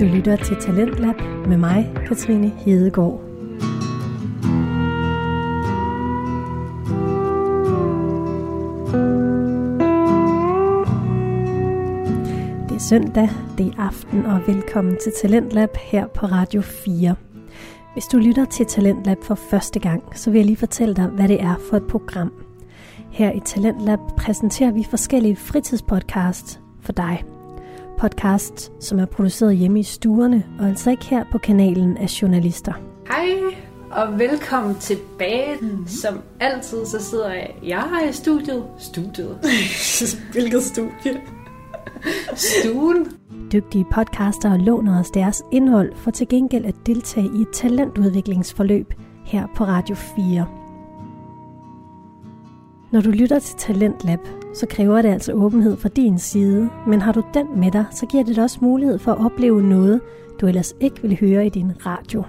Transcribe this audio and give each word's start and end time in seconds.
Du 0.00 0.04
lytter 0.04 0.36
til 0.36 0.56
Talentlab 0.60 1.20
med 1.48 1.56
mig, 1.56 1.92
Katrine 2.06 2.48
Hedegaard. 2.48 3.20
Det 12.68 12.74
er 12.74 12.86
søndag, 12.88 13.28
det 13.58 13.66
er 13.66 13.78
aften, 13.78 14.26
og 14.26 14.40
velkommen 14.46 14.96
til 15.02 15.12
Talentlab 15.22 15.76
her 15.76 16.06
på 16.06 16.26
Radio 16.26 16.60
4. 16.60 17.14
Hvis 17.92 18.04
du 18.04 18.18
lytter 18.18 18.44
til 18.44 18.66
Talentlab 18.66 19.18
for 19.22 19.34
første 19.34 19.80
gang, 19.80 20.02
så 20.14 20.30
vil 20.30 20.38
jeg 20.38 20.46
lige 20.46 20.56
fortælle 20.56 20.94
dig, 20.94 21.06
hvad 21.06 21.28
det 21.28 21.42
er 21.42 21.54
for 21.70 21.76
et 21.76 21.86
program. 21.88 22.32
Her 23.10 23.32
i 23.32 23.40
Talentlab 23.40 23.98
præsenterer 24.18 24.72
vi 24.72 24.86
forskellige 24.90 25.36
fritidspodcasts 25.36 26.60
for 26.80 26.92
dig. 26.92 27.35
Podcast, 27.98 28.72
som 28.80 28.98
er 28.98 29.06
produceret 29.06 29.56
hjemme 29.56 29.80
i 29.80 29.82
stuerne, 29.82 30.44
og 30.58 30.68
altså 30.68 30.90
ikke 30.90 31.04
her 31.04 31.24
på 31.32 31.38
kanalen 31.38 31.96
af 31.96 32.22
journalister. 32.22 32.72
Hej 33.08 33.56
og 33.90 34.18
velkommen 34.18 34.74
tilbage. 34.74 35.56
Mm-hmm. 35.60 35.86
Som 35.86 36.20
altid 36.40 36.86
så 36.86 37.02
sidder 37.02 37.32
jeg, 37.32 37.54
jeg 37.62 37.82
her 37.82 38.08
i 38.08 38.12
studiet. 38.12 38.64
Studiet. 38.78 39.38
Hvilket 40.32 40.62
studie? 40.62 41.20
Stuen. 42.34 43.06
Dygtige 43.52 43.86
podcaster 43.92 44.56
låner 44.56 45.00
os 45.00 45.10
deres 45.10 45.42
indhold 45.52 45.92
for 45.96 46.10
til 46.10 46.28
gengæld 46.28 46.64
at 46.64 46.74
deltage 46.86 47.30
i 47.38 47.40
et 47.40 47.48
talentudviklingsforløb 47.52 48.94
her 49.24 49.46
på 49.56 49.64
Radio 49.64 49.94
4. 49.94 50.65
Når 52.92 53.00
du 53.00 53.10
lytter 53.10 53.38
til 53.38 53.56
Talentlab, 53.58 54.18
så 54.54 54.66
kræver 54.66 55.02
det 55.02 55.08
altså 55.08 55.32
åbenhed 55.32 55.76
fra 55.76 55.88
din 55.88 56.18
side, 56.18 56.70
men 56.86 57.00
har 57.00 57.12
du 57.12 57.22
den 57.34 57.46
med 57.60 57.70
dig, 57.70 57.84
så 57.90 58.06
giver 58.06 58.24
det 58.24 58.36
dig 58.36 58.44
også 58.44 58.58
mulighed 58.62 58.98
for 58.98 59.12
at 59.12 59.24
opleve 59.24 59.62
noget, 59.62 60.00
du 60.40 60.46
ellers 60.46 60.74
ikke 60.80 61.02
vil 61.02 61.20
høre 61.20 61.46
i 61.46 61.48
din 61.48 61.86
radio. 61.86 62.24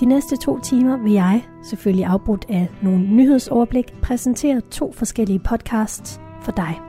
De 0.00 0.06
næste 0.06 0.36
to 0.36 0.60
timer 0.60 0.96
vil 0.96 1.12
jeg, 1.12 1.44
selvfølgelig 1.62 2.06
afbrudt 2.06 2.46
af 2.48 2.68
nogle 2.82 2.98
nyhedsoverblik, 2.98 3.92
præsentere 4.02 4.60
to 4.60 4.92
forskellige 4.92 5.38
podcasts 5.38 6.20
for 6.42 6.52
dig. 6.52 6.80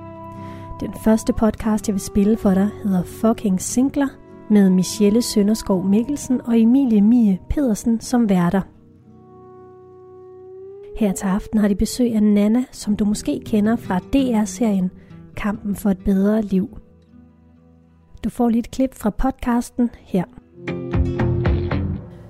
Den 0.79 0.93
første 1.03 1.33
podcast, 1.33 1.87
jeg 1.87 1.93
vil 1.93 2.01
spille 2.01 2.37
for 2.37 2.53
dig, 2.53 2.69
hedder 2.83 3.03
Fucking 3.03 3.61
Singler, 3.61 4.07
med 4.49 4.69
Michelle 4.69 5.21
Sønderskov 5.21 5.85
Mikkelsen 5.85 6.41
og 6.45 6.59
Emilie 6.59 7.01
Mie 7.01 7.39
Pedersen 7.49 8.01
som 8.01 8.29
værter. 8.29 8.76
Her 10.97 11.11
til 11.13 11.25
aften 11.25 11.59
har 11.59 11.67
de 11.67 11.75
besøg 11.75 12.15
af 12.15 12.23
Nana, 12.23 12.63
som 12.71 12.95
du 12.97 13.05
måske 13.05 13.41
kender 13.45 13.75
fra 13.75 13.99
DR-serien 13.99 14.91
Kampen 15.35 15.75
for 15.75 15.89
et 15.89 15.97
bedre 16.05 16.41
liv. 16.41 16.77
Du 18.23 18.29
får 18.29 18.49
lige 18.49 18.59
et 18.59 18.71
klip 18.71 18.95
fra 18.95 19.09
podcasten 19.09 19.89
her. 20.01 20.23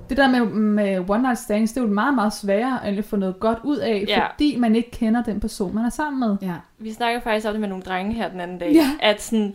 Det 0.08 0.16
der 0.16 0.30
med, 0.30 0.44
med 0.54 1.10
one 1.10 1.22
night 1.22 1.38
stands, 1.38 1.72
det 1.72 1.80
er 1.80 1.84
jo 1.84 1.92
meget, 1.92 2.14
meget 2.14 2.32
sværere 2.32 2.88
end 2.88 2.98
at 2.98 3.04
få 3.04 3.16
noget 3.16 3.40
godt 3.40 3.58
ud 3.64 3.76
af, 3.76 4.04
Ja. 4.08 4.26
fordi 4.32 4.56
man 4.56 4.76
ikke 4.76 4.90
kender 4.90 5.22
den 5.22 5.40
person, 5.40 5.74
man 5.74 5.84
er 5.84 5.90
sammen 5.90 6.20
med. 6.20 6.36
Ja. 6.42 6.54
Vi 6.78 6.92
snakkede 6.92 7.22
faktisk 7.22 7.46
om 7.46 7.52
det 7.52 7.60
med 7.60 7.68
nogle 7.68 7.84
drenge 7.84 8.14
her 8.14 8.28
den 8.28 8.40
anden 8.40 8.58
dag. 8.58 8.72
Ja. 8.72 8.90
At 9.00 9.22
sådan, 9.22 9.54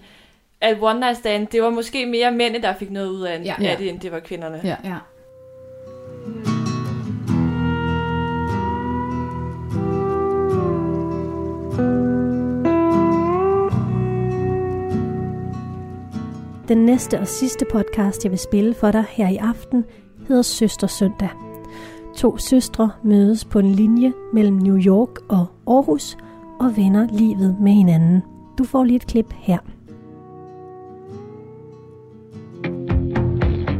at 0.61 0.77
one 0.81 0.99
night 0.99 1.17
stand, 1.17 1.47
det 1.47 1.63
var 1.63 1.69
måske 1.69 2.05
mere 2.05 2.31
mændene, 2.31 2.63
der 2.63 2.73
fik 2.73 2.91
noget 2.91 3.09
ud 3.09 3.21
af, 3.21 3.41
Ja. 3.45 3.53
ja. 3.61 3.67
af 3.71 3.77
det, 3.77 3.89
end 3.89 3.99
det 3.99 4.11
var 4.11 4.19
kvinderne. 4.19 4.61
Ja. 4.63 4.75
ja. 4.83 4.95
Den 16.73 16.85
næste 16.85 17.19
og 17.19 17.27
sidste 17.27 17.65
podcast, 17.71 18.23
jeg 18.23 18.31
vil 18.31 18.39
spille 18.39 18.73
for 18.73 18.91
dig 18.91 19.03
her 19.09 19.29
i 19.29 19.37
aften, 19.37 19.85
hedder 20.27 20.41
Søster 20.41 20.87
Søndag. 20.87 21.29
To 22.15 22.37
søstre 22.37 22.91
mødes 23.03 23.45
på 23.45 23.59
en 23.59 23.71
linje 23.71 24.13
mellem 24.33 24.55
New 24.55 24.77
York 24.77 25.09
og 25.29 25.45
Aarhus 25.67 26.17
og 26.59 26.77
vender 26.77 27.07
livet 27.11 27.55
med 27.61 27.71
hinanden. 27.71 28.21
Du 28.57 28.63
får 28.63 28.83
lige 28.83 28.95
et 28.95 29.07
klip 29.07 29.33
her. 29.33 29.57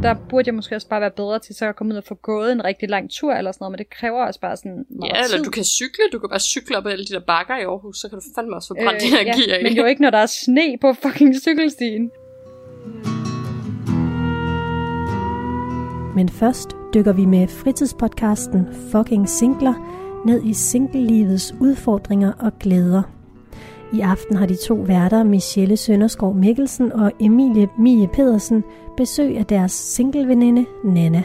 der 0.04 0.16
burde 0.30 0.48
jeg 0.48 0.56
måske 0.56 0.76
også 0.76 0.88
bare 0.88 1.02
være 1.02 1.12
bedre 1.12 1.40
til 1.40 1.56
så 1.56 1.66
at 1.66 1.76
komme 1.76 1.94
ud 1.94 1.98
og 1.98 2.04
få 2.04 2.16
gået 2.16 2.52
en 2.52 2.64
rigtig 2.66 2.90
lang 2.90 3.10
tur 3.12 3.34
eller 3.34 3.52
sådan 3.52 3.64
noget, 3.64 3.72
men 3.72 3.78
det 3.78 3.90
kræver 3.90 4.26
også 4.26 4.40
bare 4.40 4.58
sådan 4.58 4.86
meget 4.90 5.12
Ja, 5.14 5.24
eller 5.24 5.38
tid. 5.38 5.46
du 5.46 5.52
kan 5.52 5.64
cykle. 5.64 6.04
Du 6.14 6.20
kan 6.20 6.30
bare 6.30 6.40
cykle 6.40 6.78
op 6.78 6.86
ad 6.86 6.92
alle 6.92 7.06
de 7.06 7.14
der 7.14 7.20
bakker 7.28 7.58
i 7.58 7.62
Aarhus, 7.64 7.98
så 7.98 8.10
kan 8.10 8.18
du 8.20 8.24
fandme 8.36 8.56
også 8.56 8.68
få 8.68 8.74
brændt 8.74 9.04
øh, 9.04 9.12
ja, 9.12 9.22
energi 9.22 9.50
af. 9.52 9.64
men 9.64 9.74
jo 9.74 9.86
ikke, 9.86 10.02
når 10.02 10.10
der 10.10 10.18
er 10.18 10.26
sne 10.26 10.78
på 10.82 10.94
fucking 10.94 11.36
cykelstien. 11.42 12.12
Men 16.16 16.30
først 16.30 16.76
dykker 16.94 17.14
vi 17.14 17.26
med 17.26 17.48
fritidspodcasten 17.48 18.68
Fucking 18.92 19.30
Singler 19.30 19.74
ned 20.26 20.44
i 20.44 20.54
singlelivets 20.54 21.56
udfordringer 21.60 22.32
og 22.40 22.52
glæder. 22.60 23.02
I 23.94 24.00
aften 24.00 24.36
har 24.36 24.46
de 24.46 24.56
to 24.56 24.74
værter, 24.74 25.24
Michelle 25.24 25.78
Sønderskov 25.78 26.36
Mikkelsen 26.36 26.92
og 26.92 27.12
Emilie 27.20 27.70
Mie 27.80 28.08
Pedersen, 28.08 28.64
besøg 28.98 29.38
af 29.38 29.46
deres 29.46 29.72
singleveninde 29.72 30.66
Nana. 30.84 31.24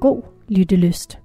God 0.00 0.22
lyttelyst. 0.48 1.18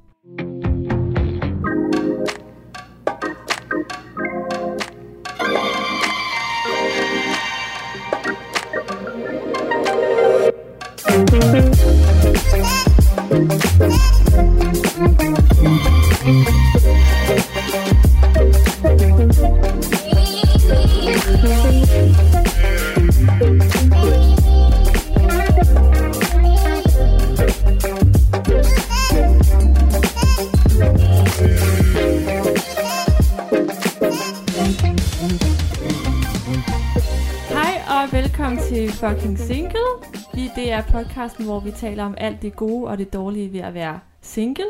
Velkommen 38.12 38.60
til 38.70 38.92
Fucking 38.92 39.40
Single. 39.40 40.25
Vi, 40.36 40.52
det 40.56 40.72
er 40.72 40.82
podcasten, 40.82 41.46
hvor 41.46 41.60
vi 41.60 41.72
taler 41.72 42.04
om 42.04 42.14
alt 42.18 42.42
det 42.42 42.56
gode 42.56 42.88
og 42.88 42.98
det 42.98 43.14
dårlige 43.14 43.54
ved 43.54 43.60
at 43.60 43.74
være 43.74 44.00
single. 44.22 44.66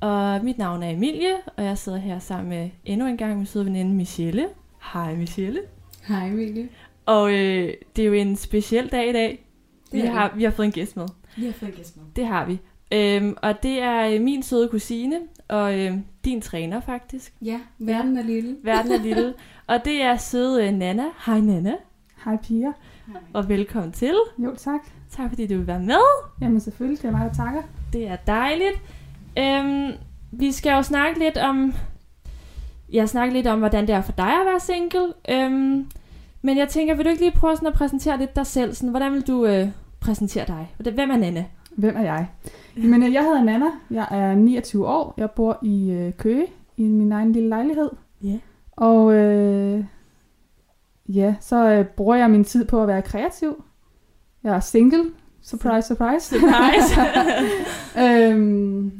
Og 0.00 0.44
mit 0.44 0.58
navn 0.58 0.82
er 0.82 0.90
Emilie, 0.90 1.34
og 1.56 1.64
jeg 1.64 1.78
sidder 1.78 1.98
her 1.98 2.18
sammen 2.18 2.48
med 2.48 2.70
endnu 2.84 3.06
en 3.06 3.16
gang 3.16 3.36
min 3.36 3.46
søde 3.46 3.64
veninde 3.64 3.94
Michelle. 3.94 4.48
Hej 4.92 5.14
Michelle. 5.14 5.60
Hej 6.08 6.26
Emilie. 6.26 6.68
Og 7.06 7.32
øh, 7.32 7.74
det 7.96 8.02
er 8.02 8.06
jo 8.06 8.12
en 8.12 8.36
speciel 8.36 8.88
dag 8.88 9.08
i 9.08 9.12
dag. 9.12 9.46
Vi 9.92 9.98
er 9.98 10.02
det. 10.02 10.10
har, 10.10 10.32
vi 10.36 10.44
har 10.44 10.50
fået 10.50 10.66
en 10.66 10.72
gæst 10.72 10.96
med. 10.96 11.06
Vi 11.36 11.44
har 11.44 11.52
fået 11.52 11.74
gæst 11.74 11.96
med. 11.96 12.04
Det 12.16 12.26
har 12.26 12.46
vi. 12.46 12.58
Øhm, 12.92 13.36
og 13.42 13.62
det 13.62 13.82
er 13.82 14.08
øh, 14.08 14.20
min 14.20 14.42
søde 14.42 14.68
kusine, 14.68 15.20
og 15.48 15.78
øh, 15.78 15.98
din 16.24 16.40
træner 16.40 16.80
faktisk. 16.80 17.34
Ja, 17.42 17.60
verden 17.78 18.16
er 18.16 18.22
lille. 18.22 18.56
Verden 18.62 18.92
er 18.92 19.02
lille. 19.02 19.34
og 19.66 19.84
det 19.84 20.02
er 20.02 20.16
søde 20.16 20.66
øh, 20.66 20.72
Nana. 20.72 21.04
Hej 21.26 21.40
Nana, 21.40 21.74
Hej 22.24 22.36
piger. 22.36 22.72
Og 23.32 23.48
velkommen 23.48 23.92
til. 23.92 24.14
Jo, 24.38 24.54
tak. 24.56 24.80
Tak 25.10 25.28
fordi 25.28 25.46
du 25.46 25.56
vil 25.56 25.66
være 25.66 25.80
med. 25.80 26.00
Jamen 26.40 26.60
selvfølgelig, 26.60 27.02
det 27.02 27.08
er 27.08 27.12
mig, 27.12 27.28
der 27.28 27.34
takker. 27.44 27.62
Det 27.92 28.08
er 28.08 28.16
dejligt. 28.16 28.82
Øhm, 29.38 29.92
vi 30.32 30.52
skal 30.52 30.72
jo 30.72 30.82
snakke 30.82 31.18
lidt 31.18 31.36
om... 31.38 31.74
Jeg 32.92 33.08
snakke 33.08 33.34
lidt 33.34 33.46
om, 33.46 33.58
hvordan 33.58 33.86
det 33.86 33.94
er 33.94 34.02
for 34.02 34.12
dig 34.12 34.40
at 34.40 34.46
være 34.46 34.60
single. 34.60 35.12
Øhm, 35.28 35.86
men 36.42 36.58
jeg 36.58 36.68
tænker, 36.68 36.94
vil 36.94 37.04
du 37.04 37.10
ikke 37.10 37.22
lige 37.22 37.32
prøve 37.32 37.56
sådan 37.56 37.68
at 37.68 37.74
præsentere 37.74 38.18
lidt 38.18 38.36
dig 38.36 38.46
selv? 38.46 38.74
Sådan, 38.74 38.90
hvordan 38.90 39.12
vil 39.12 39.26
du 39.26 39.46
øh, 39.46 39.68
præsentere 40.00 40.44
dig? 40.46 40.74
Hvem 40.78 41.10
er 41.10 41.16
Nana? 41.16 41.44
Hvem 41.76 41.96
er 41.96 42.02
jeg? 42.02 42.26
Men 42.76 43.02
øh, 43.02 43.12
jeg 43.12 43.22
hedder 43.22 43.42
Nana. 43.42 43.66
Jeg 43.90 44.06
er 44.10 44.34
29 44.34 44.88
år. 44.88 45.14
Jeg 45.16 45.30
bor 45.30 45.58
i 45.62 45.90
øh, 45.90 46.12
Køge, 46.12 46.46
i 46.76 46.82
min 46.82 47.12
egen 47.12 47.32
lille 47.32 47.48
lejlighed. 47.48 47.90
Ja. 48.22 48.38
Og 48.76 49.14
øh, 49.14 49.84
ja, 51.08 51.34
så 51.40 51.70
øh, 51.70 51.84
bruger 51.84 52.16
jeg 52.16 52.30
min 52.30 52.44
tid 52.44 52.64
på 52.64 52.82
at 52.82 52.88
være 52.88 53.02
kreativ. 53.02 53.64
Jeg 54.44 54.56
er 54.56 54.60
single. 54.60 55.04
Surprise, 55.42 55.88
surprise. 55.88 56.26
Surprise. 56.28 57.00
øhm, 58.32 58.92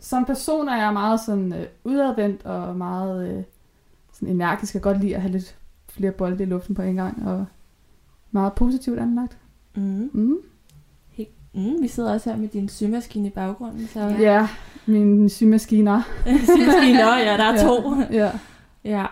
som 0.00 0.24
person 0.24 0.68
er 0.68 0.76
jeg 0.82 0.92
meget 0.92 1.20
sådan 1.20 1.52
øh, 1.52 1.66
udadvendt 1.84 2.46
og 2.46 2.76
meget 2.76 3.28
øh, 3.36 3.42
sådan 4.12 4.28
energisk. 4.28 4.74
Jeg 4.74 4.82
kan 4.82 4.92
godt 4.92 5.02
lide 5.02 5.14
at 5.16 5.22
have 5.22 5.32
lidt 5.32 5.56
flere 5.88 6.12
bolde 6.12 6.42
i 6.42 6.46
luften 6.46 6.74
på 6.74 6.82
en 6.82 6.94
gang. 6.96 7.28
Og 7.28 7.44
meget 8.30 8.52
positivt 8.52 8.98
anlagt. 8.98 9.38
mm. 9.74 10.10
Mm. 10.12 10.36
Mm, 11.54 11.82
vi 11.82 11.88
sidder 11.88 12.12
også 12.12 12.30
her 12.30 12.36
med 12.36 12.48
din 12.48 12.68
symaskine 12.68 13.26
i 13.26 13.30
baggrunden. 13.30 13.86
Så... 13.86 14.00
Ja, 14.00 14.18
ja 14.20 14.48
mine 14.86 15.28
symaskiner. 15.30 16.02
symaskine, 16.54 16.98
Nå, 16.98 17.10
ja, 17.10 17.36
der 17.36 17.44
er 17.44 17.52
Ja. 17.52 17.66
to. 17.66 17.94
Ja. 18.12 18.30
Ja. 18.84 19.06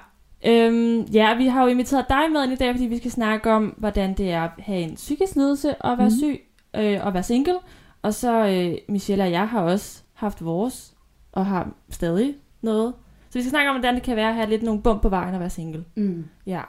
Øhm, 0.47 1.01
ja, 1.01 1.35
vi 1.37 1.47
har 1.47 1.63
jo 1.63 1.69
inviteret 1.69 2.05
dig 2.09 2.33
med 2.33 2.45
ind 2.45 2.53
i 2.53 2.57
dag, 2.57 2.75
fordi 2.75 2.87
vi 2.87 2.97
skal 2.99 3.11
snakke 3.11 3.51
om, 3.51 3.75
hvordan 3.79 4.15
det 4.15 4.31
er 4.33 4.43
at 4.43 4.51
have 4.59 4.81
en 4.81 4.95
psykisk 4.95 5.37
lidelse 5.37 5.75
og 5.77 5.99
være 5.99 6.09
Mhm. 6.09 6.19
syg. 6.19 6.41
øh, 6.77 7.07
at 7.07 7.15
være 7.15 7.23
single. 7.23 7.55
Og 8.03 8.15
så 8.15 8.47
øh, 8.47 8.79
Michelle 8.89 9.25
og 9.25 9.31
jeg 9.31 9.49
har 9.49 9.63
også 9.63 10.03
haft 10.15 10.45
vores, 10.45 10.95
og 11.33 11.47
har 11.47 11.69
stadig 11.91 12.35
noget. 12.63 12.95
Så 13.31 13.39
vi 13.39 13.43
skal 13.43 13.51
snakke 13.51 13.71
om, 13.71 13.77
hvordan 13.77 13.95
det 13.95 14.03
kan 14.03 14.17
være 14.17 14.29
at 14.29 14.35
have 14.35 14.49
lidt 14.51 14.63
nogle 14.63 14.83
bump 14.83 15.03
på 15.03 15.09
vejen 15.09 15.35
at 15.35 15.41
være 15.41 15.51
single. 15.51 15.85
Mm. 15.97 16.25
Ja. 16.47 16.61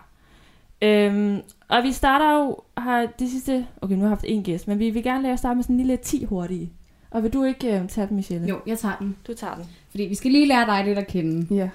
Øhm, 0.81 1.39
og 1.67 1.83
vi 1.83 1.91
starter 1.91 2.33
jo, 2.39 2.57
har 2.77 3.07
de 3.19 3.29
sidste, 3.31 3.67
okay 3.81 3.93
nu 3.95 3.99
har 4.01 4.07
jeg 4.07 4.11
haft 4.11 4.25
en 4.27 4.43
gæst, 4.43 4.67
men 4.67 4.79
vi 4.79 4.89
vil 4.89 5.03
gerne 5.03 5.23
lave 5.23 5.37
starte 5.37 5.55
med 5.55 5.63
sådan 5.63 5.73
en 5.75 5.77
lille 5.77 5.97
10 5.97 6.23
hurtige. 6.23 6.71
Og 7.11 7.23
vil 7.23 7.33
du 7.33 7.43
ikke 7.43 7.79
øh, 7.79 7.87
tage 7.87 8.07
dem, 8.07 8.15
Michelle? 8.15 8.47
Jo, 8.47 8.59
jeg 8.67 8.79
tager 8.79 8.95
den. 8.99 9.15
Du 9.27 9.33
tager 9.33 9.55
den. 9.55 9.65
Fordi 9.89 10.03
vi 10.03 10.15
skal 10.15 10.31
lige 10.31 10.47
lære 10.47 10.65
dig 10.65 10.85
lidt 10.85 10.97
at 10.97 11.07
kende. 11.07 11.55
Ja. 11.55 11.69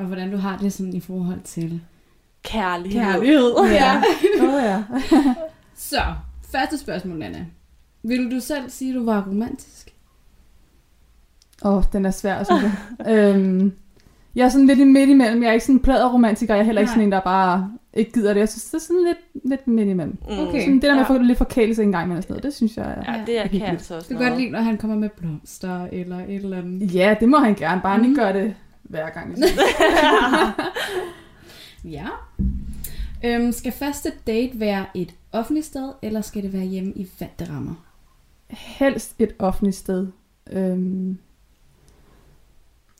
Og 0.00 0.06
hvordan 0.06 0.30
du 0.30 0.36
har 0.36 0.58
det 0.58 0.72
sådan 0.72 0.94
i 0.94 1.00
forhold 1.00 1.40
til 1.44 1.80
Kærlighed. 2.42 3.00
kærlighed. 3.02 3.52
Ja. 3.72 4.02
Åh 4.42 4.62
ja. 4.64 4.82
Så, 5.74 6.00
første 6.52 6.78
spørgsmål, 6.78 7.22
Anna. 7.22 7.46
Vil 8.02 8.30
du 8.30 8.40
selv 8.40 8.70
sige, 8.70 8.90
at 8.90 8.94
du 8.94 9.04
var 9.04 9.26
romantisk? 9.28 9.94
Åh, 11.64 11.74
oh, 11.76 11.82
den 11.92 12.06
er 12.06 12.10
svær, 12.10 12.42
synes 12.44 12.62
jeg. 13.06 13.34
øhm, 13.34 13.72
jeg 14.34 14.44
er 14.44 14.48
sådan 14.48 14.66
lidt 14.66 14.78
i 14.78 14.84
midt 14.84 15.10
imellem. 15.10 15.42
Jeg 15.42 15.48
er 15.48 15.52
ikke 15.52 15.64
sådan 15.64 15.76
en 15.76 15.82
pladeromantiker. 15.82 16.54
Jeg 16.54 16.60
er 16.60 16.64
heller 16.64 16.80
ikke 16.80 16.88
Nej. 16.88 16.94
sådan 16.94 17.06
en, 17.08 17.12
der 17.12 17.20
bare 17.20 17.72
ikke 17.94 18.12
gider 18.12 18.32
det. 18.34 18.40
Jeg 18.40 18.48
synes, 18.48 18.64
det 18.64 18.74
er 18.74 18.78
sådan 18.78 19.04
lidt, 19.04 19.44
lidt 19.48 19.66
midt 19.68 19.88
imellem. 19.88 20.18
Mm. 20.28 20.38
Okay. 20.38 20.60
Sådan 20.60 20.74
det 20.74 20.82
der 20.82 20.88
med 20.90 20.96
Ja. 20.96 21.00
at 21.00 21.06
få 21.06 21.18
lidt 21.18 21.38
forkælelse 21.38 21.82
en 21.82 21.92
gang 21.92 22.04
imellem 22.04 22.22
sådan 22.22 22.32
noget, 22.32 22.44
det 22.44 22.54
synes 22.54 22.76
jeg 22.76 22.86
er... 23.06 23.12
Ja, 23.12 23.20
det 23.26 23.40
er, 23.40 23.46
kan 23.48 23.62
altså 23.62 23.94
også 23.96 24.14
Du 24.14 24.18
kan 24.18 24.28
godt 24.28 24.40
lide, 24.40 24.50
når 24.50 24.60
han 24.60 24.78
kommer 24.78 24.96
med 24.96 25.08
blomster 25.08 25.86
eller 25.92 26.18
et 26.18 26.34
eller 26.34 26.58
andet. 26.58 26.94
Ja, 26.94 27.16
det 27.20 27.28
må 27.28 27.38
han 27.38 27.54
gerne. 27.54 27.80
Bare 27.80 27.98
Mhm. 27.98 28.06
ikke 28.08 28.20
gør 28.22 28.32
det 28.32 28.54
hver 28.90 29.10
gang. 29.10 29.34
Ligesom. 29.34 29.58
Ja. 31.84 32.06
Øhm, 33.24 33.52
skal 33.52 33.72
første 33.72 34.12
date 34.26 34.60
være 34.60 34.86
et 34.94 35.14
offentligt 35.32 35.66
sted, 35.66 35.92
eller 36.02 36.20
skal 36.20 36.42
det 36.42 36.52
være 36.52 36.64
hjemme 36.64 36.92
i 36.92 37.08
vante 37.20 37.52
rammer? 37.52 37.74
Helst 38.48 39.14
et 39.18 39.32
offentligt 39.38 39.76
sted. 39.76 40.06
Øhm, 40.52 41.18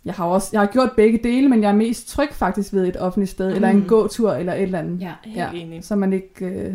jeg 0.04 0.14
har 0.14 0.24
også 0.24 0.48
jeg 0.52 0.60
har 0.60 0.66
gjort 0.66 0.90
begge 0.96 1.18
dele, 1.22 1.48
men 1.48 1.62
jeg 1.62 1.68
er 1.70 1.74
mest 1.76 2.08
tryg 2.08 2.28
faktisk 2.32 2.72
ved 2.72 2.86
et 2.88 2.96
offentligt 2.96 3.30
sted, 3.30 3.48
mm. 3.48 3.54
eller 3.54 3.68
en 3.68 3.76
Mhm. 3.78 3.88
gåtur, 3.88 4.32
eller 4.32 4.52
et 4.54 4.62
eller 4.62 4.78
andet. 4.78 5.00
Ja. 5.00 5.12
Helt 5.24 5.36
Ja. 5.36 5.50
enig. 5.52 5.84
Så 5.84 5.96
man 5.96 6.12
ikke 6.12 6.44
øh, 6.46 6.74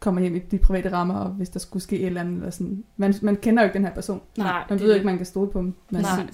kommer 0.00 0.20
hjem 0.20 0.36
i 0.36 0.38
de 0.38 0.58
private 0.58 0.92
rammer, 0.92 1.14
og 1.14 1.30
hvis 1.30 1.48
der 1.48 1.58
skulle 1.58 1.82
ske 1.82 1.98
et 2.00 2.06
eller 2.06 2.20
andet. 2.20 2.36
Eller 2.36 2.50
sådan. 2.50 2.84
Man, 2.96 3.14
man 3.22 3.36
kender 3.36 3.62
jo 3.62 3.64
ikke 3.64 3.74
den 3.78 3.84
her 3.86 3.94
person. 3.94 4.20
Nej, 4.38 4.64
Man 4.70 4.80
ved 4.80 4.86
jo 4.86 4.94
ikke, 4.94 5.06
man 5.06 5.16
kan 5.16 5.26
stole 5.26 5.50
på 5.50 5.58
dem. 5.58 5.74
Men, 5.90 6.00
Nej. 6.02 6.26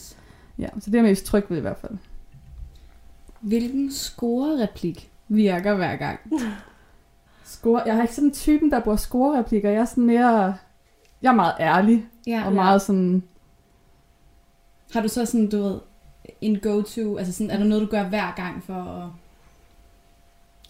Ja, 0.59 0.69
så 0.81 0.91
det 0.91 0.95
er 0.95 1.03
jeg 1.03 1.09
mest 1.11 1.25
tryg 1.27 1.45
ved 1.49 1.57
i 1.59 1.61
hvert 1.61 1.79
fald. 1.79 1.93
Hvilken 3.47 3.93
score-replik 3.93 5.11
virker 5.29 5.75
hver 5.75 5.97
gang? 5.97 6.21
Score, 7.45 7.83
jeg 7.87 7.95
har 7.95 8.03
ikke 8.03 8.15
sådan 8.15 8.33
typen, 8.33 8.71
der 8.71 8.81
bruger 8.81 8.97
score-replikker. 8.97 9.71
Jeg 9.71 9.81
er 9.81 9.85
sådan 9.85 10.07
mere... 10.07 10.55
Jeg 11.23 11.29
er 11.31 11.35
meget 11.35 11.55
ærlig, 11.61 12.07
Ja. 12.27 12.43
og 12.47 12.53
meget 12.53 12.83
sådan... 12.83 13.23
Har 14.93 15.01
du 15.01 15.09
så 15.09 15.25
sådan, 15.25 15.49
du 15.51 15.63
ved, 15.63 15.79
en 16.41 16.59
go-to? 16.61 17.17
Altså 17.17 17.33
sådan, 17.33 17.51
er 17.51 17.57
der 17.59 17.65
noget, 17.65 17.83
du 17.83 17.91
gør 17.91 18.05
hver 18.05 18.33
gang 18.37 18.63
for 18.65 18.75
at... 18.75 19.09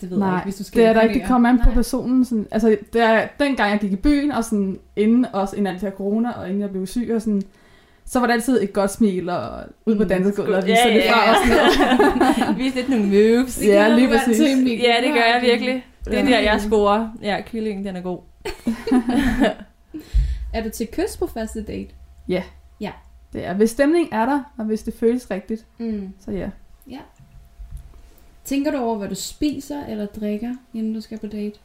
Det 0.00 0.10
ved 0.10 0.18
jeg 0.18 0.26
Nej, 0.28 0.36
ikke, 0.38 0.44
hvis 0.44 0.56
du 0.56 0.64
skal 0.64 0.80
Det 0.80 0.88
er 0.88 0.92
der 0.92 1.02
ikke, 1.02 1.18
det 1.20 1.28
kommer 1.28 1.48
an 1.48 1.58
på 1.58 1.64
Nej. 1.64 1.74
personen. 1.74 2.24
Sådan, 2.24 2.46
altså, 2.50 2.76
det 2.92 3.00
er, 3.00 3.28
dengang 3.38 3.70
jeg 3.70 3.80
gik 3.80 3.92
i 3.92 3.96
byen, 3.96 4.32
og 4.32 4.44
sådan, 4.44 4.78
inden 4.96 5.26
også 5.32 5.56
inden 5.56 5.66
alt 5.74 5.82
her 5.82 5.90
corona, 5.90 6.30
og 6.30 6.46
inden 6.46 6.60
jeg 6.60 6.70
blev 6.70 6.86
syg, 6.86 7.10
og 7.14 7.22
sådan, 7.22 7.42
så 8.08 8.20
var 8.20 8.26
det 8.26 8.34
altid 8.34 8.62
et 8.62 8.72
godt 8.72 8.90
smil, 8.92 9.28
og 9.28 9.64
ud 9.86 9.96
på 9.96 10.02
Mm, 10.02 10.08
dansegulvet, 10.08 10.54
og 10.56 10.68
Ja, 10.68 10.74
vise 10.74 10.94
lidt 10.94 11.04
ja, 11.04 11.12
fra, 11.12 11.22
ja. 11.24 11.30
og 11.30 11.36
sådan 11.46 11.56
noget. 12.46 12.58
Vis 12.58 12.74
lidt 12.74 12.88
nogle 12.88 13.06
moves. 13.06 13.56
Det 13.56 13.66
Ja, 13.68 13.88
lige 13.94 14.08
præcis. 14.08 14.40
Ja, 14.40 14.46
det 15.02 15.14
gør 15.14 15.24
jeg 15.34 15.40
virkelig. 15.42 15.86
Det 16.04 16.14
er 16.14 16.18
Ja. 16.24 16.30
der, 16.30 16.38
jeg 16.38 16.60
scorer. 16.60 17.08
Ja, 17.22 17.40
kyllingen, 17.46 17.84
den 17.86 17.96
er 17.96 18.00
god. 18.00 18.18
Er 20.52 20.62
du 20.62 20.70
til 20.70 20.88
kys 20.92 21.16
på 21.18 21.26
første 21.26 21.62
date? 21.62 21.88
Det 23.32 23.44
er, 23.44 23.54
hvis 23.54 23.70
stemning 23.70 24.08
er 24.12 24.26
der, 24.26 24.42
og 24.58 24.64
hvis 24.64 24.82
det 24.82 24.94
føles 24.94 25.30
rigtigt, 25.30 25.64
Mm. 25.78 26.08
så 26.24 26.30
ja. 26.30 26.48
Tænker 28.44 28.70
du 28.70 28.78
over, 28.78 28.98
hvad 28.98 29.08
du 29.08 29.14
spiser 29.14 29.86
eller 29.88 30.06
drikker, 30.06 30.54
inden 30.74 30.94
du 30.94 31.00
skal 31.00 31.18
på 31.18 31.26
date? 31.26 31.58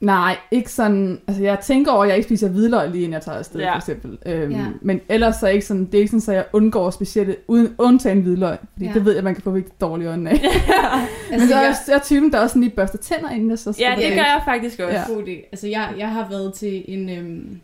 Nej, 0.00 0.36
ikke 0.50 0.70
sådan, 0.72 1.20
altså 1.26 1.42
jeg 1.42 1.58
tænker 1.60 1.92
over, 1.92 2.02
at 2.02 2.08
jeg 2.08 2.16
ikke 2.16 2.28
spiser 2.28 2.48
hvidløg 2.48 2.90
lige 2.90 3.02
inden 3.04 3.12
jeg 3.12 3.22
tager 3.22 3.38
afsted, 3.38 3.60
Ja. 3.60 3.66
ja. 3.66 3.72
for 3.72 3.78
eksempel. 3.78 4.18
Øhm, 4.26 4.52
Ja. 4.52 4.58
ja. 4.58 4.64
Men 4.82 5.00
ellers 5.08 5.36
så 5.36 5.46
er 5.46 5.50
ikke 5.50 5.66
sådan, 5.66 5.84
det 5.84 5.94
er 5.94 5.98
ikke 5.98 6.08
sådan, 6.08 6.20
så 6.20 6.32
jeg 6.32 6.44
undgår 6.52 6.90
specielle, 6.90 7.36
uden 7.48 7.74
undtagen 7.78 8.20
hvidløg, 8.20 8.58
fordi 8.72 8.84
Ja. 8.84 8.88
ja. 8.90 8.94
det 8.94 9.04
ved 9.04 9.14
jeg, 9.14 9.24
man 9.24 9.34
kan 9.34 9.42
få 9.42 9.50
virkelig 9.50 9.80
dårlige 9.80 10.08
øjne 10.08 10.30
af. 10.30 10.40
Men 10.40 11.32
Altså, 11.32 11.48
så 11.48 11.54
er 11.54 11.60
jeg, 11.62 11.74
jeg, 11.88 11.94
er 11.94 11.98
typen, 11.98 12.32
der 12.32 12.40
også 12.40 12.52
sådan 12.52 12.62
lige 12.62 12.74
børster 12.76 12.98
tænder, 12.98 13.30
inden 13.30 13.50
jeg 13.50 13.58
så 13.58 13.76
Ja, 13.78 13.92
det 13.96 14.02
date. 14.02 14.14
gør 14.14 14.22
jeg 14.22 14.42
faktisk 14.44 14.80
også. 14.80 14.96
Ja. 14.96 15.04
god 15.08 15.22
idé. 15.22 15.48
Altså, 15.52 15.66
jeg, 15.68 15.94
jeg 15.98 16.08
har 16.10 16.28
været 16.28 16.54
til 16.54 16.84
en, 16.88 17.08
øhm, 17.10 17.60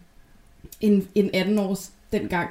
en, 0.80 1.08
en 1.14 1.30
18-års 1.34 1.90
dengang, 2.12 2.48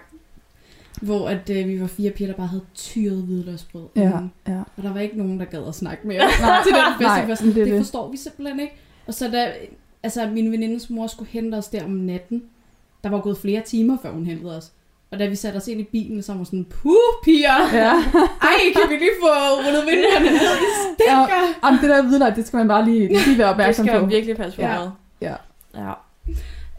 hvor 1.01 1.29
at, 1.29 1.49
øh, 1.49 1.67
vi 1.67 1.81
var 1.81 1.87
fire 1.87 2.11
piger, 2.11 2.27
der 2.29 2.37
bare 2.37 2.47
havde 2.47 2.63
tyret 2.75 3.17
hvidløgsbrød. 3.23 3.83
Ja, 3.95 4.11
ja. 4.47 4.59
Og 4.77 4.83
der 4.83 4.93
var 4.93 4.99
ikke 4.99 5.17
nogen, 5.17 5.39
der 5.39 5.45
gad 5.45 5.67
at 5.67 5.75
snakke 5.75 6.07
mere 6.07 6.19
til 6.65 6.73
den 6.73 6.81
fest. 6.97 7.01
nej, 7.01 7.25
Nej, 7.25 7.35
det 7.35 7.55
det, 7.55 7.67
det. 7.67 7.77
forstår 7.77 8.11
vi 8.11 8.17
simpelthen 8.17 8.59
ikke. 8.59 8.73
Og 9.07 9.13
så 9.13 9.27
da 9.31 9.51
altså, 10.03 10.27
min 10.27 10.51
venindes 10.51 10.89
mor 10.89 11.07
skulle 11.07 11.29
hente 11.31 11.55
os 11.55 11.67
der 11.67 11.83
om 11.83 11.89
natten, 11.91 12.43
der 13.03 13.09
var 13.09 13.21
gået 13.21 13.37
flere 13.37 13.61
timer, 13.61 13.97
før 14.01 14.11
hun 14.11 14.25
hentede 14.25 14.57
os. 14.57 14.71
Og 15.11 15.19
da 15.19 15.27
vi 15.27 15.35
satte 15.35 15.57
os 15.57 15.67
ind 15.67 15.79
i 15.81 15.83
bilen, 15.83 16.21
så 16.21 16.31
var 16.31 16.37
hun 16.37 16.45
sådan, 16.45 16.65
puh, 16.65 16.95
piger! 17.23 17.75
Ja. 17.77 17.91
Ej, 18.49 18.57
kan 18.73 18.89
vi 18.89 18.95
lige 18.95 19.09
få 19.21 19.27
rullet 19.27 19.85
vinduerne 19.85 20.25
ned? 20.25 20.39
Det 20.39 20.95
stinker! 20.95 21.53
Jamen, 21.65 21.79
det 21.81 21.89
der 21.89 22.01
hvidløg, 22.01 22.35
det 22.35 22.47
skal 22.47 22.57
man 22.57 22.67
bare 22.67 22.85
lige, 22.85 23.07
lige 23.07 23.37
være 23.37 23.47
Det 23.47 23.51
opmærksom 23.53 23.85
skal 23.85 23.95
på. 23.99 24.01
man 24.05 24.09
virkelig 24.11 24.37
passe 24.37 24.55
på 24.55 24.61
Ja. 24.61 24.79
med. 24.79 24.89
Ja. 25.21 25.35
Ja. 25.75 25.93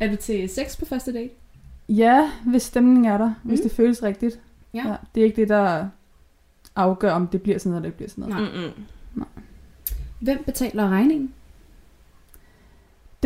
Er 0.00 0.10
du 0.10 0.16
til 0.16 0.48
sex 0.48 0.78
på 0.78 0.84
første 0.84 1.12
date? 1.12 1.30
Ja, 1.88 2.30
hvis 2.46 2.62
stemningen 2.62 3.04
er 3.04 3.18
der, 3.18 3.26
mm. 3.26 3.48
hvis 3.48 3.58
Mm. 3.60 3.62
det 3.68 3.72
føles 3.76 4.02
rigtigt. 4.02 4.40
Ja. 4.74 4.94
Det 5.14 5.20
er 5.20 5.24
ikke 5.24 5.36
det, 5.40 5.48
der 5.48 5.86
afgør, 6.76 7.12
om 7.12 7.26
det 7.26 7.42
bliver 7.42 7.58
sådan 7.58 7.70
noget, 7.70 7.80
eller 7.80 7.88
ikke 7.88 7.96
bliver 7.96 8.10
sådan 8.10 8.24
noget. 8.30 8.52
Nej. 8.54 8.70
Mm-mm. 9.16 9.24
Hvem 10.20 10.42
betaler 10.44 10.88
regningen? 10.88 11.32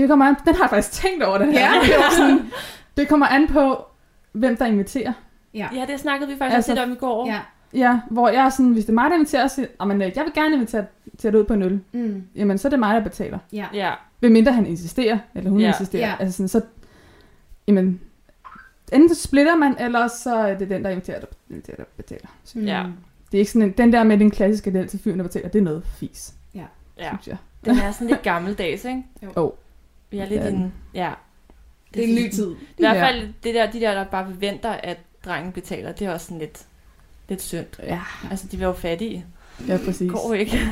Det 0.00 0.08
kommer 0.08 0.26
an, 0.26 0.34
den 0.44 0.54
har 0.54 0.62
jeg 0.64 0.70
faktisk 0.70 1.02
tænkt 1.02 1.22
over, 1.24 1.38
den 1.38 1.52
her. 1.52 1.60
Ja. 1.74 1.80
Det, 1.80 1.92
sådan, 2.16 2.50
det 2.96 3.08
kommer 3.08 3.26
an 3.26 3.46
på, 3.48 3.84
hvem 4.32 4.56
der 4.56 4.66
inviterer. 4.66 5.12
Ja. 5.54 5.68
Ja, 5.74 5.84
det 5.92 6.00
snakkede 6.00 6.30
vi 6.30 6.36
faktisk 6.38 6.54
Altså, 6.56 6.70
lidt 6.72 6.80
om 6.84 6.92
i 6.92 6.94
går. 6.94 7.26
Ja. 7.26 7.40
Ja, 7.74 8.00
hvor 8.10 8.28
jeg 8.28 8.44
er 8.44 8.48
sådan, 8.48 8.72
hvis 8.72 8.84
det 8.84 8.90
er 8.90 8.94
mig, 8.94 9.10
der 9.10 9.14
inviterer, 9.16 9.46
så 9.46 9.54
siger, 9.54 9.66
jeg, 9.68 9.76
"Jamen, 9.80 10.02
øh, 10.02 10.12
jeg 10.16 10.24
vil 10.24 10.32
gerne 10.34 10.54
invitere 10.54 10.84
til 11.18 11.28
at 11.28 11.34
ud 11.34 11.44
på 11.44 11.52
en 11.54 11.62
øl. 11.62 11.80
Mm. 11.92 12.24
Jamen, 12.34 12.58
så 12.58 12.68
er 12.68 12.70
det 12.70 12.78
mig, 12.78 12.94
der 12.94 13.02
betaler. 13.02 13.38
Ja. 13.52 13.66
Ja. 13.74 13.90
Hvem 14.20 14.32
mindre 14.32 14.52
han 14.52 14.66
insisterer, 14.66 15.18
eller 15.34 15.50
hun 15.50 15.60
Ja. 15.60 15.66
ja. 15.66 15.72
insisterer. 15.72 16.02
Ja. 16.02 16.08
Ja. 16.08 16.16
Altså 16.20 16.36
sådan, 16.36 16.48
så, 16.48 16.60
jamen, 17.68 18.00
enten 18.92 19.14
splitter 19.14 19.56
man, 19.56 19.76
eller 19.80 20.08
så 20.08 20.34
er 20.34 20.54
det 20.58 20.68
den, 20.70 20.84
der 20.84 20.90
inviterer, 20.90 21.20
der, 21.20 21.26
inviterer, 21.50 21.76
der 21.76 21.84
betaler. 21.96 22.28
Mm. 22.54 22.64
Ja. 22.64 22.84
Det 23.32 23.38
er 23.38 23.40
ikke 23.40 23.50
sådan 23.50 23.68
en, 23.68 23.72
den 23.72 23.92
der 23.92 24.02
med 24.04 24.18
den 24.18 24.30
klassiske 24.30 24.72
del 24.72 24.88
til 24.88 25.00
fyren, 25.00 25.18
der 25.18 25.22
betaler, 25.24 25.48
det 25.48 25.58
er 25.58 25.62
noget 25.62 25.82
fis, 25.84 26.32
ja. 26.54 26.60
synes 27.08 27.28
jeg. 27.28 27.36
Den 27.64 27.78
er 27.78 27.92
sådan 27.92 28.06
lidt 28.06 28.22
gammeldags, 28.22 28.84
ikke? 28.84 29.04
Jo. 29.36 29.54
Vi 30.10 30.18
er 30.18 30.26
lidt 30.28 30.40
Ja. 30.40 30.48
en... 30.48 30.72
Ja. 30.94 31.12
Det 31.94 32.04
er 32.04 32.08
en 32.08 32.14
ny 32.14 32.30
tid. 32.30 32.50
I 32.52 32.56
hvert 32.78 32.96
Ja. 32.96 33.08
fald 33.08 33.28
det 33.44 33.54
der, 33.54 33.70
de 33.70 33.80
der, 33.80 33.94
der 33.94 34.04
bare 34.04 34.24
forventer, 34.26 34.70
at 34.70 34.98
drengen 35.24 35.52
betaler, 35.52 35.92
det 35.92 36.06
er 36.06 36.12
også 36.12 36.26
sådan 36.26 36.38
lidt, 36.38 36.66
lidt 37.28 37.42
synd. 37.42 37.66
Ja, 37.82 38.00
Altså, 38.30 38.46
de 38.52 38.60
var 38.60 38.66
jo 38.66 38.72
fattige. 38.72 39.26
ja 39.68 39.78
præcis. 39.84 40.12
Går 40.12 40.34
ikke. 40.34 40.58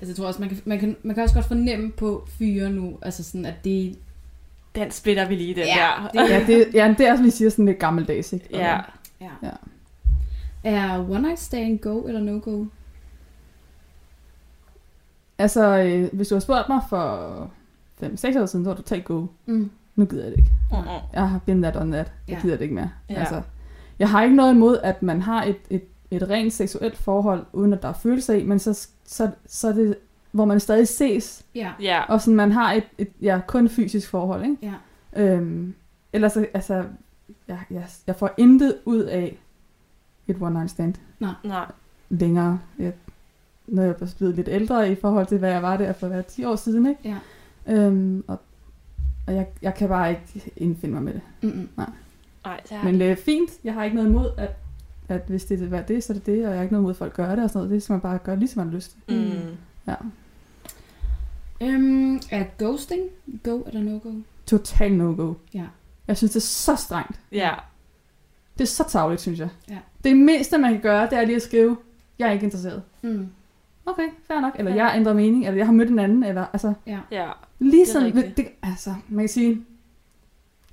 Altså, 0.00 0.06
jeg 0.06 0.16
tror 0.16 0.26
også, 0.26 0.40
man 0.40 0.48
kan, 0.48 0.60
man, 0.64 0.78
kan, 0.78 0.96
man 1.02 1.14
kan 1.14 1.22
også 1.22 1.34
godt 1.34 1.46
fornemme 1.46 1.92
på 1.92 2.26
fyre 2.38 2.70
nu, 2.70 2.98
altså 3.02 3.24
sådan, 3.24 3.44
at 3.44 3.64
det... 3.64 3.98
Den 4.74 4.90
splitter 4.90 5.28
vi 5.28 5.34
lige, 5.34 5.54
den 5.54 5.64
Ja, 5.64 5.90
der. 6.14 6.22
det- 6.24 6.30
Ja, 6.30 6.44
det, 6.46 6.74
ja, 6.74 6.94
det 6.98 7.06
er, 7.08 7.16
som 7.16 7.24
vi 7.24 7.30
siger, 7.30 7.50
sådan 7.50 7.64
lidt 7.66 7.78
gammeldags, 7.78 8.32
ikke? 8.32 8.46
Ja. 8.50 8.80
Ja. 9.20 9.30
Ja. 9.42 9.50
Er 10.64 10.98
one 11.10 11.22
night 11.22 11.38
stand 11.40 11.78
go 11.78 12.06
eller 12.06 12.20
no 12.20 12.40
go? 12.42 12.64
Altså, 15.38 15.78
øh, 15.78 16.08
hvis 16.14 16.28
du 16.28 16.34
har 16.34 16.40
spurgt 16.40 16.68
mig 16.68 16.80
for 16.88 17.50
5-6 18.02 18.40
år 18.40 18.46
siden, 18.46 18.64
så 18.64 18.70
var 18.70 18.74
du 18.74 18.82
talt 18.82 19.04
go. 19.04 19.26
Mm. 19.46 19.70
Nu 19.96 20.04
gider 20.04 20.22
jeg 20.22 20.30
det 20.32 20.38
ikke. 20.38 20.50
Mm-mm. 20.72 20.84
Jeg 21.12 21.28
har 21.28 21.38
been 21.46 21.62
that 21.62 21.76
on 21.76 21.90
that. 21.92 22.12
Jeg 22.28 22.34
Ja. 22.36 22.40
gider 22.42 22.56
det 22.56 22.62
ikke 22.62 22.74
mere. 22.74 22.90
Ja. 23.10 23.14
Altså, 23.14 23.42
jeg 23.98 24.10
har 24.10 24.22
ikke 24.22 24.36
noget 24.36 24.54
imod, 24.54 24.78
at 24.82 25.02
man 25.02 25.22
har 25.22 25.44
et, 25.44 25.56
et, 25.70 25.82
et 26.10 26.30
rent 26.30 26.52
seksuelt 26.52 26.96
forhold, 26.96 27.44
uden 27.52 27.72
at 27.72 27.82
der 27.82 27.88
er 27.88 27.92
følelser 27.92 28.34
i, 28.34 28.44
men 28.44 28.58
så, 28.58 28.88
så, 29.04 29.30
så 29.46 29.68
er 29.68 29.72
det, 29.72 29.96
hvor 30.32 30.44
man 30.44 30.60
stadig 30.60 30.88
ses, 30.88 31.44
Ja. 31.54 32.02
Og 32.08 32.20
sådan, 32.20 32.34
man 32.36 32.52
har 32.52 32.72
et, 32.72 32.84
et 32.98 33.08
ja, 33.22 33.40
kun 33.46 33.68
fysisk 33.68 34.10
forhold, 34.10 34.42
ikke? 34.44 34.56
Ja. 34.62 34.72
Øhm, 35.22 35.74
ellers, 36.12 36.32
så- 36.32 36.46
altså, 36.54 36.84
jeg, 37.48 37.58
jeg, 37.70 37.84
jeg 38.06 38.16
får 38.16 38.30
intet 38.36 38.74
ud 38.84 39.02
af 39.02 39.38
et 40.28 40.36
one 40.40 40.54
night 40.54 40.70
stand 40.70 40.94
Nej. 41.20 41.64
længere. 42.08 42.58
Jeg, 42.78 42.92
når 43.66 43.82
jeg 43.82 43.90
er 44.00 44.14
blevet 44.18 44.34
lidt 44.34 44.48
ældre 44.48 44.92
i 44.92 44.94
forhold 44.94 45.26
til, 45.26 45.38
hvad 45.38 45.50
jeg 45.50 45.62
var 45.62 45.76
der 45.76 45.92
for 45.92 46.08
hvad, 46.08 46.22
10 46.22 46.44
år 46.44 46.56
siden, 46.56 46.86
ikke? 46.86 47.00
Ja. 47.04 47.16
Øhm, 47.68 48.24
og 48.28 48.40
og 49.26 49.34
jeg, 49.34 49.46
jeg 49.62 49.74
kan 49.74 49.88
bare 49.88 50.10
ikke 50.10 50.52
indfinde 50.56 50.94
mig 50.94 51.02
med 51.02 51.12
det. 51.12 51.20
Mm-mm. 51.42 51.68
Nej, 51.76 52.60
så 52.64 52.74
Men 52.84 53.00
det 53.00 53.10
er 53.10 53.14
fint. 53.16 53.50
Jeg 53.64 53.74
har 53.74 53.84
ikke 53.84 53.96
noget 53.96 54.08
imod, 54.08 54.30
at, 54.38 54.50
at 55.08 55.22
hvis 55.28 55.44
det 55.44 55.72
er 55.72 55.82
det, 55.82 56.04
så 56.04 56.12
er 56.12 56.14
det 56.14 56.26
det, 56.26 56.34
og 56.44 56.50
jeg 56.50 56.54
har 56.58 56.62
ikke 56.62 56.72
noget 56.72 56.82
imod, 56.82 56.90
at 56.90 56.96
folk 56.96 57.14
gør 57.14 57.34
det 57.34 57.44
og 57.44 57.50
sådan 57.50 57.58
noget. 57.58 57.70
Det 57.70 57.82
skal 57.82 57.92
man 57.92 58.00
bare 58.00 58.18
gøre, 58.18 58.36
ligesom 58.38 58.60
man 58.60 58.66
har 58.68 58.74
lyst 58.74 58.96
til. 59.08 59.16
Mm. 59.18 59.56
Ja. 59.86 59.94
Øhm, 61.60 62.16
er 62.30 62.44
ghosting 62.58 63.02
go 63.42 63.62
eller 63.66 63.82
no 63.82 63.98
go? 64.02 64.10
total 64.46 64.92
no-go. 64.92 65.34
Ja. 65.54 65.64
Jeg 66.08 66.16
synes, 66.16 66.32
det 66.32 66.36
er 66.40 66.44
så 66.44 66.76
strengt. 66.76 67.20
Ja. 67.32 67.50
Det 68.58 68.60
er 68.64 68.66
så 68.68 68.84
tavligt, 68.88 69.20
synes 69.20 69.38
jeg. 69.38 69.48
Ja. 69.70 69.78
Det 70.04 70.16
mindste, 70.16 70.58
man 70.58 70.72
kan 70.72 70.80
gøre, 70.80 71.02
det 71.10 71.18
er 71.18 71.24
lige 71.24 71.36
at 71.36 71.42
skrive, 71.42 71.76
jeg 72.18 72.28
er 72.28 72.32
ikke 72.32 72.44
interesseret. 72.44 72.82
Mm. 73.02 73.28
Okay, 73.86 74.08
fair 74.26 74.40
nok. 74.40 74.52
Eller 74.58 74.70
Ja. 74.70 74.76
jeg 74.76 74.86
har 74.86 74.96
ændret 74.96 75.16
mening, 75.16 75.44
eller 75.46 75.56
jeg 75.56 75.66
har 75.66 75.72
mødt 75.72 75.90
en 75.90 75.98
anden, 75.98 76.24
eller 76.24 76.46
altså... 76.52 76.72
Ja. 76.86 77.30
Lige 77.58 77.86
sådan, 77.86 78.06
rigtigt. 78.16 78.36
det, 78.36 78.46
altså, 78.62 78.94
man 79.08 79.22
kan 79.22 79.28
sige, 79.28 79.64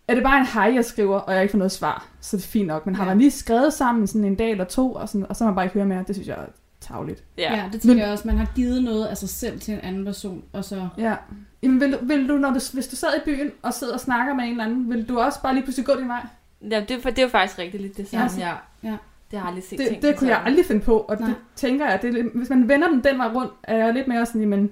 er 0.08 0.14
det 0.16 0.24
bare 0.24 0.40
en 0.40 0.46
hej, 0.46 0.72
jeg 0.76 0.86
skriver, 0.86 1.18
og 1.20 1.34
jeg 1.34 1.42
ikke 1.42 1.52
får 1.52 1.58
noget 1.58 1.72
svar, 1.72 2.08
så 2.22 2.38
er 2.38 2.40
det 2.40 2.48
fint 2.48 2.68
nok. 2.68 2.86
Men 2.86 2.96
har 2.96 3.04
Ja. 3.04 3.10
man 3.10 3.18
lige 3.18 3.32
skrevet 3.32 3.74
sammen 3.74 4.08
sådan 4.08 4.26
en 4.26 4.36
dag 4.36 4.52
eller 4.52 4.64
to, 4.66 4.94
og, 4.94 5.10
sådan, 5.10 5.26
og 5.30 5.36
så 5.36 5.44
har 5.44 5.52
man 5.52 5.56
bare 5.56 5.66
ikke 5.66 5.74
hørt 5.74 5.88
mere, 5.88 6.04
det 6.08 6.16
synes 6.16 6.28
jeg 6.28 6.36
er 6.38 6.46
tavligt. 6.82 7.24
Ja. 7.38 7.56
ja, 7.56 7.70
det 7.74 7.82
tænker 7.82 8.04
jeg 8.04 8.12
også. 8.14 8.28
Man 8.28 8.38
har 8.38 8.48
givet 8.56 8.84
noget 8.84 9.06
af 9.06 9.18
sig 9.18 9.30
selv 9.30 9.60
til 9.60 9.74
en 9.74 9.80
anden 9.80 10.06
person, 10.06 10.44
og 10.54 10.66
så... 10.66 10.88
Ja. 10.98 11.16
Jamen, 11.64 11.80
vil, 11.80 11.92
du- 11.94 12.06
vil 12.06 12.30
du, 12.30 12.38
når 12.38 12.50
du, 12.50 12.60
hvis 12.74 12.88
du 12.88 12.96
sad 12.96 13.10
i 13.18 13.22
byen 13.26 13.52
og 13.62 13.74
sidder 13.74 13.94
og 13.94 14.00
snakker 14.00 14.34
med 14.34 14.44
en 14.44 14.52
eller 14.52 14.64
anden, 14.64 14.90
vil 14.90 15.10
du 15.10 15.20
også 15.20 15.42
bare 15.42 15.54
lige 15.54 15.64
pludselig 15.64 15.86
gå 15.86 15.94
din 16.00 16.08
vej? 16.08 16.26
ja 16.72 16.80
det, 16.88 16.92
er, 16.92 17.10
det 17.10 17.18
er 17.20 17.24
jo 17.24 17.30
faktisk 17.30 17.60
rigtig 17.60 17.82
lidt 17.82 17.98
det 17.98 18.08
samme, 18.08 18.30
Ja. 18.38 18.48
ja. 18.48 18.54
Ja. 18.90 18.98
Det 19.32 19.40
har 19.40 19.48
jeg 19.48 19.48
aldrig 19.48 19.64
set 19.64 19.80
Det, 19.80 20.02
det 20.02 20.18
kunne 20.18 20.30
jeg 20.30 20.42
aldrig 20.46 20.66
finde 20.66 20.82
på, 20.82 20.98
og 20.98 21.18
Nej. 21.20 21.28
det 21.30 21.36
tænker 21.56 21.90
jeg, 21.90 22.02
det 22.02 22.08
er, 22.08 22.14
lidt- 22.14 22.36
hvis 22.36 22.50
man 22.50 22.68
vender 22.70 22.88
den 22.88 23.04
den 23.04 23.18
vej 23.18 23.28
rundt, 23.28 23.52
er 23.64 23.78
jeg 23.86 23.94
lidt 23.94 24.08
mere 24.08 24.26
sådan, 24.26 24.48
men 24.50 24.70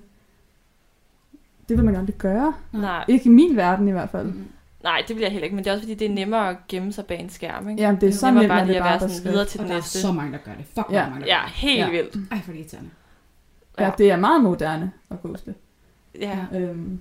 det 1.72 1.78
vil 1.78 1.86
man 1.86 1.96
aldrig 1.96 2.16
gøre. 2.16 2.54
Nej. 2.74 3.06
Ikke 3.08 3.26
i 3.26 3.30
min 3.30 3.56
verden 3.56 3.88
i 3.88 3.92
hvert 3.92 4.10
fald. 4.10 4.28
Mm. 4.28 4.46
Nej, 4.84 5.04
det 5.08 5.16
bliver 5.16 5.28
jeg 5.28 5.32
heller 5.32 5.44
ikke, 5.44 5.56
men 5.56 5.64
det 5.64 5.70
er 5.70 5.74
også 5.74 5.84
fordi, 5.84 5.94
det 5.94 6.10
er 6.10 6.14
nemmere 6.14 6.50
at 6.50 6.58
gemme 6.68 6.92
sig 6.94 7.06
bag 7.06 7.20
en 7.20 7.30
skærm, 7.30 7.70
ikke? 7.70 7.82
Jamen, 7.82 8.02
det 8.02 8.08
er 8.08 8.12
Det 8.12 8.20
så 8.20 8.28
er 8.28 8.32
nemt, 8.32 8.42
nemmere 8.42 8.48
når 8.48 8.56
bare 8.56 8.68
det 8.68 8.68
lige 8.68 8.94
at 8.94 9.02
være 9.02 9.10
sådan 9.10 9.32
videre 9.32 9.46
til 9.46 9.60
Og 9.60 9.64
den 9.64 9.70
der 9.70 9.76
er 9.76 9.82
næste. 9.82 10.00
så 10.02 10.12
mange, 10.12 10.32
der 10.32 10.38
gør 10.38 10.52
det. 10.54 10.66
Fuck, 10.66 10.88
Ja. 10.92 11.10
mange, 11.10 11.22
der 11.26 11.28
Ja, 11.28 11.38
gør 11.40 11.46
det. 11.46 11.54
helt 11.54 11.80
Ja. 11.80 11.90
vildt. 11.90 12.32
Ej, 12.32 12.40
for 12.44 12.52
irriterende. 12.52 12.90
Ja, 13.80 13.92
det 13.98 14.12
er 14.12 14.16
meget 14.16 14.44
moderne 14.44 14.92
at 15.10 15.18
huske 15.24 15.54
Ja. 16.22 16.38
det. 16.54 16.62
Øhm, 16.62 17.00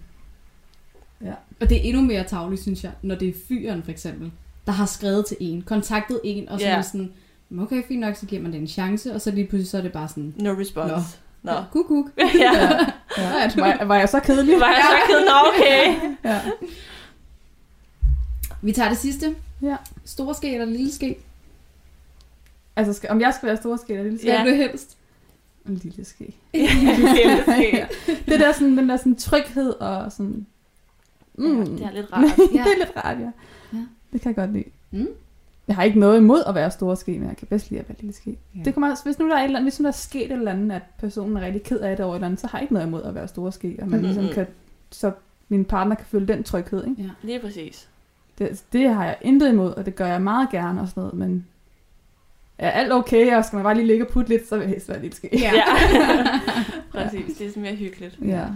Og 1.61 1.69
det 1.71 1.77
er 1.77 1.83
endnu 1.83 2.03
mere 2.03 2.25
tavligt, 2.25 2.63
synes 2.63 2.85
jeg, 2.85 2.93
når 3.03 3.15
det 3.15 3.29
er 3.29 3.33
fyren 3.49 3.83
for 3.83 3.91
eksempel, 3.91 4.33
der 4.67 4.73
har 4.73 4.87
skrevet 4.87 5.27
til 5.27 5.37
en, 5.41 5.63
kontaktet 5.63 6.21
en, 6.25 6.49
og 6.49 6.61
så 6.61 6.67
Ja. 6.67 6.73
er 6.73 6.77
det 6.77 6.85
sådan, 6.85 7.13
"Men 7.49 7.61
okay, 7.65 7.83
fint 7.89 8.01
nok, 8.01 8.15
så 8.17 8.27
giver 8.27 8.43
man 8.43 8.53
det 8.53 8.61
en 8.61 8.67
chance, 8.67 9.15
og 9.15 9.21
så 9.21 9.31
lige 9.31 9.47
pludselig 9.47 9.69
så 9.71 9.79
er 9.79 9.83
det 9.83 9.93
bare 9.93 10.09
sådan, 10.09 10.35
No 10.39 10.51
response. 10.53 11.19
Nå. 11.43 11.53
ja, 11.53 11.59
kuk, 11.73 11.87
kuk. 11.87 12.07
ja. 12.41 12.53
Ja. 13.19 13.51
Var, 13.57 13.85
var 13.85 13.97
jeg 13.97 14.09
så 14.09 14.21
kedelig? 14.21 14.61
Var 14.61 14.67
jeg 14.69 14.83
så 14.91 15.07
ked? 15.13 15.25
Nå, 15.25 15.33
okay. 15.53 16.11
Ja. 16.33 16.41
Vi 18.63 18.73
tager 18.73 18.89
det 18.89 18.99
sidste. 18.99 19.35
Ja. 19.63 19.77
Store 20.05 20.35
ske 20.35 20.53
eller 20.53 20.67
lille 20.67 20.93
ske? 20.93 21.17
Altså, 22.77 22.93
skal, 22.93 23.11
om 23.11 23.21
jeg 23.21 23.35
skal 23.35 23.47
være 23.47 23.57
stor 23.57 23.77
ske 23.77 23.93
eller 23.93 24.05
lille 24.05 24.19
ske? 24.19 24.27
Hvad 24.27 24.37
Ja. 24.39 24.43
vil 24.45 24.53
du 24.53 24.57
helst? 24.57 24.97
En 25.67 25.75
lille 25.75 26.05
ske. 26.05 26.35
Lille 26.53 27.43
ske. 27.43 27.87
Det 28.07 28.41
der 28.41 28.53
sådan, 28.53 28.79
den 28.79 28.89
der 28.89 28.97
sådan 28.97 29.17
tryghed 29.17 29.71
og 29.71 30.13
sådan... 30.13 30.47
Mm. 31.35 31.77
Ja, 31.77 31.85
det 31.87 31.87
er 31.87 31.91
lidt 31.93 32.13
rart. 32.13 32.25
Ja. 32.39 32.65
det 32.65 32.73
er 32.73 32.79
lidt 32.79 32.93
rart, 32.97 33.19
ja. 33.19 33.31
Ja. 33.73 33.85
Det 34.13 34.21
kan 34.21 34.29
jeg 34.29 34.35
godt 34.37 34.53
lide. 34.53 34.65
Mm. 34.91 35.07
Jeg 35.71 35.77
har 35.77 35.83
ikke 35.83 35.99
noget 35.99 36.17
imod 36.17 36.43
at 36.47 36.55
være 36.55 36.71
store 36.71 36.97
ske, 36.97 37.19
men 37.19 37.29
jeg 37.29 37.37
kan 37.37 37.47
bedst 37.47 37.71
lide 37.71 37.81
at 37.81 37.89
være 37.89 37.97
lille 38.01 38.13
ske. 38.15 38.39
Ja. 38.57 38.61
Det 38.65 38.75
kommer 38.75 38.91
også, 38.91 39.05
hvis 39.05 39.19
nu 39.19 39.29
der 39.29 39.35
er 39.37 39.39
et 39.41 39.45
eller 39.45 39.59
andet, 39.59 39.73
hvis 39.73 39.81
nu 39.81 39.85
der 39.85 39.89
er 39.89 39.93
sket 39.93 40.25
et 40.27 40.33
eller 40.33 40.51
andet, 40.53 40.77
at 40.77 40.83
personen 40.99 41.37
er 41.37 41.41
rigtig 41.41 41.63
ked 41.63 41.81
af 41.81 41.97
det 41.97 42.05
over 42.05 42.15
et 42.15 42.17
eller 42.19 42.27
andet, 42.27 42.41
så 42.41 42.47
har 42.47 42.59
jeg 42.59 42.63
ikke 42.63 42.75
noget 42.75 42.87
imod 42.87 43.03
at 43.03 43.15
være 43.15 43.29
store 43.29 43.53
ske, 43.53 43.79
og 43.83 43.89
man 43.89 44.03
ligesom 44.03 44.29
kan, 44.35 44.47
så 44.91 45.13
min 45.49 45.65
partner 45.65 45.95
kan 45.95 46.07
føle 46.07 46.27
den 46.27 46.43
tryghed, 46.45 46.85
ikke? 46.87 47.11
Lige 47.23 47.39
præcis. 47.41 47.89
Det, 48.39 48.63
det 48.73 48.95
har 48.95 49.05
jeg 49.05 49.17
intet 49.23 49.49
imod, 49.53 49.71
og 49.75 49.87
det 49.87 49.95
gør 49.95 50.07
jeg 50.07 50.23
meget 50.23 50.51
gerne 50.51 50.81
og 50.81 50.89
sådan 50.89 51.01
noget, 51.01 51.15
men 51.15 51.47
er 52.59 52.71
alt 52.71 52.93
okay, 52.93 53.37
og 53.37 53.45
skal 53.45 53.57
man 53.57 53.63
bare 53.65 53.75
lige 53.75 53.87
ligge 53.87 54.05
og 54.07 54.13
putte 54.13 54.29
lidt, 54.29 54.49
så 54.49 54.57
vil 54.57 54.63
jeg 54.63 54.71
helst 54.71 54.89
være 54.89 55.01
lille 55.01 55.17
ske. 55.17 55.29
Ja. 55.33 55.53
Ja. 55.61 55.65
præcis, 56.93 57.37
det 57.37 57.47
er 57.47 57.51
sådan 57.51 57.63
mere 57.63 57.75
hyggeligt. 57.75 58.19
Ja. 58.25 58.47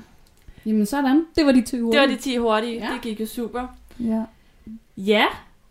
Jamen 0.66 0.86
sådan, 0.86 1.24
det 1.36 1.46
var 1.46 1.52
de 1.52 1.62
20 1.62 1.92
Det 1.92 2.00
var 2.00 2.06
de 2.06 2.16
10 2.16 2.36
hurtige. 2.36 2.78
Ja. 2.78 2.92
Det 2.94 3.00
gik 3.02 3.20
jo 3.20 3.26
super. 3.26 3.66
ja. 4.00 4.22
Ja, 4.96 5.24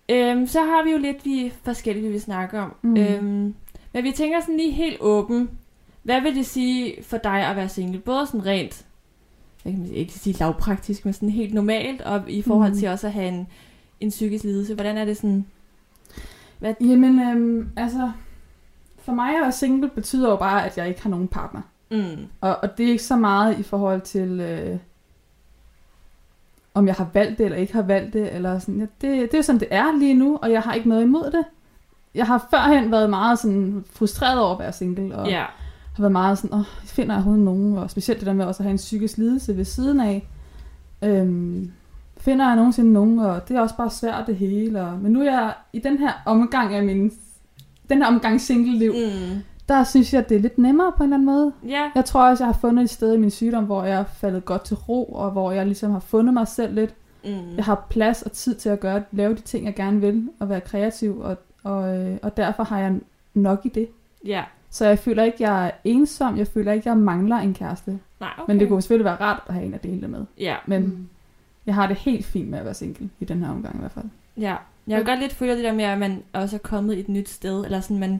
øhm, 0.09 0.47
så 0.47 0.59
har 0.59 0.83
vi 0.83 0.91
jo 0.91 0.97
lidt 0.97 1.25
vi 1.25 1.53
forskellige, 1.63 2.05
vi 2.05 2.11
vil 2.11 2.21
snakke 2.21 2.59
om. 2.59 2.75
Mm. 2.81 2.97
Øhm, 2.97 3.55
men 3.93 4.03
vi 4.03 4.11
tænker 4.11 4.41
sådan 4.41 4.57
lige 4.57 4.71
helt 4.71 4.97
åben. 4.99 5.49
Hvad 6.03 6.21
vil 6.21 6.35
det 6.35 6.45
sige 6.45 7.03
for 7.03 7.17
dig 7.17 7.47
at 7.47 7.55
være 7.55 7.69
single? 7.69 7.99
Både 7.99 8.27
sådan 8.27 8.45
rent, 8.45 8.85
jeg 9.65 9.73
kan 9.73 9.85
ikke 9.93 10.13
sige 10.13 10.37
lavpraktisk, 10.39 11.05
men 11.05 11.13
sådan 11.13 11.29
helt 11.29 11.53
normalt, 11.53 12.01
og 12.01 12.23
i 12.27 12.41
forhold 12.41 12.71
Mm. 12.71 12.77
til 12.77 12.87
også 12.89 13.07
at 13.07 13.13
have 13.13 13.27
en, 13.27 13.47
en 13.99 14.09
psykisk 14.09 14.43
lidelse. 14.43 14.73
Hvordan 14.73 14.97
er 14.97 15.05
det 15.05 15.17
sådan? 15.17 15.45
Jamen, 16.81 17.19
øhm, 17.19 17.69
altså, 17.77 18.11
for 18.99 19.13
mig 19.13 19.35
at 19.35 19.41
være 19.41 19.51
single 19.51 19.89
betyder 19.89 20.29
jo 20.29 20.35
bare, 20.35 20.65
at 20.65 20.77
jeg 20.77 20.87
ikke 20.87 21.01
har 21.01 21.09
nogen 21.09 21.27
partner. 21.27 21.61
Mm. 21.91 22.25
Og, 22.41 22.57
og 22.63 22.77
det 22.77 22.85
er 22.85 22.91
ikke 22.91 23.03
så 23.03 23.15
meget 23.15 23.59
i 23.59 23.63
forhold 23.63 24.01
til, 24.01 24.39
øh, 24.39 24.77
om 26.73 26.87
jeg 26.87 26.95
har 26.95 27.07
valgt 27.13 27.37
det 27.37 27.45
eller 27.45 27.57
ikke 27.57 27.73
har 27.73 27.81
valgt 27.81 28.13
det. 28.13 28.35
Eller 28.35 28.59
sådan. 28.59 28.79
Ja, 28.79 28.85
det, 29.01 29.21
det 29.21 29.33
er 29.33 29.37
jo 29.37 29.41
sådan, 29.43 29.59
det 29.59 29.67
er 29.71 29.99
lige 29.99 30.13
nu, 30.13 30.39
og 30.41 30.51
jeg 30.51 30.61
har 30.61 30.73
ikke 30.73 30.89
noget 30.89 31.03
imod 31.03 31.23
det. 31.31 31.43
Jeg 32.15 32.25
har 32.27 32.47
førhen 32.51 32.91
været 32.91 33.09
meget 33.09 33.39
sådan 33.39 33.85
frustreret 33.93 34.39
over 34.39 34.53
at 34.53 34.59
være 34.59 34.73
single, 34.73 35.15
og 35.15 35.27
Ja. 35.29 35.39
har 35.95 36.01
været 36.03 36.11
meget 36.11 36.37
sådan, 36.37 36.53
åh, 36.59 36.65
finder 36.85 37.13
jeg 37.13 37.17
overhovedet 37.17 37.45
nogen? 37.45 37.77
Og 37.77 37.89
specielt 37.91 38.19
det 38.19 38.27
der 38.27 38.33
med 38.33 38.45
også 38.45 38.59
at 38.59 38.65
have 38.65 38.71
en 38.71 38.77
psykisk 38.77 39.17
lidelse 39.17 39.57
ved 39.57 39.65
siden 39.65 39.99
af. 39.99 40.27
Øhm, 41.01 41.71
finder 42.17 42.47
jeg 42.47 42.55
nogensinde 42.55 42.93
nogen? 42.93 43.19
Og 43.19 43.47
det 43.47 43.57
er 43.57 43.61
også 43.61 43.75
bare 43.77 43.89
svært 43.89 44.27
det 44.27 44.35
hele. 44.35 44.81
Og, 44.81 44.99
men 44.99 45.11
nu 45.11 45.19
er 45.21 45.23
jeg 45.31 45.53
i 45.73 45.79
den 45.79 45.97
her 45.97 46.11
omgang 46.25 46.75
af 46.75 46.83
min, 46.83 47.11
den 47.89 47.97
her 48.01 48.07
omgang 48.07 48.41
single-liv, 48.41 48.91
Mm. 48.93 49.37
Der 49.69 49.83
synes 49.83 50.13
jeg, 50.13 50.29
det 50.29 50.37
er 50.37 50.41
lidt 50.41 50.57
nemmere 50.57 50.91
på 50.97 51.03
en 51.03 51.13
eller 51.13 51.15
anden 51.17 51.25
måde. 51.25 51.51
Ja. 51.67 51.91
Jeg 51.95 52.05
tror 52.05 52.29
også, 52.29 52.43
jeg 52.43 52.53
har 52.53 52.59
fundet 52.61 52.83
et 52.83 52.89
sted 52.89 53.13
i 53.13 53.17
min 53.17 53.31
sygdom, 53.31 53.63
hvor 53.63 53.83
jeg 53.83 53.99
er 53.99 54.03
faldet 54.03 54.45
godt 54.45 54.63
til 54.63 54.77
ro, 54.77 55.03
og 55.03 55.31
hvor 55.31 55.51
jeg 55.51 55.65
ligesom 55.65 55.91
har 55.91 55.99
fundet 55.99 56.33
mig 56.33 56.47
selv 56.47 56.75
lidt. 56.75 56.93
Mm. 57.25 57.55
Jeg 57.55 57.65
har 57.65 57.85
plads 57.89 58.21
og 58.21 58.31
tid 58.31 58.55
til 58.55 58.69
at 58.69 58.79
gøre, 58.79 59.03
lave 59.11 59.35
de 59.35 59.41
ting, 59.41 59.65
jeg 59.65 59.75
gerne 59.75 60.01
vil, 60.01 60.29
og 60.39 60.49
være 60.49 60.61
kreativ, 60.61 61.19
og, 61.19 61.37
og, 61.63 61.97
øh, 61.97 62.17
og 62.21 62.37
derfor 62.37 62.63
har 62.63 62.79
jeg 62.79 62.93
nok 63.33 63.61
i 63.63 63.69
det. 63.69 63.87
Ja. 64.25 64.43
Så 64.69 64.85
jeg 64.85 64.99
føler 64.99 65.23
ikke, 65.23 65.37
jeg 65.49 65.65
er 65.67 65.71
ensom, 65.83 66.37
jeg 66.37 66.47
føler 66.47 66.71
ikke, 66.71 66.89
jeg 66.89 66.97
mangler 66.97 67.35
en 67.37 67.53
kæreste. 67.53 67.99
Nej, 68.19 68.29
okay. 68.37 68.43
Men 68.53 68.59
det 68.59 68.67
kunne 68.69 68.81
selvfølgelig 68.81 69.05
være 69.05 69.15
rart 69.21 69.43
at 69.47 69.53
have 69.53 69.65
en 69.65 69.73
at 69.73 69.83
dele 69.83 70.01
det 70.01 70.09
med. 70.09 70.25
Ja. 70.39 70.55
Men 70.65 70.81
Mm. 70.83 71.07
jeg 71.65 71.75
har 71.75 71.87
det 71.87 71.95
helt 71.97 72.25
fint 72.25 72.49
med 72.49 72.59
at 72.59 72.65
være 72.65 72.73
single, 72.73 73.09
i 73.19 73.25
den 73.25 73.43
her 73.43 73.51
omgang 73.51 73.75
i 73.75 73.79
hvert 73.79 73.91
fald. 73.91 74.05
Ja, 74.37 74.55
jeg 74.87 74.97
kan 74.97 75.05
godt 75.05 75.19
lidt 75.19 75.33
føle 75.33 75.55
det 75.55 75.63
der 75.63 75.73
med, 75.73 75.83
at 75.83 75.97
man 75.99 76.23
også 76.33 76.55
er 76.55 76.59
kommet 76.59 76.99
et 76.99 77.09
nyt 77.09 77.29
sted, 77.29 77.65
eller 77.65 77.81
sådan 77.81 77.99
man, 77.99 78.19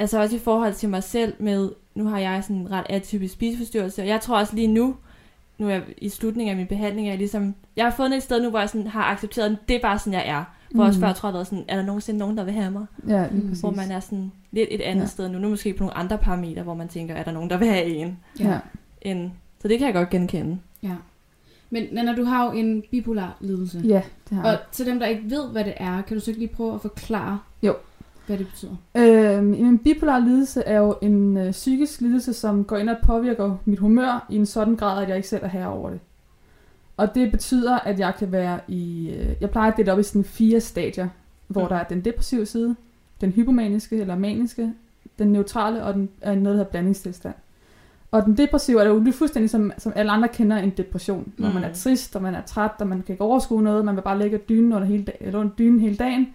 altså 0.00 0.20
også 0.20 0.36
i 0.36 0.38
forhold 0.38 0.74
til 0.74 0.88
mig 0.88 1.02
selv 1.02 1.34
med, 1.38 1.70
nu 1.94 2.04
har 2.08 2.18
jeg 2.18 2.42
sådan 2.44 2.56
en 2.56 2.70
ret 2.70 2.86
atypisk 2.88 3.34
spiseforstyrrelse, 3.34 4.02
og 4.02 4.08
jeg 4.08 4.20
tror 4.20 4.38
også 4.38 4.54
lige 4.54 4.66
nu, 4.66 4.96
nu 5.58 5.66
er 5.68 5.70
jeg 5.72 5.82
i 5.98 6.08
slutningen 6.08 6.50
af 6.50 6.56
min 6.56 6.66
behandling, 6.66 7.06
er 7.06 7.12
jeg 7.12 7.18
ligesom, 7.18 7.54
jeg 7.76 7.84
har 7.84 7.90
fundet 7.92 8.16
et 8.16 8.22
sted 8.22 8.42
nu, 8.42 8.50
hvor 8.50 8.58
jeg 8.58 8.68
sådan 8.68 8.86
har 8.86 9.02
accepteret, 9.04 9.50
at 9.50 9.56
det 9.68 9.76
er 9.76 9.80
bare 9.80 9.98
sådan, 9.98 10.12
jeg 10.12 10.28
er. 10.28 10.44
Hvor 10.74 10.84
også 10.84 10.98
Mm. 10.98 11.00
før, 11.00 11.06
jeg 11.08 11.16
tror 11.16 11.28
jeg, 11.28 11.34
været 11.34 11.46
sådan, 11.46 11.64
er 11.68 11.76
der 11.76 11.82
nogensinde 11.84 12.18
nogen, 12.18 12.36
der 12.36 12.44
vil 12.44 12.54
have 12.54 12.70
mig? 12.70 12.86
Ja, 13.08 13.26
lige 13.30 13.42
Mm. 13.42 13.48
præcis. 13.48 13.60
Hvor 13.60 13.70
man 13.70 13.90
er 13.90 14.00
sådan 14.00 14.32
lidt 14.52 14.68
et 14.72 14.80
andet 14.80 15.02
Ja. 15.02 15.06
sted 15.08 15.28
nu. 15.28 15.38
Nu 15.38 15.48
måske 15.48 15.72
på 15.72 15.84
nogle 15.84 15.96
andre 15.96 16.18
parametre, 16.18 16.62
hvor 16.62 16.74
man 16.74 16.88
tænker, 16.88 17.14
er 17.14 17.22
der 17.22 17.32
nogen, 17.32 17.50
der 17.50 17.56
vil 17.56 17.68
have 17.68 17.84
en? 17.84 18.18
Ja. 18.40 18.58
End, 19.02 19.30
så 19.62 19.68
det 19.68 19.78
kan 19.78 19.86
jeg 19.86 19.94
godt 19.94 20.10
genkende. 20.10 20.58
Ja. 20.82 20.94
Men 21.70 21.84
Nana, 21.92 22.14
du 22.14 22.24
har 22.24 22.44
jo 22.44 22.50
en 22.52 22.82
bipolar 22.90 23.36
lidelse. 23.40 23.82
ja, 23.84 24.02
det 24.28 24.36
har 24.36 24.42
Og 24.44 24.48
jeg. 24.50 24.58
til 24.72 24.86
dem, 24.86 24.98
der 24.98 25.06
ikke 25.06 25.22
ved, 25.30 25.48
hvad 25.48 25.64
det 25.64 25.74
er, 25.76 26.02
kan 26.02 26.16
du 26.16 26.22
så 26.22 26.30
ikke 26.30 26.40
lige 26.40 26.54
prøve 26.54 26.74
at 26.74 26.80
forklare, 26.80 27.38
Jo. 27.62 27.74
Hvad 28.26 28.38
det 28.38 28.46
betyder? 28.46 28.76
Øhm, 28.96 29.54
en 29.54 29.78
bipolar 29.78 30.18
lidelse 30.18 30.62
er 30.62 30.78
jo 30.78 30.94
en 31.02 31.36
øh, 31.36 31.50
psykisk 31.50 32.00
lidelse, 32.00 32.32
som 32.32 32.64
går 32.64 32.76
ind 32.76 32.88
og 32.90 32.96
påvirker 33.06 33.56
mit 33.64 33.78
humør 33.78 34.26
i 34.30 34.36
en 34.36 34.46
sådan 34.46 34.76
grad, 34.76 35.02
at 35.02 35.08
jeg 35.08 35.16
ikke 35.16 35.28
selv 35.28 35.44
er 35.44 35.48
herre 35.48 35.68
over 35.68 35.90
det. 35.90 36.00
Og 36.96 37.14
det 37.14 37.30
betyder, 37.30 37.78
at 37.78 37.98
jeg 37.98 38.14
kan 38.18 38.32
være 38.32 38.60
i... 38.68 39.10
Øh, 39.10 39.28
jeg 39.40 39.50
plejer 39.50 39.70
at 39.70 39.76
dele 39.76 39.92
op 39.92 39.98
i 39.98 40.02
sådan 40.02 40.24
fire 40.24 40.60
stadier, 40.60 41.08
hvor 41.48 41.62
Mm. 41.62 41.68
der 41.68 41.76
er 41.76 41.84
den 41.84 42.00
depressive 42.00 42.46
side, 42.46 42.76
den 43.20 43.30
hypomaniske 43.30 43.96
eller 44.00 44.16
maniske, 44.18 44.72
den 45.18 45.28
neutrale 45.32 45.84
og 45.84 45.94
den, 45.94 46.08
er 46.20 46.30
noget, 46.34 46.44
der 46.44 46.50
hedder 46.50 46.64
blandingstilstand. 46.70 47.34
Og 48.10 48.24
den 48.24 48.36
depressive 48.36 48.80
er 48.82 48.86
jo 48.86 49.04
fuldstændig 49.12 49.50
som, 49.50 49.72
som 49.78 49.92
alle 49.96 50.12
andre 50.12 50.28
kender 50.28 50.56
en 50.56 50.70
depression, 50.70 51.32
hvor 51.36 51.48
Mm. 51.48 51.54
man 51.54 51.64
er 51.64 51.72
trist, 51.72 52.16
og 52.16 52.22
man 52.22 52.34
er 52.34 52.42
træt, 52.42 52.70
og 52.78 52.86
man 52.86 53.02
kan 53.02 53.12
ikke 53.12 53.24
overskue 53.24 53.62
noget, 53.62 53.84
man 53.84 53.96
vil 53.96 54.02
bare 54.02 54.18
ligge 54.18 54.38
dynen 54.38 54.72
under, 54.72 54.86
hele, 54.86 55.04
dag- 55.04 55.16
eller 55.20 55.38
under 55.40 55.52
dynen 55.58 55.80
hele 55.80 55.96
dagen. 55.96 56.28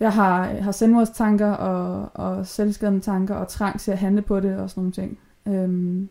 Jeg 0.00 0.12
har, 0.12 0.44
har 0.44 0.72
selvmordstanker 0.72 1.50
og, 1.50 2.10
og 2.14 2.46
selvskadende 2.46 3.00
tanker 3.00 3.34
og 3.34 3.48
trang 3.48 3.80
til 3.80 3.90
at 3.90 3.98
handle 3.98 4.22
på 4.22 4.40
det 4.40 4.56
og 4.56 4.70
sådan 4.70 4.80
nogle 4.80 4.92
ting. 4.92 5.18
Øhm, 5.48 6.08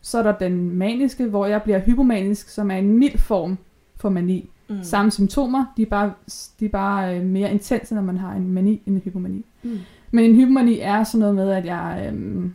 så 0.00 0.18
er 0.18 0.22
der 0.22 0.32
den 0.32 0.78
maniske, 0.78 1.26
hvor 1.26 1.46
jeg 1.46 1.62
bliver 1.62 1.78
hypomanisk, 1.78 2.48
som 2.48 2.70
er 2.70 2.76
en 2.76 2.98
mild 2.98 3.18
form 3.18 3.58
for 3.96 4.08
mani. 4.08 4.50
Mm. 4.68 4.74
Mm. 4.76 4.82
Samme 4.82 5.10
symptomer, 5.10 5.64
de 5.76 5.82
er 5.82 5.86
bare, 5.86 6.12
de 6.60 6.64
er 6.64 6.68
bare 6.68 7.16
øh, 7.16 7.24
mere 7.24 7.50
intense, 7.52 7.94
når 7.94 8.02
man 8.02 8.16
har 8.18 8.32
en 8.32 8.52
mani 8.52 8.82
end 8.86 8.96
en 8.96 9.02
hypomani. 9.04 9.44
Mm. 9.62 9.78
Men 10.10 10.24
en 10.24 10.36
hypomani 10.36 10.78
er 10.80 11.04
sådan 11.04 11.20
noget 11.20 11.34
med, 11.34 11.50
at 11.50 11.64
jeg 11.64 12.06
øhm, 12.08 12.52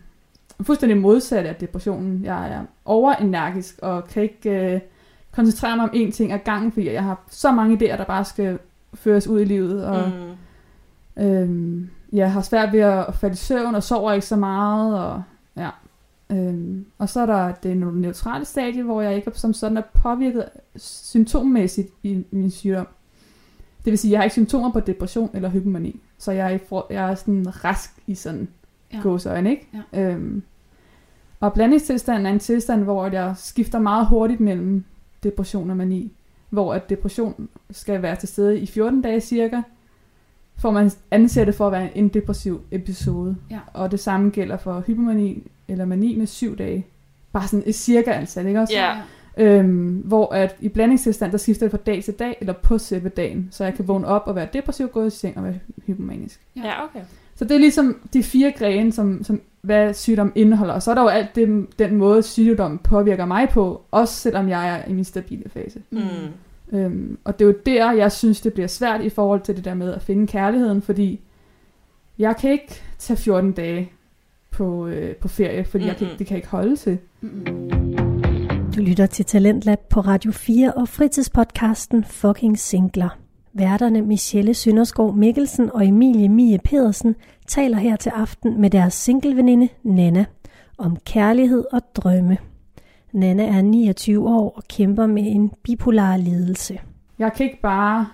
er 0.60 0.64
fuldstændig 0.64 0.98
modsat 0.98 1.46
af 1.46 1.56
depressionen. 1.56 2.22
Jeg 2.24 2.52
er 2.54 2.62
overenergisk 2.86 3.80
og 3.82 4.08
kan 4.08 4.24
ikke 4.24 4.74
øh, 4.74 4.80
koncentrere 5.32 5.76
mig 5.76 5.84
om 5.84 5.92
én 5.96 6.12
ting 6.12 6.32
ad 6.32 6.40
gangen, 6.40 6.72
fordi 6.72 6.92
jeg 6.92 7.04
har 7.04 7.22
så 7.30 7.52
mange 7.52 7.76
idéer, 7.76 7.98
der 7.98 8.06
bare 8.06 8.26
skal 8.26 8.60
føres 8.94 9.28
ud 9.28 9.42
i 9.42 9.46
livet. 9.46 9.86
Og, 9.86 10.10
Mm. 10.10 10.14
Øhm, 11.18 11.90
jeg 12.14 12.32
har 12.32 12.42
svært 12.42 12.74
ved 12.74 12.80
at 12.80 13.16
falde 13.16 13.34
i 13.34 13.36
søvn 13.36 13.76
og 13.76 13.84
sover 13.84 14.12
ikke 14.12 14.26
så 14.26 14.36
meget. 14.36 15.00
Og, 15.00 15.24
ja. 15.58 15.70
Øhm, 16.30 16.86
og 16.98 17.10
så 17.10 17.20
er 17.22 17.26
der 17.26 17.52
det 17.52 17.78
neutrale 17.78 18.46
stadie, 18.46 18.84
hvor 18.84 19.02
jeg 19.02 19.16
ikke 19.16 19.32
som 19.34 19.54
sådan 19.54 19.78
er 19.78 19.82
påvirket 19.94 20.46
symptommæssigt 20.76 21.90
i 22.04 22.24
min 22.32 22.52
sygdom. 22.52 22.88
Det 23.86 23.92
vil 23.92 23.98
sige, 23.98 24.10
at 24.10 24.12
jeg 24.12 24.20
har 24.20 24.24
ikke 24.24 24.34
symptomer 24.34 24.72
på 24.72 24.80
depression 24.80 25.30
eller 25.34 25.50
hypomani. 25.50 26.02
Så 26.18 26.32
jeg 26.32 26.54
er, 26.54 26.86
jeg 26.90 27.12
er 27.12 27.16
sådan 27.16 27.66
rask 27.66 27.90
i 28.08 28.16
sådan 28.16 28.48
Ja. 28.94 29.00
gåseøjne, 29.02 29.50
ikke? 29.50 29.68
Ja. 29.94 30.02
Øhm, 30.12 30.44
og 31.40 31.54
blandingstilstanden 31.54 32.26
er 32.26 32.30
en 32.32 32.40
tilstand, 32.40 32.84
hvor 32.84 33.08
jeg 33.08 33.34
skifter 33.38 33.80
meget 33.80 34.08
hurtigt 34.08 34.40
mellem 34.40 34.84
depression 35.24 35.70
og 35.70 35.78
mani. 35.78 36.12
Hvor 36.50 36.74
at 36.74 36.90
depression 36.90 37.50
skal 37.72 38.02
være 38.02 38.16
til 38.16 38.28
stede 38.30 38.60
i 38.60 38.66
14 38.66 39.02
dage 39.02 39.22
cirka, 39.22 39.62
for 40.64 40.72
man 40.72 40.92
anser 41.12 41.46
det 41.46 41.56
for 41.56 41.66
at 41.66 41.72
være 41.72 41.98
en 41.98 42.08
depressiv 42.08 42.62
episode. 42.72 43.36
Ja. 43.52 43.60
Og 43.74 43.92
det 43.92 44.00
samme 44.00 44.30
gælder 44.30 44.58
for 44.58 44.84
hypomani 44.88 45.44
eller 45.68 45.86
mani 45.86 46.16
med 46.16 46.28
7 46.28 46.58
dage. 46.58 46.86
Bare 47.34 47.48
sådan 47.48 47.64
et 47.66 47.76
cirka 47.76 48.12
antal, 48.12 48.48
ikke 48.48 48.60
også? 48.60 48.74
Ja. 48.74 48.98
Øhm, 49.38 50.02
hvor 50.06 50.34
at 50.34 50.56
i 50.60 50.70
blandingstilstand, 50.70 51.32
der 51.32 51.38
skifter 51.38 51.66
det 51.66 51.72
fra 51.72 51.78
dag 51.86 52.04
til 52.04 52.14
dag, 52.14 52.38
eller 52.40 52.54
på 52.54 52.78
selve 52.78 53.10
dagen. 53.10 53.48
Så 53.52 53.64
jeg 53.64 53.74
kan 53.74 53.88
vågne 53.88 54.08
op 54.08 54.24
og 54.26 54.36
være 54.36 54.48
depressiv, 54.54 54.88
gå 54.88 55.06
i 55.06 55.10
seng 55.10 55.38
og 55.38 55.44
være 55.44 55.60
hypomanisk. 55.88 56.42
Ja, 56.56 56.84
okay. 56.84 57.02
Så 57.36 57.46
det 57.46 57.56
er 57.56 57.60
ligesom 57.60 57.98
de 58.14 58.24
fire 58.24 58.52
grene, 58.52 58.92
som, 58.92 59.24
som 59.24 59.42
hvad 59.62 59.94
sygdom 59.94 60.32
indeholder. 60.36 60.74
Og 60.74 60.84
så 60.84 60.92
er 60.92 60.96
der 60.96 61.02
jo 61.02 61.08
alt 61.08 61.36
det, 61.36 61.68
den 61.80 61.96
måde, 61.96 62.24
sygdom 62.24 62.78
påvirker 62.78 63.26
mig 63.26 63.50
på, 63.50 63.82
også 63.92 64.14
selvom 64.14 64.50
jeg 64.50 64.70
er 64.70 64.90
i 64.90 64.94
min 64.94 65.04
stabile 65.04 65.50
fase. 65.50 65.82
Mm. 65.92 66.00
Øhm, 66.74 67.18
og 67.24 67.40
det 67.40 67.46
er 67.46 67.50
jo 67.50 67.56
der, 67.66 67.92
jeg 67.92 68.12
synes, 68.12 68.42
det 68.42 68.54
bliver 68.54 68.68
svært 68.68 69.02
i 69.02 69.10
forhold 69.10 69.42
til 69.42 69.56
det 69.56 69.66
der 69.66 69.74
med 69.74 69.94
at 69.94 70.02
finde 70.02 70.28
kærligheden, 70.28 70.82
fordi 70.82 71.22
jeg 72.20 72.36
kan 72.38 72.52
ikke 72.52 72.82
tage 73.00 73.18
14 73.18 73.52
dage 73.52 73.92
på, 74.52 74.88
øh, 74.88 75.16
på 75.16 75.28
ferie, 75.28 75.66
fordi 75.66 75.78
mm-hmm. 75.78 75.88
jeg 75.88 75.98
kan, 75.98 76.08
ikke- 76.08 76.20
det 76.20 76.28
kan 76.28 76.34
jeg 76.36 76.38
ikke 76.38 76.50
holde 76.50 76.76
til. 76.76 76.98
Du 78.76 78.82
lytter 78.82 79.06
til 79.06 79.26
Talentlab 79.26 79.80
på 79.90 80.00
Radio 80.00 80.32
4 80.32 80.74
og 80.74 80.88
fritidspodcasten 80.90 82.04
Fucking 82.04 82.60
Singler. 82.60 83.18
Værterne 83.54 84.02
Michelle 84.02 84.54
Sønderskov 84.54 85.16
Mikkelsen 85.16 85.72
og 85.74 85.88
Emilie 85.88 86.30
Mie 86.30 86.60
Pedersen 86.64 87.16
taler 87.48 87.78
her 87.78 87.96
til 87.96 88.10
aften 88.10 88.62
med 88.62 88.70
deres 88.70 88.94
singleveninde 88.94 89.70
Nana 89.84 90.26
om 90.78 90.98
kærlighed 91.06 91.64
og 91.72 91.82
drømme. 91.96 92.38
Nana 93.14 93.46
er 93.48 93.62
29 93.62 94.28
år 94.30 94.54
og 94.56 94.64
kæmper 94.70 95.06
med 95.08 95.24
en 95.26 95.52
bipolar 95.64 96.18
lidelse. 96.18 96.80
Jeg 97.20 97.34
kan 97.34 97.46
ikke 97.46 97.62
bare 97.62 98.08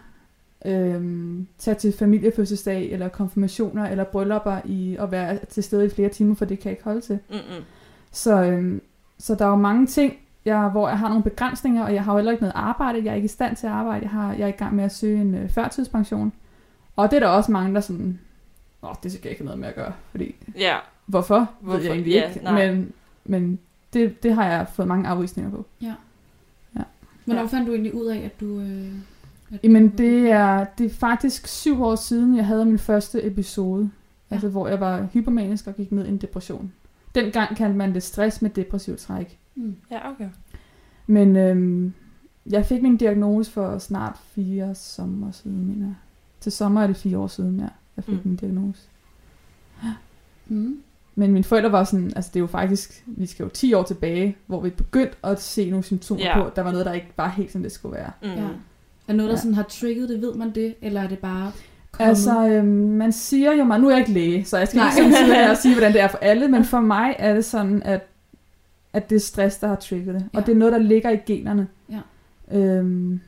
øhm, 0.66 1.48
tage 1.58 1.76
til 1.76 1.94
familiefødselsdag, 2.00 2.92
eller 2.92 3.08
konfirmationer, 3.08 3.90
eller 3.90 4.04
bryllupper 4.04 4.58
i, 4.66 4.96
og 5.00 5.12
være 5.12 5.40
til 5.50 5.64
stede 5.64 5.86
i 5.86 5.90
flere 5.90 6.10
timer, 6.10 6.36
for 6.36 6.46
det 6.46 6.60
kan 6.60 6.66
jeg 6.66 6.72
ikke 6.72 6.84
holde 6.84 7.02
til. 7.02 7.20
Mm-mm. 7.30 7.64
Så, 8.12 8.44
øhm, 8.44 8.82
så 9.18 9.36
der 9.36 9.46
er 9.46 9.50
jo 9.50 9.56
mange 9.56 9.86
ting, 9.88 10.14
jeg, 10.46 10.70
hvor 10.70 10.88
jeg 10.90 11.00
har 11.00 11.08
nogle 11.10 11.24
begrænsninger, 11.24 11.84
og 11.84 11.94
jeg 11.94 12.04
har 12.04 12.12
jo 12.14 12.18
heller 12.18 12.32
ikke 12.32 12.42
noget 12.44 12.54
arbejde. 12.56 13.02
Jeg 13.04 13.12
er 13.12 13.16
ikke 13.16 13.26
i 13.26 13.28
stand 13.28 13.56
til 13.56 13.68
at 13.68 13.74
arbejde. 13.74 14.02
Jeg, 14.02 14.10
har, 14.10 14.34
jeg 14.34 14.44
er 14.44 14.48
i 14.48 14.52
gang 14.52 14.76
med 14.76 14.84
at 14.84 14.92
søge 14.96 15.22
en 15.22 15.36
øh, 15.36 15.50
førtidspension. 15.50 16.34
Og 16.96 17.12
det 17.12 17.16
er 17.16 17.20
der 17.20 17.28
også 17.28 17.52
mange, 17.52 17.74
der 17.76 17.82
sådan, 17.82 18.20
åh, 18.84 18.94
det 19.04 19.12
skal 19.12 19.22
jeg 19.24 19.32
ikke 19.32 19.42
have 19.42 19.46
noget 19.46 19.60
med 19.60 19.68
at 19.68 19.76
gøre, 19.76 19.94
fordi 20.12 20.36
Ja. 20.60 20.76
hvorfor, 21.06 21.50
hvorfor? 21.62 21.78
ved 21.78 21.86
jeg 21.86 21.94
egentlig 21.94 22.14
Ja, 22.14 22.28
ikke. 22.30 22.44
nej. 22.44 22.72
Men, 22.72 22.92
men 23.26 23.60
det, 23.94 24.24
det 24.24 24.34
har 24.36 24.46
jeg 24.46 24.68
fået 24.74 24.88
mange 24.88 25.08
afvisninger 25.08 25.52
på. 25.52 25.66
Hvornår 27.26 27.42
Ja. 27.42 27.48
fandt 27.48 27.68
du 27.68 27.72
egentlig 27.72 27.96
ud 27.96 28.06
af, 28.06 28.18
at 28.18 28.40
du... 28.40 28.60
Øh, 28.60 28.92
at 29.54 29.60
Jamen 29.64 29.90
du, 29.90 29.98
det 29.98 30.32
er, 30.32 30.66
det 30.78 30.86
er 30.86 30.90
faktisk 30.90 31.48
syv 31.48 31.84
år 31.84 31.96
siden, 31.96 32.36
jeg 32.36 32.46
havde 32.46 32.66
min 32.66 32.80
første 32.80 33.26
episode. 33.26 33.90
Ja. 34.32 34.36
Altså 34.36 34.50
hvor 34.50 34.68
jeg 34.68 34.80
var 34.80 35.08
hypomanisk 35.14 35.68
og 35.68 35.76
gik 35.76 35.92
ned 35.92 36.06
i 36.06 36.10
en 36.10 36.18
depression. 36.18 36.72
Dengang 37.16 37.56
kaldte 37.58 37.78
man 37.78 37.94
det 37.94 38.04
stress 38.04 38.42
med 38.42 38.50
depressiv 38.50 38.98
træk. 38.98 39.38
Mm. 39.56 39.76
Ja, 39.92 40.12
okay. 40.12 40.30
Men 41.08 41.36
øhm, 41.36 41.94
jeg 42.50 42.66
fik 42.66 42.82
min 42.82 42.98
diagnose 42.98 43.52
for 43.52 43.78
snart 43.78 44.18
fire 44.36 44.76
sommer 44.76 45.32
siden, 45.32 45.66
mener 45.68 45.86
jeg. 45.88 45.96
Til 46.40 46.52
sommer 46.52 46.82
er 46.82 46.88
det 46.88 46.98
fire 46.98 47.18
år 47.18 47.28
siden, 47.28 47.60
ja. 47.60 47.68
Jeg 47.98 48.04
fik 48.04 48.14
Mm. 48.14 48.22
mm. 48.24 48.28
min 48.28 48.36
diagnose. 48.36 48.82
Mm. 50.48 50.80
Men 51.20 51.32
mine 51.32 51.44
forældre 51.44 51.72
var 51.72 51.84
sådan, 51.84 52.12
altså 52.16 52.30
det 52.34 52.36
er 52.40 52.42
jo 52.42 52.48
faktisk, 52.48 53.04
vi 53.08 53.26
skal 53.26 53.44
jo 53.44 53.50
10 53.50 53.74
år 53.74 53.84
tilbage, 53.84 54.38
hvor 54.48 54.62
vi 54.62 54.70
begyndte 54.70 55.16
at 55.24 55.42
se 55.42 55.70
nogle 55.70 55.84
symptomer 55.84 56.22
Ja. 56.24 56.42
på, 56.42 56.46
at 56.48 56.56
der 56.56 56.62
var 56.62 56.72
noget, 56.72 56.86
der 56.86 56.94
ikke 56.94 57.08
var 57.18 57.30
helt, 57.30 57.52
som 57.52 57.64
det 57.64 57.72
skulle 57.72 57.96
være. 57.96 58.12
Mm. 58.24 58.30
Ja. 58.30 58.48
Er 59.08 59.14
noget, 59.14 59.30
der 59.30 59.36
Ja. 59.36 59.40
sådan 59.40 59.54
har 59.54 59.64
trigget 59.64 60.10
det, 60.10 60.22
ved 60.22 60.34
man 60.34 60.52
det? 60.56 60.76
Eller 60.82 61.02
er 61.02 61.08
det 61.08 61.20
bare 61.20 61.52
kommet? 61.92 62.10
Altså, 62.10 62.48
øhm, 62.48 62.66
man 62.68 63.12
siger 63.12 63.54
jo 63.54 63.64
mig, 63.64 63.80
nu 63.80 63.88
er 63.88 63.92
jeg 63.92 64.00
ikke 64.00 64.12
læge, 64.12 64.46
så 64.46 64.58
jeg 64.58 64.68
skal 64.68 64.78
Nej. 64.78 64.88
ikke 65.06 65.16
sådan 65.18 65.56
sige, 65.56 65.74
hvordan 65.76 65.94
det 65.94 66.02
er 66.02 66.08
for 66.08 66.18
alle, 66.18 66.48
men 66.48 66.64
for 66.66 66.80
mig 66.80 67.16
er 67.20 67.34
det 67.34 67.46
sådan, 67.46 67.84
at, 67.84 68.08
at 68.94 69.10
det 69.10 69.16
er 69.16 69.20
stress, 69.20 69.58
der 69.58 69.68
har 69.68 69.76
trigget 69.76 70.16
det. 70.16 70.26
Ja. 70.34 70.40
Og 70.40 70.46
det 70.46 70.52
er 70.52 70.56
noget, 70.58 70.72
der 70.72 70.80
ligger 70.80 71.10
i 71.10 71.18
generne. 71.26 71.68
Ja. 71.92 72.58
Øhm, 72.60 73.20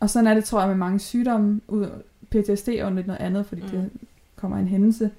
og 0.00 0.10
sådan 0.10 0.26
er 0.26 0.34
det, 0.34 0.44
tror 0.44 0.60
jeg, 0.60 0.68
med 0.68 0.76
mange 0.76 0.98
sygdomme. 0.98 1.60
Ud- 1.68 2.02
PTSD 2.30 2.68
er 2.68 2.84
jo 2.88 2.94
lidt 2.94 3.06
noget 3.06 3.20
andet, 3.20 3.46
fordi 3.46 3.62
Mm. 3.62 3.66
mm. 3.78 3.90
det 3.90 3.90
kommer 4.36 4.56
en 4.58 4.68
hændelse. 4.68 5.10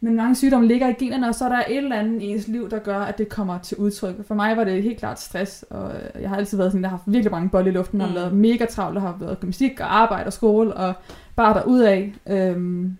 Men 0.00 0.16
mange 0.16 0.34
sygdomme 0.36 0.66
ligger 0.68 0.88
i 0.88 0.92
generne, 0.92 1.28
og 1.28 1.34
så 1.34 1.44
er 1.44 1.48
der 1.48 1.58
et 1.68 1.76
eller 1.76 1.96
andet 1.96 2.22
i 2.22 2.26
ens 2.26 2.48
liv, 2.48 2.70
der 2.70 2.78
gør, 2.78 2.98
at 3.00 3.18
det 3.18 3.28
kommer 3.28 3.58
til 3.58 3.76
udtryk. 3.76 4.26
For 4.26 4.34
mig 4.34 4.56
var 4.56 4.64
det 4.64 4.82
helt 4.82 4.98
klart 4.98 5.20
stress, 5.20 5.64
og 5.70 5.92
øh, 5.94 6.22
jeg 6.22 6.28
har 6.28 6.36
altid 6.36 6.56
været 6.58 6.72
sådan, 6.72 6.82
der 6.82 6.88
har 6.88 6.96
haft 6.96 7.12
virkelig 7.12 7.30
mange 7.32 7.48
bolde 7.48 7.70
i 7.70 7.72
luften, 7.72 8.00
og 8.00 8.08
Mm. 8.08 8.12
har 8.14 8.20
været 8.20 8.32
mega 8.34 8.64
travlt, 8.66 8.96
og 8.96 9.02
har 9.02 9.16
været 9.20 9.40
gymnastik 9.40 9.80
og 9.80 9.96
arbejde 9.96 10.26
og 10.26 10.32
skole, 10.32 10.74
og 10.74 10.94
bare 11.36 11.54
derudad. 11.54 12.08
Øhm, 12.26 12.96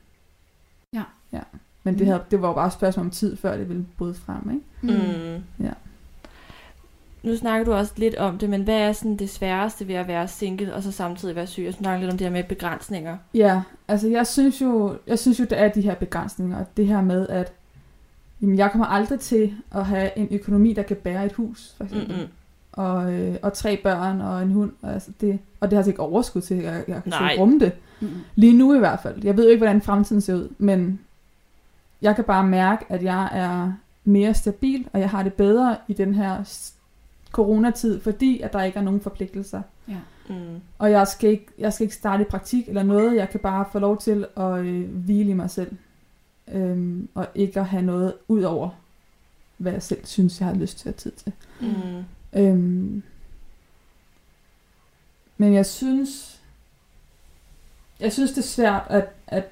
Ja. 0.95 1.03
ja. 1.33 1.41
Men 1.85 1.95
det, 1.95 2.01
Mm. 2.01 2.07
havde, 2.07 2.23
det 2.31 2.43
var 2.43 2.49
jo 2.49 2.55
bare 2.55 2.67
et 2.67 2.73
spørgsmål 2.73 3.07
om 3.07 3.11
tid, 3.11 3.37
før 3.37 3.57
det 3.57 3.69
ville 3.69 3.87
bryde 3.99 4.15
frem, 4.15 4.51
ikke? 4.51 4.99
Mm. 4.99 5.65
Ja. 5.65 5.71
Nu 7.23 7.37
snakker 7.37 7.65
du 7.65 7.73
også 7.73 7.93
lidt 7.97 8.15
om 8.15 8.39
det, 8.39 8.51
men 8.51 8.63
hvad 8.63 8.75
er 8.75 8.93
sådan 8.93 9.17
det 9.17 9.31
sværeste 9.31 9.89
ved 9.89 9.95
at 9.95 10.09
være 10.09 10.29
single, 10.29 10.75
og 10.75 10.83
så 10.83 10.93
samtidig 10.93 11.37
være 11.37 11.47
syg? 11.47 11.63
Jeg 11.63 11.75
snakker 11.75 12.01
lidt 12.01 12.13
om 12.13 12.19
det 12.19 12.27
her 12.27 12.33
med 12.33 12.45
begrænsninger. 12.45 13.17
Ja, 13.35 13.63
altså 13.89 14.09
jeg 14.09 14.27
synes 14.27 14.61
jo, 14.61 14.97
jeg 15.07 15.19
synes 15.19 15.41
jo, 15.41 15.45
der 15.51 15.57
er 15.57 15.69
de 15.69 15.81
her 15.81 15.95
begrænsninger. 15.95 16.65
Det 16.77 16.87
her 16.87 17.01
med, 17.01 17.29
at 17.29 17.53
jamen, 18.43 18.59
jeg 18.59 18.71
kommer 18.71 18.87
aldrig 18.87 19.21
til 19.21 19.55
at 19.71 19.87
have 19.87 20.19
en 20.19 20.29
økonomi, 20.31 20.73
der 20.73 20.83
kan 20.83 20.97
bære 20.97 21.27
et 21.27 21.33
hus, 21.33 21.75
for 21.77 21.85
eksempel. 21.85 22.17
Mm-mm. 22.17 22.29
Og, 22.73 23.13
øh, 23.13 23.37
og 23.43 23.53
tre 23.53 23.77
børn 23.77 24.21
og 24.21 24.43
en 24.43 24.53
hund. 24.53 24.73
Og, 24.83 24.93
altså 24.93 25.11
det, 25.21 25.39
og 25.61 25.71
det 25.71 25.77
har 25.77 25.77
jeg 25.77 25.79
altså 25.79 25.91
ikke 25.91 26.03
overskud 26.03 26.41
til, 26.41 26.55
at 26.55 26.65
jeg, 26.65 26.85
jeg 26.89 27.03
kan 27.03 27.11
Nej. 27.11 27.37
rumme 27.39 27.61
det. 27.61 27.73
Mm. 28.01 28.09
Lige 28.35 28.59
nu 28.59 28.75
i 28.75 28.79
hvert 28.79 29.01
fald. 29.03 29.25
Jeg 29.25 29.37
ved 29.37 29.45
jo 29.45 29.51
ikke, 29.51 29.65
hvordan 29.65 29.83
fremtiden 29.83 30.21
ser 30.21 30.35
ud, 30.35 30.49
men 30.59 31.01
jeg 32.03 32.15
kan 32.15 32.25
bare 32.25 32.47
mærke, 32.47 32.85
at 32.89 33.03
jeg 33.03 33.29
er 33.33 33.73
mere 34.05 34.35
stabil, 34.35 34.89
og 34.93 35.01
jeg 35.01 35.11
har 35.11 35.23
det 35.23 35.33
bedre 35.33 35.77
i 35.89 35.93
den 35.93 36.15
her 36.15 36.45
coronatid, 37.39 38.01
fordi 38.01 38.41
at 38.41 38.53
der 38.53 38.63
ikke 38.63 38.79
er 38.79 38.83
nogen 38.83 39.01
forpligtelser. 39.01 39.63
Mm. 40.29 40.61
Og 40.79 40.91
jeg 40.91 41.09
skal, 41.09 41.31
ikke, 41.31 41.47
jeg 41.59 41.73
skal 41.73 41.85
ikke 41.85 41.95
starte 41.95 42.23
i 42.23 42.27
praktik 42.27 42.69
eller 42.69 42.83
noget. 42.83 43.17
Jeg 43.17 43.31
kan 43.31 43.41
bare 43.41 43.65
få 43.73 43.79
lov 43.79 43.99
til 43.99 44.27
at 44.37 44.59
øh, 44.59 44.91
hvile 44.91 45.31
i 45.31 45.35
mig 45.35 45.51
selv. 45.51 45.77
Øhm, 46.53 47.09
og 47.15 47.27
ikke 47.35 47.61
at 47.61 47.67
have 47.67 47.83
noget 47.83 48.15
ud 48.29 48.43
over, 48.43 48.69
hvad 49.57 49.73
jeg 49.73 49.83
selv 49.83 50.07
synes, 50.07 50.41
jeg 50.41 50.49
har 50.49 50.55
lyst 50.55 50.79
til 50.79 50.89
at 50.89 50.95
have 50.95 50.99
tid 50.99 51.13
til. 51.13 51.33
Mm. 51.61 52.05
Øhm, 52.41 53.03
men 55.37 55.55
jeg 55.55 55.67
synes, 55.67 56.41
jeg 58.01 58.13
synes 58.13 58.31
det 58.31 58.39
er 58.39 58.43
svært, 58.43 58.83
at, 58.89 59.09
at, 59.27 59.45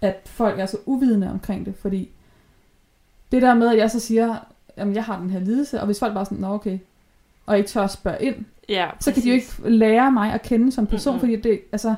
at 0.00 0.20
folk 0.26 0.58
er 0.58 0.66
så 0.66 0.78
uvidende 0.86 1.30
omkring 1.30 1.66
det, 1.66 1.74
fordi 1.76 2.10
det 3.32 3.42
der 3.42 3.54
med, 3.54 3.68
at 3.68 3.78
jeg 3.78 3.90
så 3.90 4.00
siger, 4.00 4.38
jamen 4.76 4.94
jeg 4.94 5.04
har 5.04 5.20
den 5.20 5.30
her 5.30 5.40
lidelse, 5.40 5.80
og 5.80 5.86
hvis 5.86 5.98
folk 5.98 6.14
bare 6.14 6.24
sådan, 6.24 6.38
nå 6.38 6.48
okay, 6.54 6.78
og 7.46 7.58
ikke 7.58 7.68
tør 7.68 7.82
at 7.82 7.90
spørge 7.90 8.22
ind, 8.22 8.34
Ja, 8.68 8.88
så 9.00 9.12
kan 9.12 9.22
de 9.22 9.28
jo 9.28 9.34
ikke 9.34 9.48
lære 9.64 10.12
mig 10.12 10.32
at 10.32 10.42
kende 10.42 10.72
som 10.72 10.86
person, 10.86 11.12
mm-hmm. 11.14 11.20
fordi 11.20 11.48
det, 11.48 11.60
altså, 11.72 11.94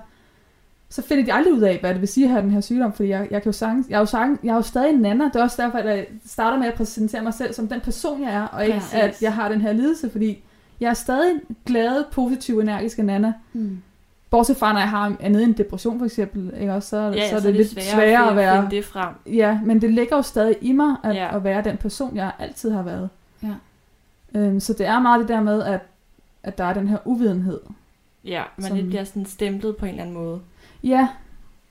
så 0.89 1.03
finder 1.03 1.25
de 1.25 1.33
aldrig 1.33 1.55
ud 1.55 1.61
af, 1.61 1.79
hvad 1.81 1.91
det 1.91 2.01
vil 2.01 2.09
sige 2.09 2.25
at 2.25 2.31
have 2.31 2.43
den 2.43 2.51
her 2.51 2.61
sygdom, 2.61 2.93
fordi 2.93 3.09
jeg, 3.09 3.29
jeg 3.31 3.43
kan 3.43 3.49
jo 3.49 3.53
sagtens, 3.53 3.87
jeg 3.89 3.95
er 3.95 4.01
jo, 4.01 4.07
sagtens, 4.07 4.39
jeg 4.45 4.51
er 4.51 4.55
jo 4.55 4.63
stadig 4.63 4.91
en 4.91 5.01
nana, 5.01 5.25
det 5.25 5.37
er 5.37 5.43
også 5.43 5.63
derfor, 5.63 5.79
at 5.79 5.87
jeg 5.87 6.07
starter 6.27 6.59
med 6.59 6.67
at 6.67 6.75
præsentere 6.75 7.23
mig 7.23 7.35
selv 7.35 7.55
som 7.55 7.69
den 7.69 7.81
person, 7.81 8.23
jeg 8.23 8.35
er, 8.35 8.47
og 8.47 8.67
ikke 8.67 8.79
Præcis. 8.79 8.95
at 8.95 9.23
jeg 9.23 9.35
har 9.35 9.49
den 9.49 9.61
her 9.61 9.73
lidelse, 9.73 10.11
fordi 10.11 10.43
jeg 10.81 10.91
er 10.91 10.95
stadig 10.95 11.31
en 11.31 11.57
glad, 11.67 12.05
positiv, 12.13 12.59
energisk 12.59 12.99
nana, 12.99 13.33
Mm. 13.53 13.79
Bortset 14.33 14.57
fra, 14.57 14.73
når 14.73 14.81
jeg 14.81 14.91
har 14.91 15.17
er 15.21 15.29
nede 15.29 15.43
i 15.43 15.47
en 15.47 15.53
depression 15.53 15.99
for 15.99 16.07
eksempel, 16.07 16.53
ikke 16.61 16.73
også, 16.75 16.89
så, 16.89 16.97
ja, 16.97 17.11
ja, 17.13 17.31
så 17.31 17.37
er 17.37 17.41
det, 17.41 17.55
lidt 17.55 17.69
sværere, 17.71 17.91
sværere 17.95 18.31
at 18.31 18.37
være, 18.37 18.63
finde 18.63 18.77
det 18.77 18.85
frem. 18.85 19.15
ja, 19.27 19.61
men 19.65 19.81
det 19.81 19.91
ligger 19.91 20.17
jo 20.17 20.23
stadig 20.23 20.57
i 20.61 20.73
mig, 20.73 20.97
at, 21.05 21.15
Ja. 21.15 21.37
at 21.37 21.45
være 21.45 21.63
den 21.65 21.77
person, 21.77 22.17
jeg 22.17 22.33
altid 22.39 22.71
har 22.71 22.83
været. 22.83 23.09
Ja. 23.43 23.55
Øhm, 24.41 24.61
så 24.61 24.73
det 24.73 24.87
er 24.87 25.01
meget 25.01 25.21
det 25.21 25.29
der 25.29 25.41
med, 25.43 25.63
at, 25.63 25.81
at 26.43 26.59
der 26.59 26.65
er 26.65 26.75
den 26.75 26.89
her 26.89 26.99
uvidenhed. 27.05 27.61
Ja, 28.25 28.43
man 28.57 28.67
Som- 28.69 28.77
lidt 28.77 28.89
bliver 28.89 29.05
sådan 29.05 29.27
stemplet 29.27 29.77
på 29.77 29.85
en 29.85 29.91
eller 29.91 30.03
anden 30.03 30.15
måde. 30.17 30.41
Ja, 30.85 31.09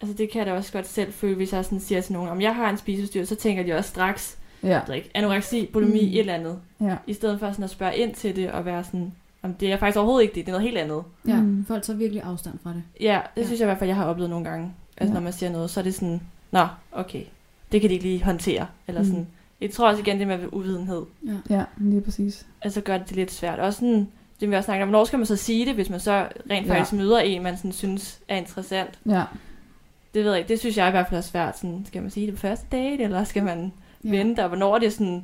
Altså 0.02 0.18
det 0.18 0.32
kan 0.32 0.40
jeg 0.40 0.46
da 0.48 0.54
også 0.54 0.72
godt 0.74 0.88
selv 0.88 1.14
føle, 1.14 1.36
hvis 1.36 1.54
jeg 1.54 1.66
sådan 1.66 1.80
siger 1.80 2.02
til 2.02 2.14
nogen, 2.14 2.30
om 2.30 2.42
jeg 2.42 2.56
har 2.56 2.70
en 2.70 2.78
spiseforstyrrelse, 2.78 3.36
så 3.36 3.42
tænker 3.42 3.64
de 3.64 3.74
også 3.74 3.90
straks, 3.90 4.38
ja, 4.64 4.82
ikke, 4.94 5.10
anoreksi, 5.16 5.70
bulimi, 5.74 6.02
mm. 6.02 6.08
et 6.14 6.20
eller 6.20 6.34
andet. 6.34 6.60
ja. 6.82 6.96
I 7.08 7.14
stedet 7.14 7.40
for 7.40 7.52
sådan 7.52 7.64
at 7.64 7.70
spørge 7.70 7.96
ind 7.98 8.14
til 8.14 8.36
det 8.36 8.52
og 8.52 8.66
være 8.66 8.84
sådan, 8.84 9.14
om 9.44 9.54
det 9.54 9.72
er 9.72 9.78
faktisk 9.78 9.98
overhovedet 9.98 10.24
ikke 10.24 10.36
det, 10.36 10.46
det 10.46 10.52
er 10.52 10.58
noget 10.58 10.68
helt 10.70 10.78
andet. 10.78 11.04
Ja, 11.28 11.36
Mm. 11.42 11.66
folk 11.66 11.84
tager 11.84 11.98
virkelig 11.98 12.24
afstand 12.24 12.60
fra 12.64 12.70
det. 12.70 12.84
Ja, 13.00 13.04
det 13.04 13.06
Ja. 13.06 13.20
ja. 13.38 13.46
synes 13.46 13.60
jeg 13.60 13.66
i 13.66 13.70
hvert 13.70 13.78
fald, 13.80 13.90
jeg 13.90 13.98
har 13.98 14.06
oplevet 14.06 14.30
nogle 14.30 14.50
gange. 14.50 14.74
Altså 14.98 15.12
Ja. 15.12 15.14
når 15.14 15.22
man 15.24 15.34
siger 15.34 15.50
noget, 15.52 15.70
så 15.70 15.80
er 15.80 15.84
det 15.84 15.94
sådan, 15.94 16.22
nå, 16.52 16.68
okay, 16.92 17.24
det 17.72 17.82
kan 17.82 17.90
de 17.90 17.94
ikke 17.94 18.06
lige 18.06 18.24
håndtere. 18.24 18.68
Eller 18.88 19.02
Mm. 19.02 19.08
sådan, 19.08 19.28
Jeg 19.62 19.72
tror 19.72 19.88
også 19.90 20.02
igen, 20.02 20.20
det 20.20 20.28
med 20.28 20.40
uvidenhed. 20.52 21.04
Ja. 21.28 21.56
Ja, 21.56 21.64
lige 21.78 22.02
præcis. 22.02 22.46
Altså 22.62 22.82
gør 22.82 22.98
det 22.98 23.12
lidt 23.16 23.32
svært. 23.32 23.60
Også 23.60 23.80
sådan, 23.80 24.08
det 24.40 24.50
vi 24.50 24.56
også 24.56 24.66
snakker 24.66 24.84
om, 24.84 24.90
hvornår 24.90 25.06
skal 25.06 25.20
man 25.20 25.26
så 25.26 25.36
sige 25.36 25.66
det, 25.66 25.74
hvis 25.76 25.90
man 25.90 26.00
så 26.00 26.28
rent 26.52 26.68
Ja. 26.68 26.74
faktisk 26.74 26.94
møder 26.94 27.20
en, 27.20 27.44
man 27.44 27.58
sådan 27.58 27.72
synes 27.72 28.20
er 28.28 28.36
interessant. 28.36 29.00
Ja. 29.06 29.24
Det 30.14 30.24
ved 30.24 30.32
jeg 30.32 30.40
ikke, 30.40 30.48
det 30.50 30.60
synes 30.60 30.78
jeg 30.78 30.88
i 30.88 30.92
hvert 30.92 31.08
fald 31.08 31.18
er 31.18 31.22
svært. 31.22 31.58
Sådan, 31.58 31.84
skal 31.88 32.02
man 32.02 32.12
sige 32.12 32.26
det 32.28 32.34
på 32.36 32.40
første 32.40 32.66
date, 32.72 33.04
eller 33.04 33.24
skal 33.24 33.44
man 33.44 33.72
Ja. 34.04 34.10
ja. 34.10 34.18
vente, 34.18 34.40
og 34.44 34.48
hvornår 34.48 34.76
er 34.76 34.80
det 34.80 34.94
sådan 34.94 35.24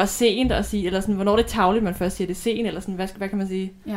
for 0.00 0.04
sent 0.04 0.52
at 0.52 0.64
sige, 0.64 0.86
eller 0.86 1.00
sådan, 1.00 1.14
hvornår 1.14 1.32
er 1.32 1.36
det 1.36 1.46
tavligt, 1.46 1.84
man 1.84 1.94
først 1.94 2.16
siger 2.16 2.26
det 2.26 2.34
er 2.34 2.38
sent, 2.40 2.66
eller 2.66 2.80
sådan, 2.80 2.94
hvad, 2.94 3.06
skal- 3.06 3.18
hvad 3.18 3.28
kan 3.28 3.38
man 3.38 3.48
sige? 3.48 3.72
Ja. 3.86 3.96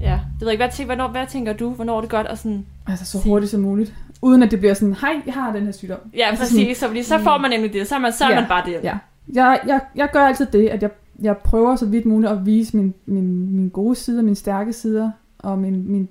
Ja, 0.00 0.12
det 0.12 0.40
ved 0.40 0.48
jeg 0.48 0.52
ikke, 0.52 0.64
hvad, 0.64 0.72
tænker, 0.72 0.94
hvornår, 0.94 1.10
hvad 1.10 1.26
tænker 1.26 1.52
du, 1.52 1.70
hvornår 1.70 1.96
er 1.96 2.00
det 2.00 2.10
godt 2.10 2.26
at 2.26 2.38
sådan, 2.38 2.66
Altså 2.88 3.04
så 3.04 3.10
Sig. 3.10 3.30
hurtigt 3.30 3.50
som 3.50 3.60
muligt. 3.60 3.94
Uden 4.22 4.42
at 4.42 4.50
det 4.50 4.58
bliver 4.58 4.74
sådan, 4.74 4.94
hej, 4.94 5.22
jeg 5.26 5.34
har 5.34 5.52
den 5.52 5.64
her 5.64 5.72
sygdom. 5.72 5.98
ja, 6.16 6.26
Altså 6.28 6.42
præcis, 6.44 6.78
så, 6.78 6.86
fordi 6.86 7.02
så 7.02 7.18
får 7.18 7.38
man 7.38 7.50
nemlig 7.50 7.72
det, 7.72 7.86
så 7.88 7.94
er 7.94 7.98
man, 7.98 8.12
så 8.12 8.24
er 8.24 8.28
Ja, 8.28 8.40
man 8.40 8.48
bare 8.48 8.66
det. 8.66 8.80
ja. 8.82 8.98
Jeg, 9.34 9.60
jeg, 9.66 9.80
jeg 9.96 10.08
gør 10.12 10.26
altid 10.26 10.46
det, 10.46 10.68
at 10.68 10.82
jeg, 10.82 10.90
jeg 11.22 11.36
prøver 11.36 11.76
så 11.76 11.86
vidt 11.86 12.06
muligt 12.06 12.32
at 12.32 12.46
vise 12.46 12.76
min, 12.76 12.94
min, 13.06 13.56
min 13.56 13.68
gode 13.68 13.94
sider, 13.96 14.22
mine 14.22 14.36
stærke 14.36 14.72
sider, 14.72 15.10
og 15.38 15.58
min, 15.58 15.92
min, 15.92 16.08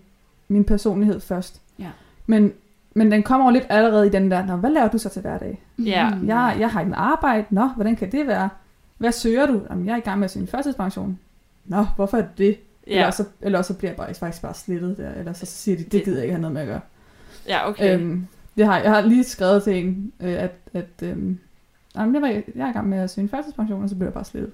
min 0.47 0.63
personlighed 0.63 1.19
først. 1.19 1.61
Ja. 1.79 1.87
Men, 2.25 2.51
men 2.93 3.11
den 3.11 3.23
kommer 3.23 3.45
jo 3.45 3.51
lidt 3.51 3.65
allerede 3.69 4.07
i 4.07 4.09
den 4.09 4.31
der, 4.31 4.45
Nå, 4.45 4.55
hvad 4.55 4.69
laver 4.69 4.87
du 4.87 4.97
så 4.97 5.09
til 5.09 5.21
hverdag? 5.21 5.61
Ja. 5.79 6.11
Jeg, 6.25 6.55
jeg 6.59 6.69
har 6.69 6.79
ikke 6.79 6.89
en 6.89 6.93
arbejde. 6.95 7.45
Nå, 7.49 7.67
hvordan 7.67 7.95
kan 7.95 8.11
det 8.11 8.27
være? 8.27 8.49
Hvad 8.97 9.11
søger 9.11 9.45
du? 9.45 9.61
Jamen, 9.69 9.85
jeg 9.85 9.93
er 9.93 9.97
i 9.97 9.99
gang 9.99 10.19
med 10.19 10.27
sin 10.27 10.47
førtidspension. 10.47 11.19
Nå, 11.65 11.85
hvorfor 11.95 12.17
er 12.17 12.25
det? 12.37 12.57
Ja, 12.87 12.91
Eller, 12.93 13.11
så, 13.11 13.25
eller 13.41 13.61
så 13.61 13.73
bliver 13.73 13.91
jeg 13.91 13.97
bare, 13.97 14.13
faktisk 14.13 14.41
bare 14.41 14.53
slettet 14.53 14.97
der. 14.97 15.13
Eller 15.13 15.33
så 15.33 15.45
siger 15.45 15.77
de, 15.77 15.83
det 15.83 15.91
Det- 15.91 16.03
gider 16.03 16.17
jeg 16.17 16.23
ikke 16.25 16.33
have 16.33 16.41
noget 16.41 16.53
med 16.53 16.61
at 16.61 16.67
gøre. 16.67 16.79
ja 17.47 17.69
okay. 17.69 17.99
Øhm, 17.99 18.27
det 18.57 18.65
har, 18.65 18.79
jeg 18.79 18.91
har 18.91 19.01
lige 19.01 19.23
skrevet 19.23 19.63
til 19.63 19.85
en, 19.85 20.11
øh, 20.19 20.33
at, 20.43 20.51
at 20.73 20.85
øhm, 21.01 21.39
jamen, 21.95 22.13
jeg, 22.15 22.21
var, 22.21 22.27
jeg 22.27 22.43
er 22.65 22.69
i 22.69 22.73
gang 22.73 22.89
med 22.89 22.97
at 22.97 23.09
søge 23.09 23.23
en 23.23 23.29
førtidspension, 23.29 23.83
og 23.83 23.89
så 23.89 23.95
bliver 23.95 24.07
jeg 24.07 24.13
bare 24.13 24.25
slettet. 24.25 24.51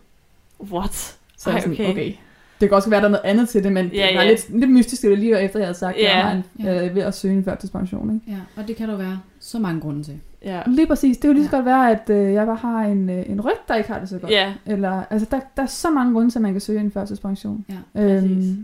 What? 0.71 1.17
Så 1.37 1.49
er 1.49 1.53
jeg 1.53 1.57
Ej, 1.57 1.61
sådan, 1.61 1.73
okay. 1.73 1.91
okay. 1.91 2.13
Det 2.61 2.69
kan 2.69 2.75
også 2.75 2.89
være, 2.89 2.99
der 2.99 3.05
er 3.07 3.11
noget 3.11 3.25
andet 3.25 3.49
til 3.49 3.63
det, 3.63 3.71
men 3.71 3.85
Ja, 3.87 4.07
det 4.07 4.15
var 4.17 4.21
ja. 4.23 4.29
lidt, 4.29 4.59
lidt 4.59 4.71
mystisk, 4.71 5.01
det 5.01 5.19
lige 5.19 5.41
efter, 5.41 5.59
jeg 5.59 5.67
havde 5.67 5.77
sagt, 5.77 5.97
at 5.97 6.03
Ja. 6.03 6.17
jeg 6.17 6.25
var 6.25 6.31
en, 6.71 6.85
øh, 6.87 6.95
ved 6.95 7.01
at 7.01 7.15
søge 7.15 7.33
en 7.33 7.43
førtidspension. 7.43 8.13
Ikke? 8.15 8.31
Ja, 8.31 8.61
og 8.61 8.67
det 8.67 8.75
kan 8.75 8.89
der 8.89 8.97
være 8.97 9.19
så 9.39 9.59
mange 9.59 9.81
grunde 9.81 10.03
til. 10.03 10.19
Ja. 10.45 10.61
Lige 10.67 10.87
præcis. 10.87 11.17
Det 11.17 11.27
kunne 11.27 11.33
lige 11.33 11.45
så 11.45 11.51
Ja. 11.51 11.57
godt 11.57 11.65
være, 11.65 11.91
at 11.91 12.09
øh, 12.09 12.33
jeg 12.33 12.45
bare 12.45 12.55
har 12.55 12.79
en, 12.79 13.09
øh, 13.09 13.29
en 13.29 13.41
ryg, 13.41 13.53
der 13.67 13.75
ikke 13.75 13.91
har 13.91 13.99
det 13.99 14.09
så 14.09 14.19
godt. 14.19 14.31
Ja, 14.31 14.53
Eller, 14.65 15.03
altså, 15.09 15.27
der, 15.31 15.39
der 15.57 15.63
er 15.63 15.67
så 15.67 15.89
mange 15.89 16.13
grunde 16.13 16.31
til, 16.31 16.37
at 16.39 16.41
man 16.43 16.51
kan 16.51 16.61
søge 16.61 16.79
en 16.79 16.91
førtidspension. 16.91 17.65
Ja, 17.69 17.75
præcis. 17.93 18.55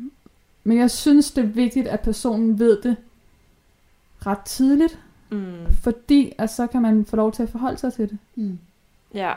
men 0.64 0.78
jeg 0.78 0.92
synes, 0.92 1.32
det 1.32 1.44
er 1.44 1.48
vigtigt, 1.48 1.88
at 1.88 2.00
personen 2.00 2.60
ved 2.60 2.82
det 2.82 2.96
ret 4.26 4.40
tidligt, 4.46 5.00
mm. 5.32 5.54
fordi 5.82 6.32
at 6.38 6.50
så 6.50 6.68
kan 6.68 6.82
man 6.82 7.06
få 7.06 7.16
lov 7.16 7.32
til 7.32 7.44
at 7.44 7.50
forholde 7.50 7.78
sig 7.78 7.94
til 7.94 8.10
det. 8.10 8.18
Mm. 8.36 8.60
ja. 9.14 9.32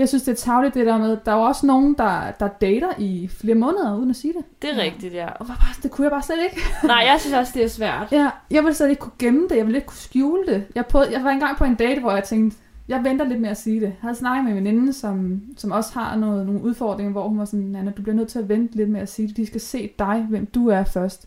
Jeg 0.00 0.08
synes, 0.08 0.22
det 0.22 0.32
er 0.32 0.36
tavligt 0.36 0.74
det 0.74 0.86
der 0.86 0.98
med, 0.98 1.16
der 1.24 1.32
er 1.32 1.36
jo 1.36 1.42
også 1.42 1.66
nogen, 1.66 1.94
der, 1.98 2.30
der 2.40 2.48
dater 2.48 2.88
i 2.98 3.28
flere 3.28 3.54
måneder, 3.54 3.96
uden 3.96 4.10
at 4.10 4.16
sige 4.16 4.32
det. 4.32 4.44
Det 4.62 4.70
er 4.70 4.74
Ja. 4.76 4.82
rigtigt, 4.82 5.14
ja. 5.14 5.26
Og 5.28 5.48
var 5.48 5.54
bare, 5.54 5.74
det 5.82 5.90
kunne 5.90 6.04
jeg 6.04 6.10
bare 6.10 6.22
slet 6.22 6.38
ikke. 6.44 6.60
Nej, 6.86 6.96
jeg 7.10 7.16
synes 7.20 7.34
også, 7.36 7.52
det 7.54 7.64
er 7.64 7.68
svært. 7.68 8.12
Ja, 8.12 8.30
jeg 8.50 8.62
ville 8.64 8.74
slet 8.74 8.90
ikke 8.90 9.00
kunne 9.00 9.12
gemme 9.18 9.48
det, 9.48 9.56
jeg 9.56 9.66
ville 9.66 9.78
ikke 9.78 9.86
kunne 9.88 9.96
skjule 9.98 10.46
det. 10.46 10.64
Jeg, 10.74 10.86
prøvede, 10.86 11.12
jeg 11.12 11.24
var 11.24 11.30
engang 11.30 11.56
på 11.56 11.64
en 11.64 11.74
date, 11.74 12.00
hvor 12.00 12.12
jeg 12.12 12.24
tænkte, 12.24 12.56
jeg 12.88 13.04
venter 13.04 13.24
lidt 13.24 13.40
med 13.40 13.48
at 13.50 13.56
sige 13.56 13.76
det. 13.80 13.86
Jeg 13.86 13.94
havde 14.00 14.14
snakket 14.14 14.44
med 14.44 14.52
en 14.52 14.56
veninde, 14.64 14.92
som, 14.92 15.42
som 15.56 15.70
også 15.72 15.92
har 15.98 16.16
noget, 16.16 16.46
nogle 16.46 16.62
udfordringer, 16.62 17.12
hvor 17.12 17.28
hun 17.28 17.38
var 17.38 17.44
sådan, 17.44 17.76
Anna, 17.76 17.90
du 17.96 18.02
bliver 18.02 18.16
nødt 18.16 18.28
til 18.28 18.38
at 18.38 18.48
vente 18.48 18.76
lidt 18.76 18.90
med 18.90 19.00
at 19.00 19.08
sige 19.08 19.28
det. 19.28 19.36
De 19.36 19.46
skal 19.46 19.60
se 19.60 19.90
dig, 19.98 20.26
hvem 20.28 20.46
du 20.46 20.68
er 20.68 20.84
først. 20.84 21.26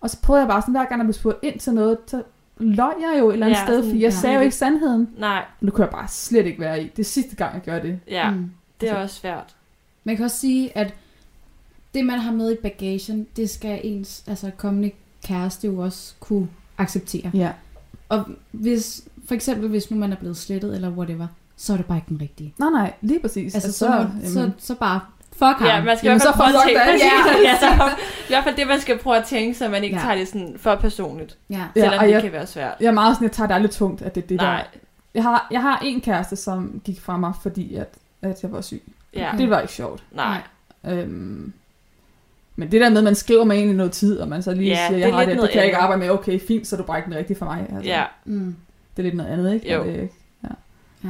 Og 0.00 0.10
så 0.10 0.22
prøvede 0.22 0.40
jeg 0.40 0.48
bare 0.48 0.62
sådan, 0.62 0.72
hver 0.74 0.84
gang 0.84 0.98
jeg 0.98 1.06
blev 1.06 1.12
spurgt 1.14 1.38
ind 1.42 1.58
til 1.58 1.74
noget, 1.74 1.98
så 2.06 2.22
løg 2.62 2.92
jeg 3.00 3.16
jo 3.20 3.28
et 3.28 3.32
eller 3.32 3.46
andet 3.46 3.58
Ja, 3.58 3.64
sted, 3.66 3.82
fordi 3.84 3.94
jeg 4.02 4.10
ja. 4.12 4.16
sagde 4.16 4.36
jo 4.36 4.42
ikke 4.42 4.56
sandheden. 4.56 5.08
Nej, 5.18 5.44
det 5.60 5.72
kunne 5.72 5.84
jeg 5.84 5.92
bare 5.92 6.08
slet 6.08 6.46
ikke 6.46 6.60
være 6.60 6.82
i. 6.82 6.88
Det 6.88 6.98
er 6.98 7.04
sidste 7.04 7.36
gang, 7.36 7.54
jeg 7.54 7.62
gør 7.62 7.78
det. 7.78 8.00
ja. 8.10 8.30
Mm. 8.30 8.50
Det 8.80 8.88
er 8.88 8.94
Altså- 8.96 9.02
også 9.02 9.16
svært. 9.20 9.54
Man 10.04 10.16
kan 10.16 10.24
også 10.24 10.36
sige, 10.38 10.78
at 10.78 10.94
det, 11.94 12.06
man 12.06 12.18
har 12.18 12.32
med 12.32 12.52
i 12.52 12.56
bagagen, 12.62 13.26
det 13.36 13.50
skal 13.50 13.80
ens 13.84 14.24
altså, 14.26 14.50
kommende 14.56 14.90
kæreste 15.26 15.66
jo 15.66 15.78
også 15.78 16.14
kunne 16.20 16.48
acceptere. 16.78 17.30
Ja. 17.34 17.52
Og 18.08 18.24
hvis, 18.52 19.04
for 19.26 19.34
eksempel, 19.34 19.68
hvis 19.68 19.90
nu 19.90 19.96
man 19.96 20.12
er 20.12 20.16
blevet 20.16 20.36
slettet, 20.36 20.74
eller 20.74 20.90
whatever, 20.90 21.26
så 21.56 21.72
er 21.72 21.76
det 21.76 21.86
bare 21.86 21.98
ikke 21.98 22.08
den 22.08 22.20
rigtige. 22.20 22.54
Nej, 22.58 22.70
nej, 22.70 22.92
lige 23.00 23.20
præcis. 23.20 23.54
Altså, 23.54 23.72
så, 23.72 23.78
så, 23.78 24.08
så, 24.32 24.40
jamen, 24.40 24.54
så 24.58 24.74
bare 24.74 25.00
fuck 25.32 25.58
ham. 25.58 25.66
Ja, 25.66 25.82
man 25.84 25.96
skal 25.98 26.06
Jamen, 26.08 26.20
i 26.20 26.22
hvert 26.24 26.34
fald 26.34 26.34
så 26.34 26.36
prøve 26.36 26.48
at 26.48 26.54
fuck 26.54 26.66
tænke, 26.66 27.04
ja, 27.06 27.50
Ja. 27.50 27.50
ja, 27.50 27.58
så, 27.60 27.96
i 28.28 28.28
hvert 28.28 28.44
fald 28.44 28.56
det, 28.56 28.66
man 28.66 28.80
skal 28.80 28.98
prøve 28.98 29.16
at 29.16 29.24
tænke, 29.24 29.58
så 29.58 29.68
man 29.68 29.84
ikke 29.84 29.96
Ja. 29.96 30.00
ja. 30.02 30.06
tager 30.06 30.18
det 30.18 30.28
sådan 30.28 30.54
for 30.58 30.74
personligt. 30.74 31.36
ja. 31.50 31.54
Ja, 31.76 31.80
Selvom 31.80 31.98
og 31.98 32.04
det 32.04 32.10
jeg- 32.12 32.22
kan 32.22 32.32
være 32.32 32.46
svært. 32.46 32.74
jeg 32.80 32.86
er 32.86 32.92
meget 32.92 33.16
sådan, 33.16 33.24
jeg 33.28 33.32
tager 33.32 33.46
det 33.46 33.54
aldrig 33.54 33.70
tungt, 33.70 34.02
at 34.02 34.14
det 34.14 34.22
er 34.24 34.26
det 34.26 34.36
Nej, 34.36 34.56
der. 34.56 34.78
Jeg 35.14 35.22
har, 35.22 35.46
jeg 35.50 35.62
har 35.62 35.78
en 35.84 36.00
kæreste, 36.00 36.36
som 36.36 36.80
gik 36.84 37.00
fra 37.00 37.16
mig, 37.16 37.32
fordi 37.42 37.74
at, 37.74 37.88
at 38.22 38.42
jeg 38.42 38.52
var 38.52 38.60
syg. 38.60 38.82
ja. 39.14 39.30
Det 39.38 39.50
var 39.50 39.60
ikke 39.60 39.72
sjovt. 39.72 40.02
nej. 40.12 40.38
Øhm, 40.88 41.52
men 42.56 42.72
det 42.72 42.80
der 42.80 42.88
med, 42.90 42.98
at 42.98 43.04
man 43.04 43.14
skriver 43.14 43.44
med 43.44 43.62
en 43.62 43.68
i 43.68 43.72
noget 43.72 43.92
tid, 43.92 44.18
og 44.18 44.28
man 44.28 44.42
så 44.42 44.54
lige 44.54 44.68
Ja, 44.68 44.76
siger, 44.76 44.90
det 44.90 45.00
jeg 45.00 45.08
er 45.08 45.12
har 45.14 45.24
det, 45.24 45.38
det 45.38 45.50
kan 45.50 45.56
jeg 45.58 45.64
ikke 45.64 45.76
arbejde 45.78 46.00
med. 46.00 46.10
Okay, 46.10 46.40
fint, 46.48 46.66
så 46.66 46.76
er 46.76 46.80
du 46.80 46.86
bare 46.86 46.98
ikke 46.98 47.10
den 47.10 47.18
rigtige 47.18 47.36
for 47.38 47.44
mig. 47.44 47.60
Altså, 47.74 47.90
Ja, 47.90 48.04
Mm. 48.24 48.56
Det 48.96 48.98
er 48.98 49.02
lidt 49.02 49.14
noget 49.16 49.30
andet, 49.30 49.54
ikke? 49.54 49.72
Jo. 49.74 49.84
Det, 49.84 50.08
ja. 50.44 51.08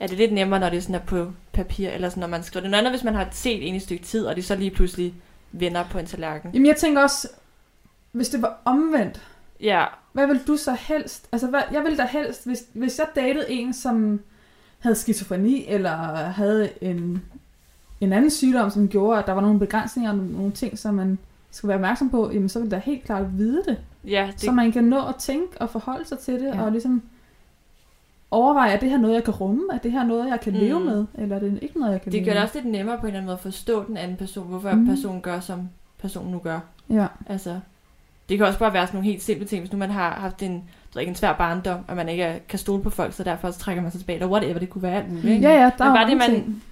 er 0.00 0.06
det 0.06 0.18
lidt 0.18 0.32
nemmere, 0.32 0.60
når 0.60 0.68
det 0.68 0.82
sådan 0.82 0.94
er 0.94 0.98
på 0.98 1.32
papir, 1.54 1.90
eller 1.90 2.08
sådan, 2.08 2.20
når 2.20 2.28
man 2.28 2.42
skriver 2.42 2.62
det. 2.62 2.70
Noget 2.70 2.84
andet, 2.84 2.92
hvis 2.92 3.04
man 3.04 3.14
har 3.14 3.28
set 3.32 3.68
en 3.68 3.74
i 3.74 3.76
et 3.76 3.82
stykke 3.82 4.04
tid, 4.04 4.26
og 4.26 4.36
det 4.36 4.44
så 4.44 4.56
lige 4.56 4.70
pludselig 4.70 5.14
vender 5.52 5.84
på 5.90 5.98
en 5.98 6.06
tallerken. 6.06 6.50
jamen 6.54 6.66
jeg 6.66 6.76
tænker 6.76 7.02
også, 7.02 7.28
hvis 8.12 8.28
det 8.28 8.42
var 8.42 8.60
omvendt, 8.64 9.20
Ja, 9.60 9.84
hvad 10.12 10.26
vil 10.26 10.40
du 10.46 10.56
så 10.56 10.76
helst? 10.80 11.28
Altså, 11.32 11.46
hvad, 11.46 11.60
jeg 11.72 11.82
ville 11.82 11.98
da 11.98 12.06
helst, 12.10 12.46
hvis, 12.46 12.64
hvis 12.72 12.98
jeg 12.98 13.06
datede 13.14 13.50
en, 13.50 13.72
som 13.72 14.20
havde 14.78 14.96
skizofreni, 14.96 15.66
eller 15.68 15.96
havde 16.16 16.70
en, 16.80 17.22
en 18.00 18.12
anden 18.12 18.30
sygdom, 18.30 18.70
som 18.70 18.88
gjorde, 18.88 19.18
at 19.18 19.26
der 19.26 19.32
var 19.32 19.40
nogle 19.40 19.58
begrænsninger, 19.58 20.10
og 20.10 20.16
nogle 20.16 20.52
ting, 20.52 20.78
som 20.78 20.94
man 20.94 21.18
skal 21.50 21.68
være 21.68 21.76
opmærksom 21.76 22.10
på, 22.10 22.30
jamen 22.32 22.48
så 22.48 22.58
vil 22.58 22.66
jeg 22.66 22.70
da 22.70 22.78
helt 22.84 23.04
klart 23.04 23.38
vide 23.38 23.62
det. 23.66 23.78
ja, 24.04 24.30
Det... 24.32 24.40
Så 24.40 24.52
man 24.52 24.72
kan 24.72 24.84
nå 24.84 25.06
at 25.06 25.14
tænke 25.16 25.60
og 25.60 25.70
forholde 25.70 26.08
sig 26.08 26.18
til 26.18 26.34
det, 26.34 26.46
ja. 26.46 26.62
og 26.62 26.72
ligesom 26.72 27.02
overveje, 28.34 28.70
er 28.72 28.78
det 28.78 28.90
her 28.90 28.98
noget, 28.98 29.14
jeg 29.14 29.24
kan 29.24 29.34
rumme? 29.34 29.62
Er 29.72 29.78
det 29.78 29.92
her 29.92 30.04
noget, 30.04 30.28
jeg 30.30 30.40
kan 30.40 30.52
Mm. 30.52 30.58
leve 30.58 30.80
med? 30.80 31.06
Eller 31.14 31.36
er 31.36 31.40
det 31.40 31.58
ikke 31.62 31.78
noget, 31.80 31.92
jeg 31.92 32.02
kan 32.02 32.12
det 32.12 32.20
leve 32.20 32.24
gør 32.26 32.32
det 32.34 32.42
også 32.42 32.54
lidt 32.54 32.66
nemmere 32.72 32.96
på 32.98 33.02
en 33.02 33.06
eller 33.06 33.18
anden 33.18 33.26
måde 33.26 33.34
at 33.36 33.40
forstå 33.40 33.84
den 33.86 33.96
anden 33.96 34.16
person, 34.16 34.46
hvorfor 34.46 34.72
Mhm. 34.72 34.86
personen 34.86 35.20
gør, 35.20 35.40
som 35.40 35.68
personen 35.98 36.32
nu 36.32 36.38
gør. 36.38 36.60
Ja. 36.90 37.06
Altså, 37.26 37.60
det 38.28 38.38
kan 38.38 38.46
også 38.46 38.58
bare 38.58 38.72
være 38.72 38.86
sådan 38.86 38.96
nogle 38.98 39.10
helt 39.10 39.22
simple 39.22 39.46
ting, 39.46 39.60
hvis 39.62 39.72
nu 39.72 39.78
man 39.78 39.90
har 39.90 40.10
haft 40.10 40.42
en, 40.42 40.64
ved 40.94 41.00
ikke, 41.02 41.10
en 41.10 41.16
svær 41.16 41.32
barndom, 41.32 41.78
og 41.88 41.96
man 41.96 42.08
ikke 42.08 42.42
kan 42.48 42.58
stole 42.58 42.82
på 42.82 42.90
folk, 42.90 43.12
så 43.12 43.24
derfor 43.24 43.50
så 43.50 43.58
trækker 43.58 43.82
man 43.82 43.90
sig 43.90 44.00
tilbage, 44.00 44.16
eller 44.16 44.28
whatever, 44.32 44.58
det 44.58 44.70
kunne 44.70 44.82
være 44.82 44.96
alt 44.96 45.08
muligt, 45.12 45.26
ikke? 45.34 45.48
ja, 45.48 45.54
ja, 45.62 45.70
der 45.78 45.84
Men 45.84 45.94
bare 45.94 46.10
det, 46.10 46.16
man 46.16 46.30
ting. 46.30 46.62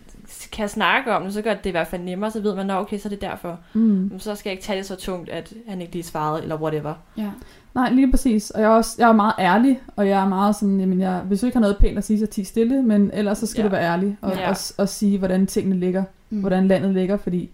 kan 0.52 0.68
snakke 0.68 1.12
om 1.16 1.22
det, 1.24 1.34
så 1.34 1.42
gør 1.42 1.54
det 1.54 1.66
i 1.66 1.70
hvert 1.70 1.86
fald 1.86 2.02
nemmere, 2.02 2.30
så 2.30 2.40
ved 2.40 2.54
man, 2.54 2.70
at 2.70 2.76
okay, 2.76 2.98
så 2.98 3.08
er 3.08 3.10
det 3.10 3.20
derfor. 3.20 3.58
Mm. 3.74 4.18
Så 4.18 4.34
skal 4.34 4.50
jeg 4.50 4.52
ikke 4.52 4.64
tage 4.64 4.78
det 4.78 4.86
så 4.86 4.96
tungt, 4.96 5.28
at 5.28 5.52
han 5.68 5.80
ikke 5.80 5.92
lige 5.92 6.02
svarede, 6.02 6.42
eller 6.42 6.56
whatever. 6.56 6.94
ja. 7.16 7.30
Nej, 7.74 7.90
lige 7.92 8.10
præcis. 8.10 8.50
Og 8.50 8.60
jeg 8.60 8.66
er, 8.70 8.74
også, 8.74 8.94
jeg 8.98 9.08
er 9.08 9.12
meget 9.12 9.34
ærlig, 9.38 9.80
og 9.96 10.08
jeg 10.08 10.22
er 10.24 10.28
meget 10.28 10.56
sådan, 10.56 10.80
jamen 10.80 11.00
jeg, 11.00 11.20
hvis 11.20 11.40
du 11.40 11.46
ikke 11.46 11.56
har 11.56 11.60
noget 11.60 11.76
pænt 11.80 11.98
at 11.98 12.04
sige, 12.04 12.18
så 12.18 12.26
ti 12.26 12.44
stille, 12.44 12.82
men 12.82 13.10
ellers 13.14 13.38
så 13.38 13.46
skal 13.46 13.60
Ja. 13.62 13.68
du 13.68 13.70
være 13.70 13.82
ærlig, 13.82 14.18
og, 14.20 14.30
Ja. 14.30 14.40
ja. 14.40 14.50
og, 14.50 14.56
og 14.78 14.88
sige, 14.88 15.18
hvordan 15.18 15.46
tingene 15.46 15.76
ligger, 15.76 16.00
Mm. 16.30 16.36
mm. 16.36 16.40
hvordan 16.40 16.68
landet 16.68 16.94
ligger, 16.94 17.16
fordi 17.16 17.50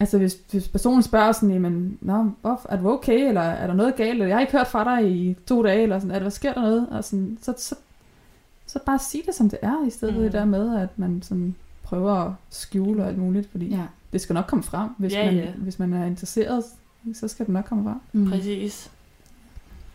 altså 0.00 0.18
hvis, 0.18 0.36
hvis 0.50 0.68
personen 0.68 1.02
spørger 1.02 1.32
sådan, 1.32 1.50
jamen, 1.50 1.98
Nå, 2.00 2.30
hvor, 2.40 2.60
er 2.68 2.76
du 2.76 2.90
okay, 2.90 3.28
eller 3.28 3.40
er 3.40 3.66
der 3.66 3.74
noget 3.74 3.96
galt, 3.96 4.10
eller 4.10 4.26
jeg 4.26 4.36
har 4.36 4.40
ikke 4.40 4.52
hørt 4.52 4.66
fra 4.66 4.84
dig 5.00 5.10
i 5.12 5.36
to 5.46 5.62
dage, 5.62 5.82
eller 5.82 5.98
sådan, 5.98 6.10
er 6.10 6.14
der, 6.14 6.20
hvad 6.22 6.30
sker 6.30 6.52
der 6.52 6.60
noget, 6.60 6.86
og 6.90 7.04
sådan, 7.04 7.38
så, 7.42 7.54
så, 7.58 7.74
så 8.66 8.78
bare 8.86 8.98
sig 8.98 9.20
det, 9.26 9.34
som 9.34 9.50
det 9.50 9.58
er, 9.62 9.86
i 9.86 9.90
stedet 9.90 10.14
for 10.14 10.18
Mm. 10.20 10.24
det 10.24 10.32
der 10.32 10.44
med, 10.44 10.76
at 10.80 10.88
man 10.96 11.22
sådan 11.22 11.54
prøver 11.82 12.12
at 12.12 12.32
skjule 12.50 13.02
og 13.02 13.08
alt 13.08 13.18
muligt, 13.18 13.50
fordi 13.50 13.66
Ja. 13.66 13.80
det 14.12 14.20
skal 14.20 14.34
nok 14.34 14.44
komme 14.48 14.62
frem, 14.62 14.88
hvis, 14.98 15.12
Ja, 15.12 15.24
man, 15.26 15.34
ja. 15.34 15.46
hvis 15.56 15.78
man 15.78 15.92
er 15.92 16.04
interesseret, 16.06 16.64
så 17.14 17.28
skal 17.28 17.46
det 17.46 17.52
nok 17.52 17.64
komme 17.64 17.84
frem. 17.84 17.96
Mm. 18.24 18.30
Præcis. 18.30 18.90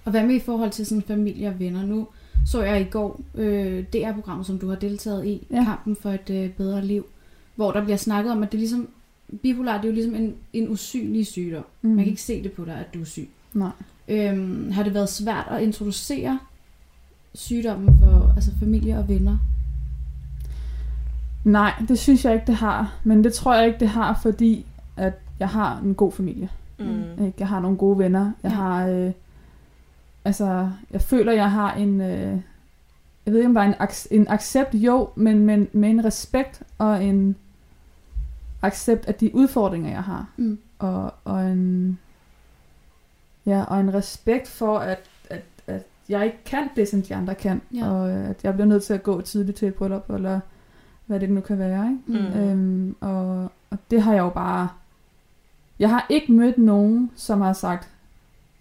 Og 0.09 0.11
hvad 0.11 0.23
med 0.23 0.35
i 0.35 0.39
forhold 0.39 0.71
til 0.71 0.85
sådan 0.85 1.01
familie 1.01 1.47
og 1.47 1.59
venner? 1.59 1.85
Nu 1.85 2.07
så 2.45 2.63
jeg 2.63 2.81
i 2.81 2.83
går 2.83 3.21
øh, 3.35 3.83
DR-programmet, 3.93 4.45
som 4.45 4.59
du 4.59 4.69
har 4.69 4.75
deltaget 4.75 5.25
i, 5.25 5.47
ja. 5.51 5.63
Kampen 5.63 5.95
for 5.95 6.09
et 6.11 6.29
øh, 6.29 6.49
bedre 6.49 6.85
liv, 6.85 7.05
hvor 7.55 7.71
der 7.71 7.83
bliver 7.83 7.97
snakket 7.97 8.31
om, 8.31 8.43
at 8.43 8.51
det 8.51 8.57
er 8.57 8.59
ligesom, 8.59 8.89
bipolar 9.41 9.77
det 9.77 9.83
er 9.83 9.87
jo 9.89 9.93
ligesom 9.93 10.15
en, 10.15 10.33
en 10.53 10.69
usynlig 10.69 11.27
sygdom. 11.27 11.63
Mm. 11.81 11.89
Man 11.89 11.97
kan 11.97 12.07
ikke 12.07 12.21
se 12.21 12.43
det 12.43 12.51
på 12.51 12.65
dig, 12.65 12.73
at 12.75 12.93
du 12.93 13.01
er 13.01 13.05
syg. 13.05 13.29
Nej. 13.53 13.69
Øhm, 14.07 14.71
har 14.71 14.83
det 14.83 14.93
været 14.93 15.09
svært 15.09 15.47
at 15.51 15.61
introducere 15.61 16.39
sygdommen 17.35 17.99
for 18.03 18.33
altså 18.35 18.51
familie 18.59 18.97
og 18.97 19.09
venner? 19.09 19.37
Nej, 21.43 21.73
det 21.87 21.99
synes 21.99 22.25
jeg 22.25 22.33
ikke, 22.33 22.45
det 22.47 22.55
har. 22.55 22.93
Men 23.03 23.23
det 23.23 23.33
tror 23.33 23.55
jeg 23.55 23.67
ikke, 23.67 23.79
det 23.79 23.89
har, 23.89 24.19
fordi 24.21 24.65
at 24.97 25.13
jeg 25.39 25.49
har 25.49 25.79
en 25.83 25.95
god 25.95 26.11
familie. 26.11 26.49
Mm. 26.79 27.25
Ikke? 27.25 27.33
Jeg 27.39 27.47
har 27.47 27.59
nogle 27.59 27.77
gode 27.77 27.99
venner. 27.99 28.31
Jeg 28.43 28.49
Ja. 28.51 28.55
har... 28.55 28.87
Øh, 28.87 29.11
altså, 30.25 30.71
jeg 30.91 31.01
føler, 31.01 31.31
jeg 31.31 31.51
har 31.51 31.73
en... 31.73 32.01
Øh, 32.01 32.41
jeg 33.25 33.33
ved 33.33 33.37
ikke, 33.39 33.49
om 33.49 33.55
er 33.55 33.61
en, 33.61 33.73
ac- 33.73 34.07
en 34.11 34.27
accept, 34.27 34.73
jo, 34.73 35.09
men, 35.15 35.45
men 35.45 35.67
med 35.71 35.89
en 35.89 36.05
respekt 36.05 36.63
og 36.77 37.03
en 37.03 37.35
accept 38.61 39.05
af 39.05 39.15
de 39.15 39.35
udfordringer, 39.35 39.89
jeg 39.89 40.03
har. 40.03 40.29
Mm. 40.37 40.59
Og, 40.79 41.13
og 41.23 41.51
en... 41.51 41.99
Ja, 43.45 43.63
og 43.63 43.79
en 43.79 43.93
respekt 43.93 44.47
for, 44.47 44.77
at, 44.77 44.99
at, 45.29 45.43
at 45.67 45.83
jeg 46.09 46.25
ikke 46.25 46.43
kan 46.45 46.69
det, 46.75 46.87
som 46.87 47.01
de 47.01 47.15
andre 47.15 47.35
kan. 47.35 47.61
Ja. 47.73 47.89
Og 47.89 48.09
øh, 48.09 48.29
at 48.29 48.43
jeg 48.43 48.53
bliver 48.53 48.67
nødt 48.67 48.83
til 48.83 48.93
at 48.93 49.03
gå 49.03 49.21
tidligt 49.21 49.57
til 49.57 49.67
et 49.67 49.75
bryllup, 49.75 50.09
eller 50.09 50.39
hvad 51.05 51.19
det 51.19 51.29
nu 51.29 51.41
kan 51.41 51.59
være. 51.59 51.85
Ikke? 51.85 52.23
Mm. 52.23 52.39
Øhm, 52.39 52.95
og, 53.01 53.51
og 53.69 53.77
det 53.91 54.01
har 54.01 54.13
jeg 54.13 54.21
jo 54.21 54.29
bare... 54.29 54.69
Jeg 55.79 55.89
har 55.89 56.05
ikke 56.09 56.31
mødt 56.31 56.57
nogen, 56.57 57.11
som 57.15 57.41
har 57.41 57.53
sagt, 57.53 57.89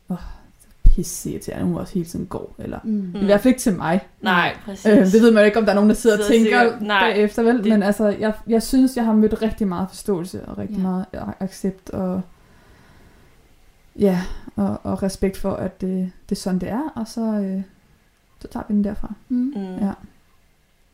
åh, 0.09 0.17
oh, 0.17 0.23
pisse 1.03 1.39
til, 1.39 1.53
at 1.53 1.63
hun 1.63 1.75
også 1.75 1.95
hele 1.95 2.07
tiden 2.07 2.27
går. 2.27 2.55
Eller, 2.59 2.79
Mm. 2.85 2.91
mm. 2.91 3.21
I 3.21 3.25
hvert 3.25 3.41
fald 3.41 3.53
ikke 3.53 3.61
til 3.61 3.77
mig. 3.77 4.01
Nej, 4.21 4.57
præcis. 4.65 4.87
Øh, 4.87 4.97
det 5.13 5.23
ved 5.23 5.31
man 5.31 5.43
jo 5.43 5.47
ikke, 5.47 5.59
om 5.59 5.65
der 5.65 5.71
er 5.71 5.75
nogen, 5.75 5.91
der 5.91 5.97
sidder 5.97 6.19
og 6.19 6.25
tænker 6.25 6.61
sikkert- 6.61 6.83
nej, 6.83 7.13
bagefter, 7.13 7.43
vel? 7.43 7.57
det- 7.59 7.67
Men 7.67 7.83
altså, 7.83 8.09
jeg, 8.09 8.33
jeg 8.47 8.63
synes, 8.63 8.97
jeg 8.97 9.05
har 9.05 9.13
mødt 9.13 9.43
rigtig 9.43 9.69
meget 9.69 9.89
forståelse, 9.89 10.45
og 10.45 10.59
rigtig 10.59 10.77
Ja. 10.77 10.83
meget 10.83 11.05
accept, 11.41 11.91
og 11.91 12.21
ja, 13.99 14.21
og, 14.57 14.81
og 14.83 15.03
respekt 15.03 15.37
for, 15.37 15.51
at 15.53 15.81
det, 15.81 16.11
det 16.29 16.37
er 16.37 16.41
sådan, 16.41 16.59
det 16.59 16.69
er, 16.71 16.93
og 16.95 17.09
så, 17.09 17.21
øh, 17.21 17.63
så 18.41 18.49
tager 18.49 18.65
vi 18.69 18.75
den 18.75 18.85
derfra. 18.85 19.13
Mm. 19.29 19.37
Mm. 19.57 19.75
Ja. 19.87 19.93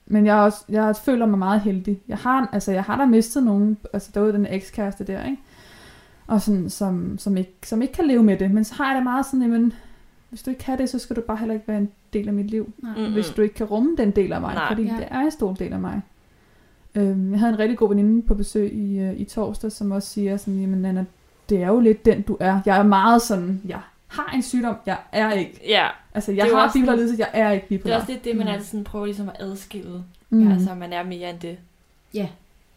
Men 0.07 0.27
jeg, 0.27 0.38
er 0.38 0.43
også, 0.43 0.64
jeg 0.69 0.97
føler 1.05 1.27
mig 1.27 1.38
meget 1.38 1.61
heldig. 1.61 2.01
Jeg 2.09 2.17
har, 2.19 2.49
altså, 2.53 2.73
jeg 2.73 2.83
har 2.85 2.97
da 2.99 3.05
mistet 3.07 3.43
nogen, 3.43 3.77
altså 3.93 4.11
derude 4.14 4.33
den 4.33 4.47
ekskæreste 4.51 5.05
der, 5.05 5.25
ikke? 5.25 5.43
Og 6.27 6.40
sådan, 6.43 6.71
som, 6.71 7.19
som, 7.19 7.37
ikke, 7.37 7.55
som 7.64 7.83
ikke 7.83 7.95
kan 7.95 8.07
leve 8.07 8.23
med 8.23 8.38
det. 8.38 8.51
Men 8.51 8.64
så 8.64 8.75
har 8.75 8.87
jeg 8.88 8.95
det 8.97 9.03
meget 9.05 9.27
sådan, 9.27 9.43
jamen, 9.43 9.73
hvis 10.35 10.42
du 10.42 10.51
ikke 10.51 10.62
kan 10.64 10.79
det, 10.79 10.90
så 10.90 10.99
skal 10.99 11.16
du 11.16 11.20
bare 11.20 11.37
heller 11.37 11.55
ikke 11.55 11.68
være 11.68 11.79
en 11.79 11.90
del 12.12 12.29
af 12.29 12.35
mit 12.35 12.47
liv. 12.51 12.73
Nej. 12.79 13.09
Hvis 13.09 13.31
du 13.31 13.42
ikke 13.42 13.55
kan 13.55 13.66
rumme 13.66 13.97
den 13.97 14.11
del 14.11 14.33
af 14.33 14.40
mig. 14.40 14.55
Nej. 14.55 14.68
Fordi 14.68 14.83
Ja. 14.83 14.97
det 14.97 15.09
er 15.11 15.20
en 15.20 15.31
stor 15.31 15.53
del 15.55 15.73
af 15.73 15.81
mig. 15.81 16.01
Øhm, 16.94 17.31
jeg 17.31 17.40
havde 17.40 17.53
en 17.53 17.59
rigtig 17.59 17.79
god 17.79 17.88
veninde 17.88 18.23
på 18.27 18.35
besøg 18.35 18.73
i, 18.73 18.99
øh, 18.99 19.20
i 19.20 19.25
torsdag, 19.25 19.73
som 19.73 19.90
også 19.90 20.09
siger 20.09 20.37
sådan, 20.37 20.61
jamen 20.61 20.83
Nana, 20.83 21.05
det 21.49 21.62
er 21.62 21.66
jo 21.68 21.81
lidt 21.81 22.05
den, 22.05 22.23
du 22.23 22.37
er. 22.40 22.61
Jeg 22.66 22.79
er 22.79 22.83
meget 22.83 23.23
sådan, 23.23 23.61
jeg 23.66 23.81
har 24.09 24.33
en 24.35 24.42
sygdom, 24.42 24.77
jeg 24.87 24.97
er 25.12 25.33
ikke. 25.33 25.61
Ja, 25.68 25.87
Altså, 26.14 26.33
jeg 26.33 26.44
har 26.44 26.70
bipolar 26.75 26.94
lidelse, 26.97 27.16
jeg 27.18 27.31
er 27.33 27.51
ikke 27.51 27.66
det 27.68 27.75
er 27.75 27.79
bipolar. 27.79 27.97
også 27.97 28.12
lidt 28.12 28.25
det, 28.25 28.37
man 28.37 28.47
Mm. 28.47 28.53
altid 28.53 28.66
sådan 28.66 28.85
prøver 28.85 29.05
ligesom 29.07 29.29
at 29.29 29.37
adskille. 29.38 30.05
Mm. 30.31 30.53
Altså, 30.53 30.75
man 30.75 30.92
er 30.92 31.03
mere 31.03 31.31
end 31.31 31.38
det. 31.38 31.59
Ja. 32.14 32.29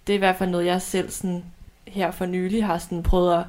Det 0.08 0.14
er 0.14 0.18
i 0.18 0.20
hvert 0.20 0.36
fald 0.36 0.50
noget, 0.50 0.66
jeg 0.66 0.82
selv 0.82 1.10
sådan, 1.10 1.44
her 1.88 2.12
for 2.12 2.26
nylig 2.26 2.66
har 2.66 2.78
sådan 2.78 3.04
prøvet 3.04 3.34
at 3.34 3.44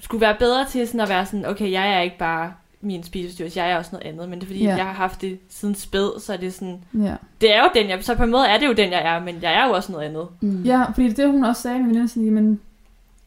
skulle 0.00 0.20
være 0.20 0.36
bedre 0.38 0.66
til 0.68 0.86
sådan 0.86 1.00
at 1.00 1.08
være 1.08 1.26
sådan, 1.26 1.46
okay, 1.46 1.70
jeg 1.72 1.92
er 1.92 2.00
ikke 2.00 2.18
bare 2.18 2.52
min 2.82 3.02
spiseforstyrrelse, 3.02 3.60
jeg 3.60 3.70
er 3.70 3.76
også 3.78 3.90
noget 3.92 4.06
andet, 4.06 4.28
men 4.28 4.38
det 4.38 4.44
er 4.44 4.48
fordi, 4.48 4.64
Ja. 4.64 4.74
jeg 4.76 4.84
har 4.84 4.92
haft 4.92 5.20
det 5.20 5.38
siden 5.48 5.74
spæd, 5.74 6.20
så 6.20 6.32
er 6.32 6.36
det 6.36 6.54
sådan, 6.54 6.84
Ja. 6.94 7.14
det 7.40 7.54
er 7.54 7.62
jo 7.62 7.68
den, 7.74 7.88
jeg, 7.90 8.04
så 8.04 8.14
på 8.14 8.22
en 8.22 8.30
måde 8.30 8.46
er 8.46 8.58
det 8.58 8.66
jo 8.66 8.72
den, 8.72 8.90
jeg 8.92 9.02
er, 9.16 9.20
men 9.20 9.38
jeg 9.42 9.54
er 9.54 9.66
jo 9.66 9.72
også 9.72 9.92
noget 9.92 10.04
andet. 10.08 10.26
Mm. 10.40 10.62
ja, 10.62 10.84
fordi 10.84 11.08
det 11.08 11.18
er 11.18 11.22
det, 11.22 11.32
hun 11.32 11.44
også 11.44 11.62
sagde, 11.62 11.78
min 11.78 11.88
veninde, 11.88 12.08
sådan, 12.08 12.30
men 12.30 12.60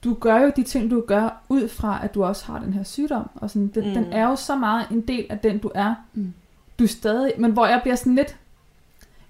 du 0.03 0.13
gør 0.13 0.39
jo 0.41 0.51
de 0.55 0.63
ting, 0.63 0.91
du 0.91 1.03
gør, 1.07 1.41
ud 1.49 1.67
fra, 1.67 1.99
at 2.03 2.13
du 2.15 2.23
også 2.23 2.45
har 2.45 2.59
den 2.59 2.73
her 2.73 2.83
sygdom. 2.83 3.29
Og 3.35 3.49
sådan, 3.49 3.67
den, 3.67 3.87
mm. 3.87 3.93
Den 3.93 4.13
er 4.13 4.27
jo 4.27 4.35
så 4.35 4.55
meget 4.55 4.85
en 4.91 5.01
del 5.01 5.25
af 5.29 5.39
den, 5.39 5.57
du 5.57 5.71
er. 5.75 5.95
Mm. 6.13 6.33
Du 6.79 6.83
er 6.83 6.87
stadig, 6.87 7.33
men 7.37 7.51
hvor 7.51 7.65
jeg 7.65 7.79
bliver 7.81 7.95
sådan 7.95 8.15
lidt, 8.15 8.35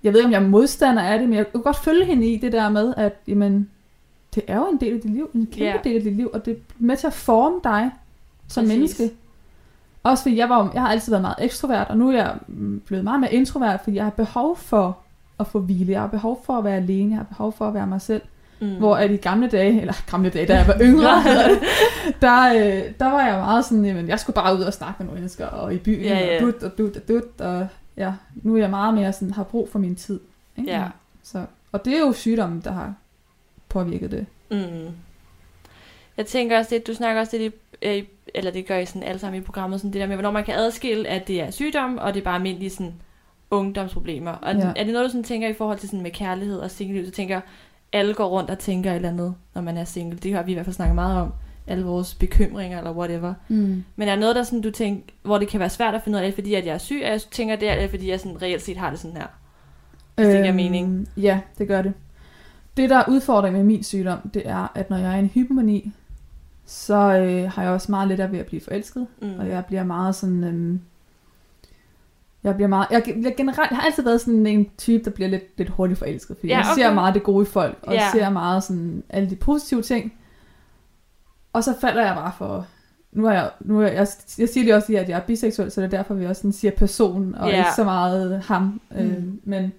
jeg 0.04 0.14
ved 0.14 0.20
ikke, 0.20 0.26
om 0.28 0.32
jeg 0.32 0.42
er 0.44 0.48
modstander 0.48 1.02
af 1.04 1.20
det, 1.20 1.30
men 1.30 1.38
jeg 1.38 1.52
kan 1.52 1.62
godt 1.62 1.78
følge 1.78 2.06
hende 2.06 2.28
i 2.34 2.38
det 2.38 2.52
der 2.52 2.70
med, 2.70 2.94
at 2.98 3.14
jamen, 3.28 3.70
det 4.36 4.44
er 4.48 4.56
jo 4.56 4.68
en 4.70 4.78
del 4.78 4.94
af 4.96 5.02
dit 5.02 5.12
liv, 5.12 5.30
en 5.36 5.46
kæmpe 5.52 5.64
Ja. 5.66 5.78
del 5.84 5.96
af 5.96 6.02
dit 6.04 6.16
liv, 6.16 6.30
og 6.34 6.46
det 6.46 6.52
er 6.54 6.58
med 6.80 6.98
til 6.98 7.08
at 7.08 7.14
forme 7.14 7.60
dig 7.64 7.92
som 8.48 8.64
Præcis. 8.64 8.78
menneske. 8.78 9.10
Også 10.06 10.24
fordi 10.24 10.38
jeg, 10.38 10.50
var, 10.50 10.72
jeg 10.74 10.82
har 10.82 10.90
altid 10.90 11.12
været 11.12 11.22
meget 11.22 11.36
ekstrovert, 11.40 11.88
og 11.90 11.98
nu 11.98 12.10
er 12.10 12.16
jeg 12.16 12.36
blevet 12.86 13.04
meget 13.04 13.20
mere 13.20 13.34
introvert, 13.34 13.80
fordi 13.84 13.96
jeg 13.96 14.04
har 14.04 14.12
behov 14.12 14.58
for 14.58 14.98
at 15.40 15.48
få 15.48 15.60
hvile. 15.60 15.92
Jeg 15.92 16.02
har 16.02 16.08
behov 16.08 16.44
for 16.46 16.58
at 16.58 16.64
være 16.64 16.76
alene. 16.76 17.10
Jeg 17.10 17.18
har 17.18 17.24
behov 17.24 17.54
for 17.54 17.68
at 17.68 17.74
være 17.74 17.88
mig 17.88 18.02
selv. 18.02 18.22
Mm. 18.60 18.76
Hvor 18.78 18.96
at 18.96 19.12
i 19.12 19.16
gamle 19.16 19.48
dage, 19.50 19.80
eller 19.82 19.94
gamle 20.12 20.30
dage, 20.30 20.46
da 20.46 20.58
jeg 20.58 20.68
var 20.68 20.78
yngre, 20.82 21.24
der, 22.22 22.54
øh, 22.54 22.92
der 23.00 23.12
var 23.12 23.26
jeg 23.28 23.36
meget 23.38 23.66
sådan, 23.66 23.86
jamen, 23.86 24.08
jeg 24.08 24.20
skulle 24.20 24.34
bare 24.34 24.56
ud 24.56 24.62
og 24.62 24.74
snakke 24.74 24.96
med 25.00 25.06
nogle 25.06 25.20
mennesker, 25.20 25.46
og 25.48 25.74
i 25.74 25.78
byen, 25.78 26.04
Ja, 26.04 26.20
ja. 26.20 26.36
og 26.36 26.42
dut, 26.42 26.64
og 26.64 26.78
dut, 26.78 26.96
og 26.98 27.08
dut, 27.08 27.42
og 27.42 27.68
ja, 27.98 28.14
nu 28.36 28.56
er 28.56 28.60
jeg 28.60 28.70
meget 28.70 28.94
mere 28.94 29.14
sådan, 29.14 29.34
har 29.34 29.44
brug 29.44 29.70
for 29.72 29.80
min 29.80 29.96
tid. 29.96 30.20
Ikke? 30.58 30.72
Ja. 30.72 30.84
Så, 31.24 31.46
og 31.72 31.86
det 31.86 31.94
er 31.94 32.00
jo 32.00 32.14
sygdommen, 32.14 32.62
der 32.62 32.72
har 32.72 32.94
påvirket 33.70 34.12
det. 34.12 34.26
Mm. 34.52 34.88
Jeg 36.18 36.26
tænker 36.26 36.58
også 36.58 36.76
lidt, 36.76 36.88
du 36.88 36.94
snakker 36.94 37.22
også 37.22 37.38
lidt 37.38 37.54
i, 37.82 37.88
øh, 37.88 38.04
eller 38.38 38.52
det 38.52 38.66
gør 38.68 38.78
I 38.78 38.86
sådan 38.86 39.04
alle 39.04 39.20
sammen 39.20 39.42
i 39.42 39.44
programmet, 39.46 39.80
sådan 39.80 39.94
det 39.94 40.02
der 40.02 40.08
med, 40.08 40.16
hvornår 40.16 40.32
man 40.32 40.44
kan 40.44 40.56
adskille, 40.56 41.08
at 41.08 41.28
det 41.28 41.42
er 41.42 41.52
sygdom, 41.52 41.98
og 41.98 42.14
det 42.14 42.20
er 42.20 42.24
bare 42.24 42.36
almindelige 42.36 42.70
sådan, 42.70 42.94
ungdomsproblemer. 43.52 44.32
Og 44.32 44.56
Ja. 44.56 44.72
er 44.76 44.84
det 44.84 44.94
noget, 44.94 45.06
du 45.06 45.10
sådan 45.10 45.24
tænker 45.24 45.48
i 45.48 45.54
forhold 45.54 45.78
til 45.78 45.90
sådan 45.90 46.04
med 46.04 46.12
kærlighed 46.12 46.60
og 46.60 46.72
singelliv, 46.72 47.06
så 47.06 47.12
tænker 47.12 47.42
alle 47.94 48.14
går 48.14 48.28
rundt 48.28 48.50
og 48.50 48.60
tænker 48.60 48.92
et 48.92 48.96
eller 48.96 49.10
andet, 49.10 49.36
når 49.56 49.62
man 49.62 49.78
er 49.78 49.84
single. 49.84 50.18
Det 50.20 50.34
har 50.34 50.44
vi 50.44 50.52
i 50.52 50.54
hvert 50.54 50.66
fald 50.66 50.74
snakket 50.76 50.96
meget 50.96 51.22
om. 51.22 51.34
Alle 51.68 51.86
vores 51.86 52.14
bekymringer 52.16 52.78
eller 52.78 52.92
whatever. 52.92 53.34
Mm. 53.48 53.84
Men 53.96 54.08
er 54.08 54.14
der 54.16 54.20
noget, 54.22 54.36
der 54.36 54.44
sådan, 54.44 54.62
du 54.62 54.72
tænker, 54.72 55.14
hvor 55.24 55.38
det 55.38 55.48
kan 55.48 55.60
være 55.60 55.70
svært 55.70 55.96
at 55.96 56.02
finde 56.04 56.18
ud 56.18 56.24
af, 56.24 56.34
fordi 56.34 56.54
at 56.54 56.66
jeg 56.66 56.74
er 56.74 56.78
syg, 56.78 57.02
og 57.06 57.12
jeg 57.12 57.22
tænker 57.22 57.56
det, 57.56 57.72
eller 57.72 57.88
fordi 57.90 58.10
jeg 58.10 58.20
sådan 58.20 58.42
reelt 58.42 58.62
set 58.62 58.78
har 58.78 58.90
det 58.90 59.00
sådan 59.00 59.18
her? 59.18 59.26
Hvis 60.16 60.28
det 60.28 60.42
giver 60.44 60.54
mening. 60.54 60.94
Øhm, 60.94 61.08
Ja, 61.18 61.40
det 61.58 61.68
gør 61.68 61.82
det. 61.82 61.94
Det, 62.78 62.90
der 62.90 62.98
er 62.98 63.04
udfordringen 63.10 63.58
med 63.66 63.66
min 63.74 63.84
sygdom, 63.84 64.30
det 64.34 64.42
er, 64.46 64.72
at 64.76 64.90
når 64.90 64.98
jeg 64.98 65.12
er 65.12 65.16
i 65.16 65.20
en 65.20 65.28
hypomani, 65.34 65.92
så 66.66 66.96
øh, 66.96 67.52
har 67.52 67.64
jeg 67.64 67.72
også 67.72 67.92
meget 67.92 68.08
lettere 68.08 68.32
ved 68.32 68.40
at 68.40 68.46
blive 68.46 68.62
forelsket. 68.62 69.08
Mm. 69.22 69.40
Og 69.40 69.48
jeg 69.50 69.66
bliver 69.66 69.84
meget 69.84 70.16
sådan... 70.16 70.44
Øhm, 70.44 70.82
jeg 72.44 72.56
bliver 72.56 72.68
meget... 72.68 72.88
Jeg, 72.92 73.04
jeg, 73.24 73.34
generelt, 73.38 73.70
jeg 73.72 73.78
har 73.78 73.86
altid 73.86 74.04
været 74.04 74.22
sådan 74.22 74.48
en 74.48 74.70
type, 74.78 75.04
der 75.04 75.12
bliver 75.12 75.30
lidt, 75.30 75.44
lidt 75.58 75.70
hurtigt 75.70 76.00
forelsket. 76.00 76.38
Fordi 76.38 76.48
Ja, 76.52 76.60
okay. 76.60 76.68
jeg 76.68 76.76
ser 76.76 76.94
meget 76.94 77.14
det 77.14 77.24
gode 77.24 77.44
i 77.44 77.50
folk, 77.50 77.78
og 77.84 77.94
Ja. 77.94 78.04
ser 78.12 78.30
meget 78.30 78.64
sådan 78.64 79.04
alle 79.10 79.30
de 79.30 79.36
positive 79.36 79.82
ting. 79.82 80.14
Og 81.54 81.64
så 81.64 81.74
falder 81.82 82.06
jeg 82.06 82.16
bare 82.16 82.32
for... 82.38 82.68
Nu 83.12 83.26
er 83.26 83.32
jeg, 83.32 83.50
nu 83.60 83.80
er 83.82 83.88
jeg, 83.88 83.94
jeg, 83.94 84.08
jeg 84.38 84.50
siger 84.50 84.64
lige 84.64 84.76
også 84.76 84.88
lige, 84.92 85.00
at 85.00 85.10
jeg 85.10 85.18
er 85.20 85.24
biseksuel, 85.24 85.72
så 85.72 85.82
det 85.82 85.94
er 85.94 85.98
derfor, 85.98 86.14
vi 86.14 86.26
også 86.26 86.40
sådan 86.42 86.52
siger 86.54 86.72
person, 86.72 87.36
og 87.36 87.50
Ja. 87.50 87.58
ikke 87.58 87.70
så 87.76 87.84
meget 87.84 88.40
ham. 88.40 88.82
Mm. 88.92 88.98
Øh, 88.98 89.24
men 89.44 89.72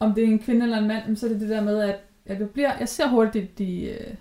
om 0.00 0.14
det 0.14 0.24
er 0.24 0.28
en 0.28 0.38
kvinde 0.38 0.62
eller 0.62 0.78
en 0.78 0.88
mand, 0.88 1.16
så 1.16 1.26
er 1.26 1.30
det 1.30 1.40
det 1.40 1.48
der 1.48 1.60
med, 1.60 1.78
at 1.80 1.96
at 2.26 2.40
jeg, 2.40 2.50
bliver, 2.50 2.70
jeg 2.80 2.88
ser 2.88 3.08
hurtigt 3.08 3.58
de, 3.58 3.64
de, 3.64 3.82
øh, 3.82 4.14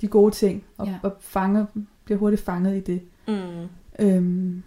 de 0.00 0.08
gode 0.08 0.34
ting, 0.34 0.64
og, 0.78 0.86
Ja. 0.86 0.98
og 1.02 1.16
fanger, 1.20 1.66
bliver 2.04 2.18
hurtigt 2.18 2.42
fanget 2.42 2.76
i 2.76 2.80
det. 2.92 3.02
Mm. 3.28 3.68
Øhm, 3.98 4.62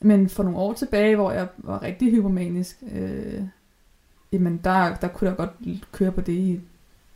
men 0.00 0.28
for 0.28 0.42
nogle 0.42 0.58
år 0.58 0.72
tilbage, 0.72 1.16
hvor 1.16 1.32
jeg 1.32 1.48
var 1.58 1.82
rigtig 1.82 2.10
hypomanisk, 2.10 2.82
øh, 2.92 3.42
jamen 4.32 4.60
der, 4.64 4.94
der 4.96 5.08
kunne 5.08 5.28
jeg 5.28 5.36
godt 5.36 5.50
køre 5.92 6.12
på 6.12 6.20
det 6.20 6.32
i, 6.32 6.60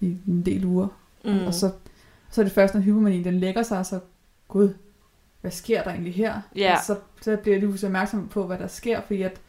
i 0.01 0.17
en 0.27 0.43
del 0.47 0.65
uger. 0.65 0.89
Mm. 1.25 1.31
Mm. 1.31 1.47
Og 1.47 1.55
så, 1.55 1.73
så 2.31 2.41
er 2.41 2.45
det 2.45 2.53
først, 2.53 2.75
når 2.75 2.81
hypomanien 2.81 3.25
den 3.25 3.35
lægger 3.35 3.63
sig, 3.63 3.87
så 3.87 4.01
gud, 4.49 4.75
hvad 5.41 5.51
sker 5.51 5.83
der 5.83 5.91
egentlig 5.91 6.15
her? 6.15 6.41
Og 6.79 6.85
så, 6.85 6.97
så 7.23 7.37
bliver 7.37 7.55
jeg 7.55 7.61
lige 7.61 7.69
pludselig 7.71 7.89
opmærksom 7.89 8.29
på, 8.29 8.47
hvad 8.47 8.59
der 8.59 8.67
sker, 8.67 9.01
fordi 9.01 9.23
at, 9.23 9.41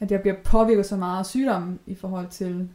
at 0.00 0.10
jeg 0.10 0.20
bliver 0.20 0.36
påvirket 0.44 0.86
så 0.86 0.96
meget 0.96 1.18
af 1.18 1.26
sygdommen 1.26 1.78
i 1.86 1.94
forhold 1.94 2.28
til, 2.28 2.68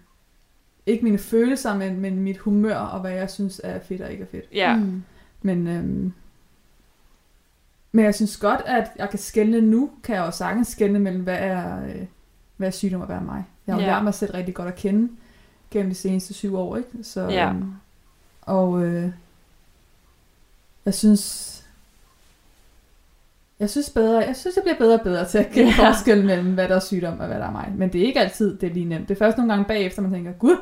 ikke 0.86 1.04
mine 1.04 1.18
følelser, 1.18 1.78
men, 1.78 2.00
men 2.00 2.20
mit 2.20 2.38
humør, 2.38 2.76
og 2.78 3.00
hvad 3.02 3.12
jeg 3.12 3.30
synes 3.30 3.62
er 3.64 3.80
fedt 3.80 4.02
og 4.02 4.12
ikke 4.12 4.24
er 4.24 4.28
fedt. 4.28 4.46
Ja. 4.54 4.76
Mm. 4.76 5.04
Men, 5.42 5.68
øhm, 5.68 6.14
men 7.92 8.06
jeg 8.06 8.16
synes 8.16 8.38
godt, 8.38 8.62
at 8.66 8.92
jeg 8.98 9.10
kan 9.10 9.20
skelne 9.20 9.62
nu, 9.62 9.90
kan 10.04 10.16
jeg 10.16 10.26
jo 10.26 10.32
sagtens 10.32 10.68
skelne 10.68 11.00
mellem, 11.00 11.24
hvad 11.24 11.38
er, 11.40 11.84
øh, 11.86 12.06
hvad 12.58 12.68
er 12.68 12.72
sygdom 12.72 13.00
og 13.02 13.08
hvad 13.08 13.16
er 13.16 13.22
mig. 13.22 13.44
Jeg 13.68 13.76
har 13.76 13.82
jo 13.82 13.88
Ja. 13.88 13.94
lært 13.94 14.04
mig 14.04 14.14
selv 14.14 14.32
rigtig 14.32 14.56
godt 14.56 14.68
at 14.68 14.76
kende 14.76 15.10
gennem 15.72 15.90
de 15.92 15.96
seneste 15.96 16.34
syv 16.34 16.56
år, 16.58 16.78
ikke? 16.78 16.90
Så, 17.04 17.22
Ja. 17.30 17.50
øhm, 17.50 17.72
og 18.42 18.84
øh, 18.86 19.10
jeg 20.86 20.94
synes, 20.94 21.52
jeg 23.60 23.70
synes 23.70 23.90
bedre, 23.90 24.20
jeg 24.20 24.36
synes, 24.36 24.56
jeg 24.56 24.64
bliver 24.64 24.78
bedre 24.78 24.94
og 25.00 25.04
bedre 25.04 25.28
til 25.28 25.38
at 25.38 25.50
kende 25.52 25.72
ja. 25.78 25.90
forskel 25.90 26.26
mellem, 26.26 26.54
hvad 26.54 26.68
der 26.70 26.76
er 26.76 26.80
sygdom 26.80 27.20
og 27.20 27.28
hvad 27.28 27.40
der 27.40 27.46
er 27.46 27.52
mig. 27.52 27.74
Men 27.76 27.94
det 27.94 28.02
er 28.02 28.06
ikke 28.06 28.20
altid, 28.20 28.58
det 28.58 28.70
er 28.70 28.74
lige 28.74 28.86
nemt. 28.86 29.10
Det 29.10 29.16
er 29.16 29.20
først 29.20 29.38
nogle 29.38 29.54
gange 29.54 29.66
bagefter, 29.66 30.02
man 30.02 30.12
tænker, 30.12 30.32
gud, 30.32 30.58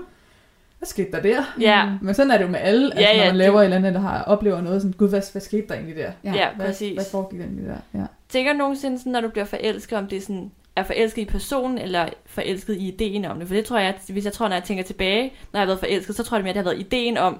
hvad 0.83 0.87
skete 0.89 1.11
der 1.11 1.21
der? 1.21 1.43
Ja. 1.59 1.89
Men 2.01 2.13
sådan 2.13 2.31
er 2.31 2.37
det 2.37 2.45
jo 2.45 2.49
med 2.49 2.59
alle, 2.59 2.91
Ja, 2.95 3.01
altså, 3.01 3.13
når 3.13 3.19
ja, 3.19 3.25
man 3.25 3.27
det- 3.33 3.37
laver 3.37 3.59
et 3.59 3.63
eller 3.63 3.77
andet, 3.77 3.93
der 3.93 3.99
har 3.99 4.23
oplever 4.23 4.61
noget, 4.61 4.81
sådan, 4.81 4.93
gud, 4.97 5.09
hvad, 5.09 5.21
hvad 5.31 5.41
skete 5.41 5.67
der 5.67 5.73
egentlig 5.73 5.95
der? 5.95 6.11
Ja. 6.23 6.33
Ja, 6.33 6.47
Hvad, 6.55 6.65
præcis. 6.65 6.93
hvad 6.93 7.05
foregik 7.11 7.39
der 7.39 7.45
egentlig 7.45 7.65
der? 7.65 7.99
Ja. 7.99 8.05
Tænker 8.29 8.51
du 8.51 8.57
nogensinde, 8.57 8.97
sådan, 8.99 9.11
når 9.11 9.21
du 9.21 9.29
bliver 9.29 9.45
forelsket, 9.45 9.97
om 9.97 10.07
det 10.07 10.17
er 10.17 10.21
sådan, 10.21 10.51
er 10.75 10.83
forelsket 10.83 11.21
i 11.21 11.25
personen, 11.25 11.77
eller 11.77 12.09
forelsket 12.25 12.73
i 12.75 12.87
ideen 12.87 13.25
om 13.25 13.39
det? 13.39 13.47
For 13.47 13.55
det 13.55 13.65
tror 13.65 13.79
jeg, 13.79 13.87
at 13.89 14.01
hvis 14.09 14.25
jeg 14.25 14.33
tror, 14.33 14.47
når 14.47 14.55
jeg 14.55 14.63
tænker 14.63 14.83
tilbage, 14.83 15.23
når 15.53 15.59
jeg 15.59 15.61
har 15.61 15.65
været 15.65 15.79
forelsket, 15.79 16.15
så 16.15 16.23
tror 16.23 16.37
jeg 16.37 16.43
mere, 16.43 16.49
at 16.49 16.55
det 16.55 16.63
har 16.63 16.71
været 16.71 16.79
ideen 16.85 17.17
om 17.17 17.39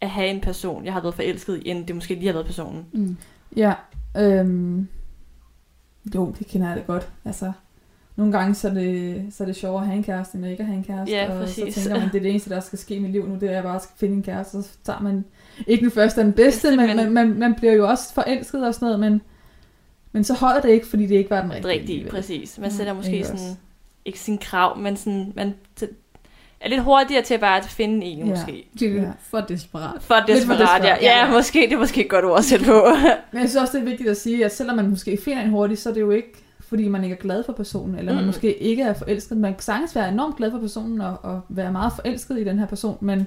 at 0.00 0.10
have 0.10 0.28
en 0.28 0.40
person, 0.40 0.84
jeg 0.84 0.92
har 0.92 1.00
været 1.00 1.14
forelsket 1.14 1.62
i, 1.64 1.68
end 1.68 1.86
det 1.86 1.94
måske 1.94 2.14
lige 2.14 2.26
har 2.26 2.32
været 2.32 2.46
personen. 2.46 2.84
Mm. 2.92 3.16
Ja, 3.56 3.72
øhm, 4.16 4.88
jo, 6.14 6.34
det 6.38 6.46
kender 6.46 6.68
jeg 6.68 6.76
da 6.76 6.82
godt. 6.86 7.08
Altså, 7.24 7.52
nogle 8.20 8.38
gange 8.38 8.54
så 8.54 8.68
er 8.68 8.72
det, 8.74 9.22
så 9.30 9.42
er 9.44 9.46
det 9.46 9.56
sjovere 9.56 9.80
at 9.82 9.86
have 9.86 9.96
en 9.96 10.04
kæreste, 10.04 10.36
end 10.38 10.46
ikke 10.46 10.60
at 10.60 10.66
have 10.66 10.76
en 10.76 10.84
kæreste. 10.84 11.14
Ja, 11.14 11.32
og 11.32 11.40
præcis. 11.40 11.74
så 11.74 11.80
tænker 11.80 12.00
man, 12.00 12.08
det 12.08 12.16
er 12.16 12.20
det 12.22 12.30
eneste, 12.30 12.50
der 12.50 12.60
skal 12.60 12.78
ske 12.78 12.94
i 12.94 12.98
mit 12.98 13.10
liv 13.10 13.28
nu, 13.28 13.34
det 13.34 13.42
er, 13.42 13.48
at 13.48 13.54
jeg 13.54 13.62
bare 13.62 13.80
skal 13.80 13.92
finde 13.98 14.14
en 14.14 14.22
kæreste. 14.22 14.62
Så 14.62 14.68
tager 14.84 15.00
man 15.00 15.24
ikke 15.66 15.82
den 15.82 15.90
første 15.90 16.18
og 16.18 16.24
den 16.24 16.32
bedste, 16.32 16.76
men, 16.76 16.96
men 16.96 17.12
man, 17.14 17.34
man 17.38 17.54
bliver 17.54 17.72
jo 17.72 17.88
også 17.88 18.14
forelsket 18.14 18.66
og 18.66 18.74
sådan 18.74 18.86
noget, 18.86 19.00
men, 19.00 19.22
men 20.12 20.24
så 20.24 20.34
holder 20.34 20.60
det 20.60 20.68
ikke, 20.70 20.86
fordi 20.86 21.06
det 21.06 21.14
ikke 21.14 21.30
var 21.30 21.40
den 21.40 21.50
Det 21.50 21.56
rigtige. 21.56 21.72
rigtige, 21.72 21.92
alligevel. 21.98 22.10
præcis. 22.12 22.58
Man 22.58 22.68
Mm, 22.70 22.76
sætter 22.76 22.92
måske 22.92 23.12
ikke 23.12 23.24
sådan, 23.26 23.40
også. 23.40 23.54
ikke 24.04 24.20
sin 24.20 24.38
krav, 24.38 24.78
men 24.78 24.96
sådan, 24.96 25.32
man 25.36 25.54
t- 25.82 25.94
er 26.60 26.68
lidt 26.68 26.82
hurtigere 26.82 27.22
til 27.22 27.38
bare 27.38 27.58
at 27.58 27.64
finde 27.64 28.06
en, 28.06 28.18
Ja. 28.18 28.24
måske. 28.24 28.68
Det 28.80 28.88
er 28.96 29.02
Ja. 29.02 29.10
for 29.30 29.40
desperat. 29.40 30.02
For 30.02 30.14
Lidt 30.28 30.44
for 30.44 30.52
desperat, 30.52 30.60
ja. 30.60 30.88
desperat, 30.88 31.02
ja. 31.02 31.18
ja. 31.26 31.32
måske, 31.32 31.60
det 31.60 31.72
er 31.72 31.78
måske 31.78 32.04
et 32.04 32.10
godt 32.10 32.24
ord 32.24 32.38
at 32.38 32.44
sætte 32.44 32.64
på. 32.64 32.84
Men 33.32 33.40
jeg 33.40 33.48
synes 33.50 33.56
også, 33.56 33.72
det 33.78 33.80
er 33.84 33.88
vigtigt 33.90 34.10
at 34.10 34.16
sige, 34.16 34.44
at 34.44 34.54
selvom 34.56 34.76
man 34.76 34.90
måske 34.90 35.18
finder 35.24 35.42
en 35.42 35.50
hurtigt, 35.50 35.80
så 35.80 35.88
er 35.90 35.94
det 35.94 36.00
jo 36.00 36.10
ikke, 36.10 36.32
fordi 36.70 36.88
man 36.88 37.04
ikke 37.04 37.16
er 37.16 37.20
glad 37.20 37.44
for 37.44 37.52
personen, 37.52 37.94
eller 37.94 38.12
man 38.14 38.22
Mm. 38.22 38.26
måske 38.26 38.56
ikke 38.62 38.82
er 38.82 38.92
forelsket. 38.92 39.36
Man 39.38 39.52
kan 39.54 39.62
sagtens 39.62 39.94
være 39.96 40.08
enormt 40.08 40.36
glad 40.36 40.50
for 40.50 40.58
personen, 40.58 41.00
og, 41.00 41.18
og 41.22 41.40
være 41.48 41.72
meget 41.72 41.92
forelsket 41.92 42.38
i 42.40 42.44
den 42.44 42.58
her 42.58 42.66
person, 42.66 42.98
men 43.00 43.26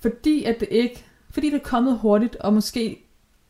fordi 0.00 0.44
at 0.44 0.60
det 0.60 0.68
ikke, 0.70 1.04
fordi 1.30 1.46
det 1.50 1.56
er 1.56 1.64
kommet 1.64 1.98
hurtigt, 1.98 2.36
og 2.36 2.52
måske, 2.54 2.98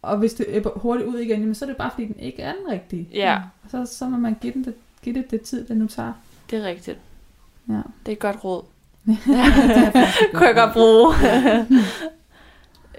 og 0.02 0.18
hvis 0.18 0.34
det 0.34 0.56
er 0.56 0.70
hurtigt 0.78 1.08
ud 1.08 1.18
igen, 1.18 1.40
jamen, 1.40 1.54
så 1.54 1.64
er 1.64 1.66
det 1.66 1.76
bare 1.76 1.90
fordi, 1.90 2.06
den 2.06 2.18
ikke 2.18 2.42
er 2.42 2.52
den 2.52 2.72
rigtige. 2.72 3.08
Ja, 3.12 3.40
Så, 3.70 3.86
så 3.86 4.08
må 4.08 4.16
man 4.16 4.36
give, 4.40 4.52
den 4.52 4.64
det, 4.64 4.74
give 5.02 5.14
det 5.14 5.30
det 5.30 5.40
tid, 5.40 5.64
det 5.68 5.76
nu 5.76 5.86
tager. 5.86 6.12
det 6.50 6.58
er 6.58 6.64
rigtigt. 6.64 6.98
Ja. 7.68 7.72
Det 7.74 7.82
er 8.06 8.12
et 8.12 8.18
godt 8.18 8.44
råd. 8.44 8.62
Det 9.06 9.14
er 9.36 10.06
Kunne 10.34 10.46
jeg 10.46 10.54
godt 10.54 10.72
bruge. 10.72 11.14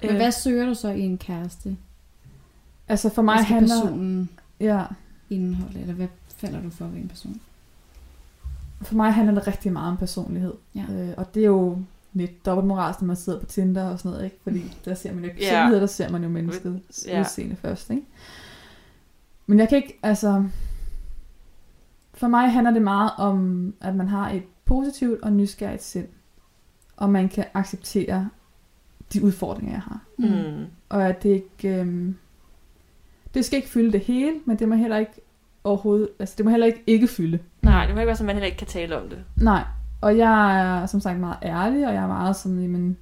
Men 0.03 0.15
hvad 0.15 0.31
søger 0.31 0.65
du 0.65 0.73
så 0.73 0.89
i 0.89 1.01
en 1.01 1.17
kæreste? 1.17 1.77
Altså 2.87 3.09
for 3.09 3.21
mig 3.21 3.35
handler... 3.45 3.81
personen 3.81 4.29
Ja, 4.59 4.83
indeholde, 5.29 5.79
eller 5.81 5.93
hvad 5.93 6.07
falder 6.27 6.61
du 6.61 6.69
for 6.69 6.85
ved 6.85 6.97
en 6.97 7.07
person? 7.07 7.41
for 8.81 8.95
mig 8.95 9.13
handler 9.13 9.33
det 9.33 9.47
rigtig 9.47 9.73
meget 9.73 9.91
om 9.91 9.97
personlighed. 9.97 10.53
Ja. 10.75 10.85
Øh, 10.91 11.13
og 11.17 11.33
det 11.33 11.41
er 11.41 11.47
jo 11.47 11.77
lidt 12.13 12.45
dobbeltmoralsk, 12.45 13.01
når 13.01 13.05
man 13.07 13.15
sidder 13.15 13.39
på 13.39 13.45
Tinder 13.45 13.83
og 13.89 13.99
sådan 13.99 14.11
noget, 14.11 14.25
ikke? 14.25 14.37
Fordi 14.43 14.77
der 14.85 14.93
ser 14.93 15.13
man 15.13 15.23
jo 15.23 15.29
ikke 15.29 15.41
Ja. 15.43 15.49
personlighed, 15.49 15.81
der 15.81 15.87
ser 15.87 16.09
man 16.09 16.23
jo 16.23 16.29
mennesket 16.29 16.81
Ja. 17.07 17.19
udseende 17.21 17.55
først, 17.55 17.89
ikke? 17.89 18.03
Men 19.47 19.59
jeg 19.59 19.69
kan 19.69 19.75
ikke, 19.77 19.99
altså... 20.03 20.45
For 22.13 22.27
mig 22.27 22.51
handler 22.51 22.71
det 22.73 22.81
meget 22.81 23.11
om, 23.17 23.73
at 23.81 23.95
man 23.95 24.07
har 24.07 24.29
et 24.29 24.43
positivt 24.65 25.21
og 25.21 25.33
nysgerrigt 25.33 25.83
sind. 25.83 26.07
Og 26.97 27.09
man 27.09 27.29
kan 27.29 27.45
acceptere 27.53 28.29
de 29.13 29.23
udfordringer, 29.23 29.71
jeg 29.73 29.81
har. 29.81 29.99
Mm. 30.17 30.65
Og 30.89 31.07
at 31.09 31.23
det 31.23 31.29
ikke... 31.29 31.79
Øhm, 31.79 32.15
det 33.33 33.45
skal 33.45 33.57
ikke 33.57 33.69
fylde 33.69 33.91
det 33.91 33.99
hele, 33.99 34.33
men 34.45 34.59
det 34.59 34.69
må 34.69 34.75
heller 34.75 34.97
ikke 34.97 35.11
overhovedet... 35.63 36.09
Altså, 36.19 36.35
det 36.37 36.45
må 36.45 36.51
heller 36.51 36.67
ikke 36.67 36.83
ikke 36.87 37.07
fylde. 37.07 37.39
Nej, 37.61 37.85
det 37.85 37.95
må 37.95 37.99
ikke 37.99 38.07
være 38.07 38.15
sådan, 38.15 38.25
man 38.25 38.35
heller 38.35 38.45
ikke 38.45 38.57
kan 38.57 38.67
tale 38.67 39.01
om 39.01 39.09
det. 39.09 39.23
Nej, 39.35 39.63
og 40.01 40.17
jeg 40.17 40.61
er 40.61 40.85
som 40.85 40.99
sagt 40.99 41.19
meget 41.19 41.37
ærlig, 41.43 41.87
og 41.87 41.93
jeg 41.93 42.03
er 42.03 42.07
meget 42.07 42.35
sådan, 42.35 42.61
jamen, 42.61 42.97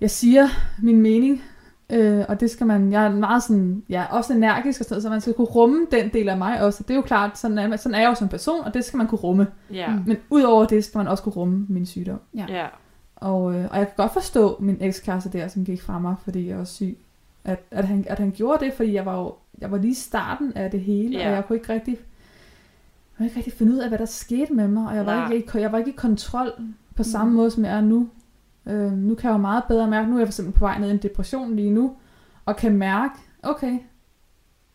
jeg 0.00 0.10
siger 0.10 0.48
min 0.82 1.02
mening, 1.02 1.42
øh, 1.90 2.24
og 2.28 2.40
det 2.40 2.50
skal 2.50 2.66
man, 2.66 2.92
jeg 2.92 3.04
er 3.04 3.10
meget 3.10 3.42
sådan, 3.42 3.82
jeg 3.88 4.02
er 4.02 4.06
også 4.06 4.32
energisk 4.32 4.80
og 4.80 4.84
sådan 4.84 4.94
noget, 4.94 5.02
så 5.02 5.10
man 5.10 5.20
skal 5.20 5.34
kunne 5.34 5.46
rumme 5.46 5.86
den 5.90 6.08
del 6.08 6.28
af 6.28 6.36
mig 6.36 6.62
også. 6.62 6.82
Det 6.82 6.90
er 6.90 6.94
jo 6.94 7.02
klart, 7.02 7.38
sådan 7.38 7.58
er, 7.58 7.76
sådan 7.76 7.94
er 7.94 8.00
jeg 8.00 8.08
jo 8.08 8.14
som 8.14 8.28
person, 8.28 8.64
og 8.64 8.74
det 8.74 8.84
skal 8.84 8.96
man 8.96 9.06
kunne 9.06 9.18
rumme. 9.18 9.46
Ja. 9.72 9.96
Mm. 9.96 10.02
Men 10.06 10.16
udover 10.30 10.64
det 10.64 10.84
skal 10.84 10.98
man 10.98 11.08
også 11.08 11.22
kunne 11.22 11.32
rumme 11.32 11.66
min 11.68 11.86
sygdom. 11.86 12.20
Ja. 12.34 12.46
Ja. 12.48 12.66
Og, 13.16 13.54
øh, 13.54 13.68
og 13.70 13.78
jeg 13.78 13.86
kan 13.86 13.96
godt 13.96 14.12
forstå 14.12 14.56
min 14.60 14.76
ekskæreste 14.80 15.30
der, 15.30 15.48
som 15.48 15.64
gik 15.64 15.82
fra 15.82 15.98
mig, 15.98 16.14
fordi 16.24 16.48
jeg 16.48 16.58
var 16.58 16.64
syg. 16.64 16.98
At, 17.44 17.58
at, 17.70 17.84
han, 17.84 18.04
at 18.08 18.18
han 18.18 18.30
gjorde 18.30 18.64
det, 18.64 18.72
fordi 18.74 18.92
jeg 18.94 19.06
var 19.06 19.18
jo 19.18 19.34
jeg 19.60 19.70
var 19.70 19.78
lige 19.78 19.90
i 19.90 19.94
starten 19.94 20.52
af 20.56 20.70
det 20.70 20.80
hele, 20.80 21.18
Ja. 21.18 21.28
og 21.28 21.34
jeg 21.34 21.44
kunne 21.46 21.56
ikke 21.58 21.72
rigtig 21.72 21.92
jeg 21.94 23.16
kunne 23.16 23.26
ikke 23.26 23.36
rigtig 23.36 23.52
finde 23.52 23.72
ud 23.72 23.78
af, 23.78 23.88
hvad 23.88 23.98
der 23.98 24.04
skete 24.04 24.52
med 24.52 24.68
mig, 24.68 24.86
og 24.88 24.96
jeg 24.96 25.06
var, 25.06 25.14
Nej. 25.28 25.32
ikke, 25.32 25.60
jeg 25.60 25.72
var 25.72 25.78
ikke 25.78 25.90
i 25.90 25.94
kontrol 25.96 26.52
på 26.96 27.02
samme 27.02 27.30
Mm. 27.30 27.36
måde, 27.36 27.50
som 27.50 27.64
jeg 27.64 27.76
er 27.76 27.80
nu. 27.80 28.08
Øh, 28.66 28.92
nu 28.92 29.14
kan 29.14 29.28
jeg 29.30 29.34
jo 29.34 29.40
meget 29.40 29.64
bedre 29.68 29.88
mærke, 29.88 30.08
nu 30.10 30.14
er 30.14 30.18
jeg 30.20 30.26
for 30.28 30.32
eksempel 30.32 30.52
på 30.54 30.64
vej 30.64 30.78
ned 30.78 30.88
i 30.88 30.90
en 30.90 30.98
depression 30.98 31.56
lige 31.56 31.70
nu, 31.70 31.96
og 32.44 32.56
kan 32.56 32.76
mærke, 32.76 33.14
okay, 33.42 33.78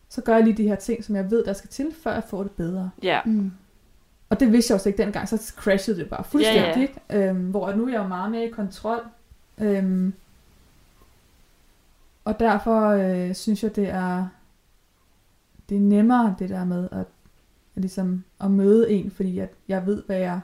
så 0.08 0.20
gør 0.22 0.34
jeg 0.34 0.44
lige 0.44 0.56
de 0.56 0.68
her 0.68 0.74
ting, 0.76 1.04
som 1.04 1.16
jeg 1.16 1.30
ved, 1.30 1.44
der 1.44 1.52
skal 1.52 1.70
til, 1.70 1.86
før 2.02 2.12
jeg 2.12 2.24
får 2.24 2.42
det 2.42 2.52
bedre. 2.52 2.90
Ja. 3.02 3.20
Mm. 3.26 3.52
Og 4.30 4.40
det 4.40 4.52
vidste 4.52 4.70
jeg 4.70 4.74
også 4.74 4.88
ikke 4.88 5.02
dengang, 5.02 5.28
så 5.28 5.52
crashede 5.56 5.96
det 5.98 6.08
bare 6.10 6.24
fuldstændig, 6.24 6.74
ja. 6.76 6.80
ikke? 6.80 7.28
Øhm, 7.28 7.50
hvor 7.50 7.72
nu 7.72 7.86
er 7.86 7.92
jeg 7.92 7.98
jo 8.02 8.08
meget 8.08 8.30
mere 8.30 8.44
i 8.46 8.50
kontrol. 8.50 9.00
Øhm, 9.58 10.12
og 12.26 12.38
derfor 12.40 12.88
øh, 12.88 13.34
synes 13.34 13.62
jeg, 13.62 13.76
det 13.76 13.88
er, 13.88 14.26
det 15.68 15.76
er 15.76 15.80
nemmere, 15.80 16.34
det 16.38 16.48
der 16.48 16.64
med 16.64 16.88
at, 16.92 16.98
at, 17.76 17.82
ligesom, 17.82 18.24
at 18.40 18.50
møde 18.50 18.90
en, 18.90 19.10
fordi 19.10 19.38
at 19.38 19.52
jeg 19.68 19.86
ved, 19.86 20.02
hvad 20.06 20.16
jeg... 20.18 20.40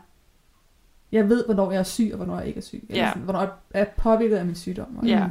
Jeg 1.12 1.28
ved, 1.28 1.44
hvornår 1.44 1.72
jeg 1.72 1.78
er 1.78 1.82
syg, 1.82 2.08
og 2.12 2.16
hvornår 2.16 2.38
jeg 2.38 2.46
ikke 2.46 2.58
er 2.58 2.62
syg. 2.62 2.84
Eller 2.88 3.02
Ja. 3.02 3.08
sådan, 3.10 3.22
hvornår 3.22 3.40
jeg 3.40 3.50
er 3.74 3.84
påvirket 3.96 4.36
af 4.36 4.46
min 4.46 4.54
sygdom. 4.54 4.96
Og, 4.96 5.06
Ja. 5.06 5.28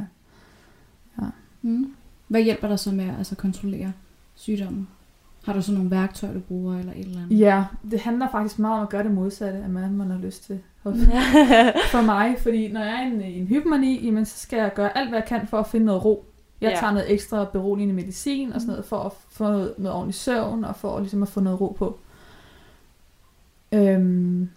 Mm. 1.62 1.94
Hvad 2.28 2.42
hjælper 2.42 2.68
dig 2.68 2.78
så 2.78 2.92
med 2.92 3.04
at 3.04 3.18
altså, 3.18 3.36
kontrollere 3.36 3.92
sygdommen? 4.34 4.88
Har 5.44 5.52
du 5.52 5.62
så 5.62 5.72
nogle 5.72 5.90
værktøjer, 5.90 6.32
du 6.34 6.40
bruger, 6.40 6.78
eller 6.78 6.92
et 6.92 6.98
eller 7.06 7.22
andet? 7.22 7.38
Ja, 7.38 7.64
det 7.90 8.00
handler 8.00 8.30
faktisk 8.30 8.58
meget 8.58 8.76
om 8.76 8.82
at 8.82 8.88
gøre 8.88 9.02
det 9.02 9.10
modsatte 9.10 9.58
af, 9.58 9.68
hvad 9.68 9.88
man 9.88 10.10
har 10.10 10.18
lyst 10.18 10.44
til. 10.44 10.60
for 11.90 12.02
mig, 12.02 12.36
fordi 12.38 12.72
når 12.72 12.80
jeg 12.80 12.94
er 12.94 13.02
i 13.02 13.06
en, 13.14 13.20
i 13.20 13.38
en 13.40 13.46
hypomani, 13.46 14.04
jamen, 14.06 14.24
så 14.24 14.38
skal 14.38 14.56
jeg 14.56 14.74
gøre 14.74 14.98
alt, 14.98 15.08
hvad 15.08 15.18
jeg 15.18 15.28
kan 15.28 15.46
for 15.46 15.58
at 15.58 15.66
finde 15.66 15.86
noget 15.86 16.04
ro. 16.04 16.24
Jeg 16.62 16.70
Ja. 16.70 16.76
tager 16.80 16.92
noget 16.92 17.12
ekstra 17.12 17.44
beroligende 17.44 17.94
medicin 17.94 18.52
og 18.52 18.60
sådan 18.60 18.70
noget, 18.72 18.84
for 18.84 18.98
at 18.98 19.12
få 19.30 19.44
noget, 19.44 19.74
noget 19.78 19.96
ordentlig 19.96 20.14
søvn, 20.14 20.64
og 20.64 20.76
for 20.76 20.98
ligesom 21.00 21.22
at 21.22 21.28
få 21.28 21.40
noget 21.40 21.60
ro 21.60 21.76
på. 21.78 21.98
Øhm, 23.72 24.50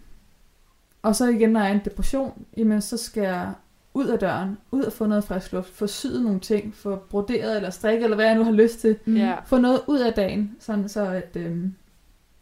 og 1.02 1.15
så 1.15 1.28
igen, 1.28 1.50
når 1.50 1.60
jeg 1.60 1.70
er 1.70 1.74
en 1.74 1.82
depression, 1.86 2.46
jamen, 2.58 2.82
så 2.82 2.98
skal 2.98 3.24
jeg 3.24 3.54
ud 3.94 4.06
af 4.08 4.20
døren, 4.20 4.58
ud 4.72 4.84
og 4.84 4.94
få 4.94 5.06
noget 5.06 5.24
frisk 5.24 5.52
luft, 5.54 5.70
få 5.70 5.88
syet 5.88 6.24
nogle 6.24 6.39
ting, 6.39 6.74
få 6.76 6.96
broderet 6.96 7.56
eller 7.56 7.70
strikket, 7.70 8.04
eller 8.04 8.15
hvad 8.15 8.26
jeg 8.26 8.36
nu 8.36 8.44
har 8.44 8.52
lyst 8.52 8.80
til. 8.80 8.98
Mm. 9.06 9.15
Ja. 9.18 9.36
Få 9.46 9.58
noget 9.58 9.82
ud 9.88 10.00
af 10.00 10.13
dagen, 10.13 10.56
sådan 10.60 10.89
så 10.89 11.06
at, 11.06 11.30
øhm, 11.36 11.74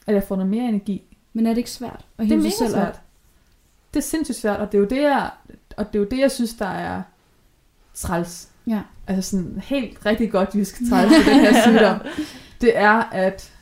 at 0.07 0.13
jeg 0.13 0.23
får 0.23 0.35
noget 0.35 0.49
mere 0.49 0.69
energi 0.69 1.17
Men 1.33 1.45
er 1.45 1.49
det 1.49 1.57
ikke 1.57 1.71
svært 1.71 2.05
at 2.17 2.23
det 2.25 2.31
er 2.31 2.37
mega 2.37 2.49
sig 2.49 2.57
selv 2.57 2.69
svært. 2.69 2.87
op? 2.87 2.99
Det 3.93 3.99
er 3.99 4.03
sindssygt 4.03 4.37
svært, 4.37 4.59
og 4.59 4.71
det 4.71 4.77
er 4.77 4.79
jo 4.81 4.87
det, 4.87 5.01
jeg, 5.01 5.29
og 5.77 5.87
det 5.93 5.95
er 5.95 6.03
jo 6.03 6.07
det, 6.11 6.19
jeg 6.19 6.31
synes, 6.31 6.53
der 6.53 6.65
er 6.65 7.01
træls. 7.93 8.49
Ja. 8.67 8.81
Altså 9.07 9.29
sådan 9.37 9.59
helt 9.63 10.05
rigtig 10.05 10.31
godt 10.31 10.55
jysk 10.55 10.89
træls 10.89 11.11
i 11.11 11.29
den 11.29 11.39
her 11.39 11.53
sygdom. 11.67 11.97
Det 12.61 12.77
er, 12.77 12.91
at, 13.11 13.53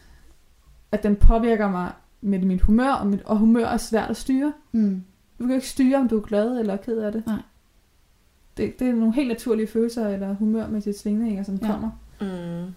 at 0.92 1.04
den 1.04 1.16
påvirker 1.16 1.70
mig 1.70 1.92
med 2.22 2.40
mit 2.40 2.62
humør, 2.62 2.92
og, 2.92 3.08
mit, 3.08 3.22
og 3.26 3.38
humør 3.38 3.66
er 3.66 3.78
svært 3.78 4.10
at 4.10 4.18
styre. 4.18 4.54
Mm. 4.72 5.04
Du 5.40 5.44
kan 5.44 5.50
jo 5.50 5.56
ikke 5.56 5.68
styre, 5.68 5.98
om 5.98 6.08
du 6.08 6.18
er 6.18 6.22
glad 6.22 6.60
eller 6.60 6.78
ked 6.78 6.98
af 6.98 7.12
det. 7.12 7.26
Nej. 7.26 7.42
Det, 8.58 8.80
det 8.80 8.90
er 8.90 8.94
nogle 8.94 9.14
helt 9.14 9.28
naturlige 9.28 9.68
følelser 9.68 10.08
eller 10.08 10.34
humørmæssige 10.36 10.94
svingninger, 10.94 11.44
som 11.44 11.56
Ja. 11.62 11.68
kommer. 11.68 11.90
Mm. 12.22 12.74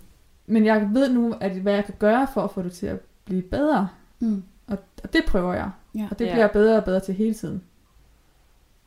Men 0.47 0.65
jeg 0.65 0.89
ved 0.93 1.13
nu, 1.13 1.35
at, 1.41 1.53
hvad 1.53 1.73
jeg 1.75 1.85
kan 1.85 1.95
gøre 1.99 2.27
for 2.35 2.41
at 2.43 2.51
få 2.51 2.63
det 2.63 2.73
til 2.73 2.87
at 2.87 3.01
blive 3.25 3.43
bedre. 3.43 3.89
Mm. 4.21 4.43
Og, 4.67 4.79
og 5.03 5.13
det 5.13 5.21
prøver 5.29 5.55
jeg. 5.55 5.71
Ja. 5.95 6.05
Og 6.11 6.19
det 6.19 6.27
bliver 6.29 6.39
jeg 6.39 6.51
bedre 6.51 6.77
og 6.77 6.85
bedre 6.85 7.01
til 7.01 7.15
hele 7.15 7.35
tiden. 7.35 7.63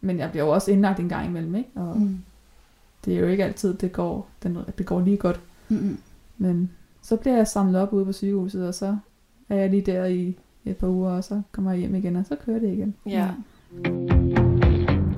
Men 0.01 0.19
jeg 0.19 0.29
bliver 0.31 0.45
jo 0.45 0.51
også 0.51 0.71
indlagt 0.71 0.99
en 0.99 1.09
gang 1.09 1.25
imellem, 1.27 1.55
ikke? 1.55 1.69
Og 1.75 1.97
Mm. 1.97 2.19
Det 3.05 3.15
er 3.15 3.19
jo 3.19 3.27
ikke 3.27 3.43
altid, 3.43 3.73
det 3.73 3.91
går, 3.91 4.27
den, 4.43 4.57
det 4.77 4.85
går 4.85 5.01
lige 5.01 5.17
godt. 5.17 5.39
Mm-mm. 5.69 5.97
Men 6.37 6.71
så 7.01 7.15
bliver 7.15 7.37
jeg 7.37 7.47
samlet 7.47 7.81
op 7.81 7.93
ude 7.93 8.05
på 8.05 8.11
sygehuset, 8.11 8.67
og 8.67 8.73
så 8.73 8.97
er 9.49 9.55
jeg 9.55 9.69
lige 9.69 9.81
der 9.81 10.05
i 10.05 10.37
et 10.65 10.77
par 10.77 10.87
uger, 10.87 11.11
og 11.11 11.23
så 11.23 11.41
kommer 11.51 11.71
jeg 11.71 11.79
hjem 11.79 11.95
igen, 11.95 12.15
og 12.15 12.25
så 12.25 12.35
kører 12.45 12.59
det 12.59 12.73
igen. 12.73 12.95
Ja. 13.05 13.27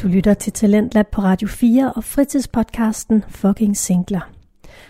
Du 0.01 0.07
lytter 0.07 0.33
til 0.33 0.53
Talentlab 0.53 1.07
på 1.07 1.21
Radio 1.21 1.47
4 1.47 1.93
og 1.93 2.03
fritidspodcasten 2.03 3.23
Fucking 3.27 3.77
Singler. 3.77 4.29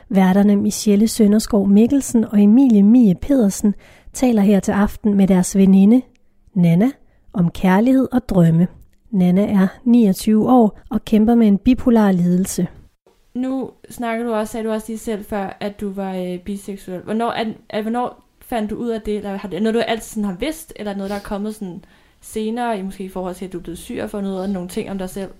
Værterne 0.09 0.55
Michelle 0.55 1.07
Sønderskov 1.07 1.67
Mikkelsen 1.67 2.25
og 2.25 2.41
Emilie 2.41 2.83
Mie 2.83 3.15
Pedersen 3.15 3.75
taler 4.13 4.41
her 4.41 4.59
til 4.59 4.71
aften 4.71 5.13
med 5.13 5.27
deres 5.27 5.57
veninde, 5.57 6.01
Nana, 6.53 6.91
om 7.33 7.51
kærlighed 7.51 8.07
og 8.11 8.29
drømme. 8.29 8.67
Nana 9.11 9.45
er 9.51 9.67
29 9.83 10.51
år 10.51 10.79
og 10.89 11.05
kæmper 11.05 11.35
med 11.35 11.47
en 11.47 11.57
bipolar 11.57 12.11
lidelse. 12.11 12.67
Nu 13.33 13.71
snakker 13.89 14.25
du 14.25 14.33
også, 14.33 14.51
sagde 14.51 14.67
du 14.67 14.73
også 14.73 14.87
lige 14.87 14.97
selv 14.97 15.25
før, 15.25 15.57
at 15.59 15.81
du 15.81 15.91
var 15.91 16.15
øh, 16.15 16.39
biseksuel. 16.39 17.01
Hvornår, 17.01 17.31
er, 17.31 17.45
er, 17.69 17.81
hvornår 17.81 18.25
fandt 18.41 18.69
du 18.69 18.75
ud 18.75 18.89
af 18.89 19.01
det? 19.01 19.17
Eller 19.17 19.37
har 19.37 19.47
det 19.47 19.61
noget, 19.61 19.75
du 19.75 19.79
altid 19.79 20.09
sådan 20.09 20.23
har 20.23 20.35
vidst? 20.39 20.73
Eller 20.75 20.95
noget, 20.95 21.09
der 21.09 21.15
er 21.15 21.21
kommet 21.21 21.55
sådan 21.55 21.83
senere, 22.21 22.79
i 22.79 22.81
måske 22.81 23.03
i 23.03 23.09
forhold 23.09 23.35
til, 23.35 23.45
at 23.45 23.53
du 23.53 23.57
er 23.57 23.61
blevet 23.61 23.77
syg 23.77 23.99
og 24.03 24.09
fundet 24.09 24.31
ud 24.31 24.37
af 24.37 24.49
nogle 24.49 24.69
ting 24.69 24.91
om 24.91 24.97
dig 24.97 25.09
selv? 25.09 25.31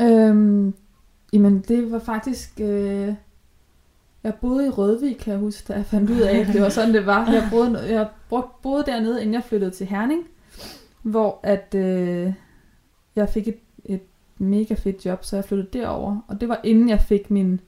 Øhm, 0.00 0.74
jamen, 1.32 1.64
det 1.68 1.92
var 1.92 1.98
faktisk... 1.98 2.60
Øh, 2.60 3.14
jeg 4.24 4.34
boede 4.34 4.66
i 4.66 4.70
Rødvig, 4.70 5.18
kan 5.18 5.32
jeg 5.32 5.40
huske, 5.40 5.72
da 5.72 5.76
jeg 5.76 5.86
fandt 5.86 6.10
ud 6.10 6.20
af, 6.20 6.38
at 6.38 6.46
det 6.46 6.62
var 6.62 6.68
sådan, 6.68 6.94
det 6.94 7.06
var. 7.06 7.30
Jeg 7.32 7.48
boede, 7.50 7.94
jeg 7.94 8.08
boede 8.62 8.84
dernede, 8.86 9.20
inden 9.20 9.34
jeg 9.34 9.44
flyttede 9.44 9.70
til 9.70 9.86
Herning, 9.86 10.22
hvor 11.02 11.40
at, 11.42 11.74
øh, 11.74 12.32
jeg 13.16 13.28
fik 13.28 13.48
et 13.48 13.58
mega 14.38 14.74
fedt 14.74 15.06
job, 15.06 15.24
så 15.24 15.36
jeg 15.36 15.44
flyttede 15.44 15.78
derover. 15.78 16.20
Og 16.28 16.40
det 16.40 16.48
var 16.48 16.60
inden 16.64 16.88
jeg 16.88 17.00
fik 17.00 17.30
min, 17.30 17.60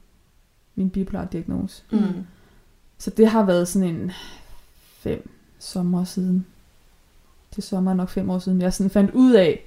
min 0.74 0.90
bipolar 0.90 1.24
diagnose. 1.24 1.82
Mm. 1.90 1.98
Så 2.98 3.10
det 3.10 3.28
har 3.28 3.44
været 3.44 3.68
sådan 3.68 3.88
en 3.88 4.12
fem 4.98 5.30
sommer 5.58 6.04
siden. 6.04 6.46
Det 7.56 7.64
sommer 7.64 7.90
er 7.90 7.94
nok 7.94 8.08
fem 8.08 8.30
år 8.30 8.38
siden. 8.38 8.60
Jeg 8.62 8.72
sådan 8.72 8.90
fandt 8.90 9.10
ud 9.10 9.32
af, 9.32 9.66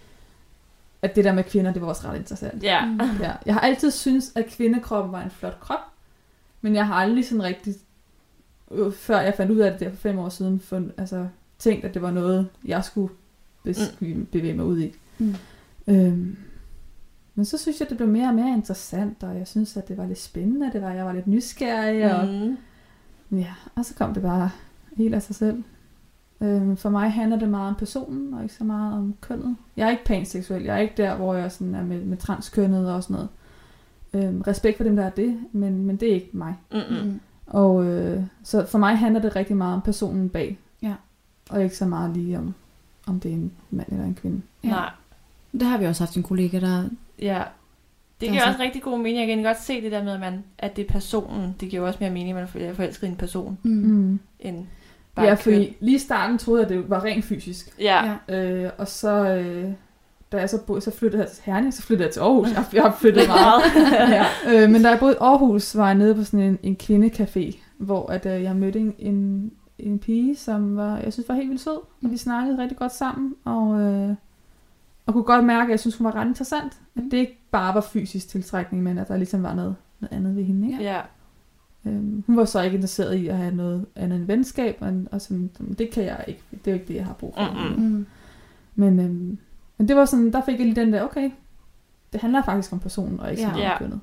at 1.02 1.16
det 1.16 1.24
der 1.26 1.34
med 1.34 1.44
kvinder, 1.44 1.74
det 1.74 1.82
var 1.82 1.88
også 1.88 2.08
ret 2.08 2.18
interessant. 2.18 2.64
Ja. 2.64 2.86
Mm. 2.86 3.00
Ja, 3.22 3.32
jeg 3.46 3.54
har 3.54 3.62
altid 3.62 3.92
syntes, 3.92 4.32
at 4.36 4.46
kvindekroppen 4.46 5.12
var 5.12 5.22
en 5.24 5.30
flot 5.32 5.60
krop, 5.60 5.80
men 6.62 6.76
jeg 6.76 6.88
har 6.88 6.96
aldrig 6.96 7.26
sådan 7.26 7.44
rigtig, 7.44 7.76
øh, 8.72 8.94
før 8.94 9.20
jeg 9.20 9.34
fandt 9.38 9.52
ud 9.52 9.58
af 9.58 9.72
det 9.72 9.80
der 9.80 9.90
for 9.90 9.98
fem 9.98 10.20
år 10.20 10.30
siden, 10.30 10.60
fund, 10.60 10.92
altså, 10.98 11.28
tænkt, 11.60 11.86
at 11.86 11.94
det 11.94 12.02
var 12.02 12.12
noget, 12.12 12.50
jeg 12.66 12.84
skulle 12.84 13.14
bes- 13.68 13.96
bevæge 14.32 14.54
mig 14.54 14.66
ud 14.66 14.80
i. 14.80 14.94
Mm. 15.18 15.36
Øhm, 15.88 16.38
men 17.36 17.46
så 17.46 17.58
synes 17.58 17.80
jeg, 17.80 17.90
det 17.90 17.98
blev 17.98 18.10
mere 18.10 18.28
og 18.28 18.36
mere 18.36 18.54
interessant, 18.54 19.24
og 19.24 19.38
jeg 19.38 19.48
synes, 19.48 19.78
at 19.78 19.88
det 19.88 19.98
var 19.98 20.06
lidt 20.06 20.20
spændende, 20.20 20.70
det 20.74 20.82
var, 20.82 20.92
jeg 20.92 21.06
var 21.06 21.14
lidt 21.14 21.28
nysgerrig, 21.28 22.16
og, 22.20 22.28
Mm. 22.28 23.38
ja, 23.40 23.54
og 23.76 23.86
så 23.86 23.96
kom 23.96 24.14
det 24.14 24.24
bare 24.24 24.50
helt 24.98 25.16
af 25.16 25.22
sig 25.22 25.36
selv. 25.36 25.64
Øh, 26.42 26.78
for 26.78 26.90
mig 26.90 27.12
handler 27.12 27.40
det 27.40 27.50
meget 27.50 27.68
om 27.70 27.76
personen, 27.76 28.34
og 28.34 28.44
ikke 28.44 28.56
så 28.56 28.64
meget 28.64 28.94
om 28.94 29.16
kønnet. 29.22 29.56
Jeg 29.78 29.86
er 29.88 29.92
ikke 29.92 30.06
panseksuel. 30.06 30.64
Jeg 30.64 30.76
er 30.76 30.80
ikke 30.80 30.94
der, 30.98 31.16
hvor 31.16 31.34
jeg 31.34 31.52
sådan 31.52 31.76
er 31.76 31.84
med, 31.84 32.06
med 32.06 32.18
transkønnet 32.18 32.92
og 32.94 33.04
sådan 33.04 33.14
noget. 33.14 33.30
Øh, 34.14 34.42
respekt 34.48 34.78
for 34.78 34.84
dem, 34.84 34.96
der 34.96 35.04
er 35.06 35.10
det, 35.10 35.40
men, 35.52 35.86
men 35.86 35.96
det 35.98 36.10
er 36.10 36.14
ikke 36.14 36.30
mig. 36.34 36.56
Mm-mm. 36.72 37.06
Mm. 37.06 37.20
Og 37.48 37.86
øh, 37.86 38.24
så 38.44 38.66
for 38.66 38.78
mig 38.78 38.98
handler 38.98 39.22
det 39.22 39.36
rigtig 39.36 39.58
meget 39.58 39.74
om 39.76 39.82
personen 39.82 40.30
bag. 40.30 40.60
Ja. 40.82 40.94
Og 41.50 41.64
ikke 41.64 41.78
så 41.78 41.86
meget 41.86 42.14
lige 42.18 42.38
om, 42.38 42.54
om 43.08 43.20
det 43.20 43.32
er 43.32 43.36
en 43.36 43.52
mand 43.72 43.88
eller 43.92 44.06
en 44.06 44.16
kvinde. 44.16 44.42
Ja. 44.64 44.70
Nej. 44.70 44.90
Det 45.52 45.62
har 45.64 45.78
vi 45.78 45.86
også 45.86 46.04
haft 46.04 46.18
en 46.18 46.24
kollega, 46.24 46.60
der... 46.60 46.84
Ja. 47.22 47.42
Det 48.22 48.30
giver 48.32 48.42
er 48.44 48.48
også 48.48 48.62
rigtig 48.62 48.82
god 48.82 48.98
mening. 48.98 49.18
Jeg 49.30 49.36
kan 49.36 49.44
godt 49.46 49.62
se 49.62 49.82
det 49.82 49.92
der 49.92 50.04
med, 50.04 50.14
at, 50.14 50.20
man, 50.20 50.44
at 50.58 50.76
det 50.76 50.88
er 50.88 50.92
personen. 50.92 51.56
Det 51.60 51.70
giver 51.70 51.88
også 51.88 51.98
mere 52.02 52.10
mening, 52.12 52.38
at 52.38 52.56
man 52.56 52.64
er 52.64 52.74
forelsket 52.74 53.08
i 53.08 53.10
en 53.10 53.16
person, 53.16 53.58
Mm. 53.64 53.72
Mm. 53.72 54.20
end 54.40 54.66
bare 55.16 55.26
Ja, 55.26 55.34
fordi 55.34 55.78
lige 55.80 55.96
i 55.96 56.00
starten 56.00 56.38
troede 56.38 56.62
jeg, 56.64 56.72
at 56.72 56.78
det 56.78 56.90
var 56.90 57.04
rent 57.04 57.26
fysisk. 57.26 57.76
Ja. 57.80 58.16
Ja. 58.30 58.40
Øh, 58.66 58.72
og 58.78 58.88
så, 58.88 59.26
øh, 59.36 59.72
da 60.32 60.38
jeg 60.38 60.50
så 60.50 60.62
boede, 60.66 60.82
så 60.82 60.92
flyttede 60.92 61.24
jeg 61.24 61.32
til 61.32 61.44
Herning, 61.46 61.74
så 61.74 61.82
flyttede 61.82 62.06
jeg 62.08 62.14
til 62.14 62.20
Aarhus. 62.20 62.52
Jeg, 62.52 62.66
jeg 62.74 62.82
har 62.84 62.96
flyttet 63.00 63.28
meget. 63.28 63.62
ja. 64.18 64.26
øh, 64.64 64.70
men 64.70 64.82
da 64.84 64.90
jeg 64.90 65.00
boede 65.00 65.14
i 65.14 65.18
Aarhus, 65.22 65.78
var 65.78 65.86
jeg 65.86 65.96
nede 65.96 66.16
på 66.16 66.24
sådan 66.24 66.40
en, 66.40 66.60
en 66.64 66.78
kvindecafé, 66.84 67.58
hvor 67.78 68.12
at, 68.12 68.26
øh, 68.26 68.44
jeg 68.44 68.56
mødte 68.56 68.80
en, 68.80 68.94
en, 69.00 69.52
en 69.80 70.00
pige, 70.00 70.36
som 70.36 70.76
var, 70.78 70.98
jeg 70.98 71.14
synes 71.14 71.30
var 71.30 71.36
helt 71.36 71.50
vildt 71.50 71.62
sød. 71.62 71.78
Og 72.04 72.12
vi 72.12 72.18
snakkede 72.18 72.58
rigtig 72.62 72.78
godt 72.78 72.96
sammen, 72.96 73.36
og, 73.46 73.80
øh, 73.82 74.16
og 75.06 75.14
kunne 75.14 75.24
godt 75.24 75.46
mærke, 75.46 75.64
at 75.64 75.70
jeg 75.72 75.80
synes, 75.80 75.98
hun 75.98 76.06
var 76.06 76.16
ret 76.16 76.28
interessant. 76.28 76.74
At 76.96 77.04
det 77.12 77.18
ikke 77.18 77.38
bare 77.52 77.76
var 77.76 77.82
fysisk 77.82 78.28
tiltrækning, 78.28 78.84
men 78.84 78.98
at 78.98 79.08
der 79.08 79.18
ligesom 79.18 79.44
var 79.44 79.54
noget, 79.56 79.76
noget 80.00 80.14
andet 80.18 80.36
ved 80.36 80.44
hende. 80.44 80.68
Ikke? 80.72 80.84
Ja. 80.84 81.02
Øhm, 81.86 82.24
hun 82.28 82.38
var 82.38 82.46
så 82.46 82.62
ikke 82.62 82.76
interesseret 82.76 83.16
i 83.16 83.28
at 83.28 83.38
have 83.38 83.56
noget 83.56 83.86
andet 83.96 84.16
end 84.18 84.26
venskab, 84.26 84.78
og, 84.80 84.94
og 85.12 85.22
sådan, 85.22 85.52
det 85.78 85.90
kan 85.92 86.04
jeg 86.04 86.24
ikke. 86.28 86.42
Det 86.52 86.68
er 86.68 86.72
jo 86.72 86.74
ikke 86.74 86.88
det, 86.88 86.96
jeg 86.96 87.06
har 87.06 87.14
brug 87.14 87.34
for. 87.38 87.70
Mm-mm. 87.70 87.84
Mm. 87.90 88.06
Men, 88.76 89.00
øhm, 89.00 89.38
men 89.78 89.88
det 89.88 89.96
var 89.96 90.06
sådan, 90.06 90.32
der 90.34 90.42
fik 90.46 90.58
jeg 90.60 90.66
lige 90.66 90.82
den 90.82 90.94
der, 90.94 91.04
okay, 91.04 91.32
det 92.14 92.22
handler 92.22 92.44
faktisk 92.44 92.74
om 92.74 92.80
personen, 92.80 93.20
og 93.20 93.30
ikke 93.32 93.42
så 93.42 93.48
Ja. 93.48 93.54
meget 93.54 93.64
Ja. 93.64 93.72
om 93.74 93.78
kønnet. 93.80 94.00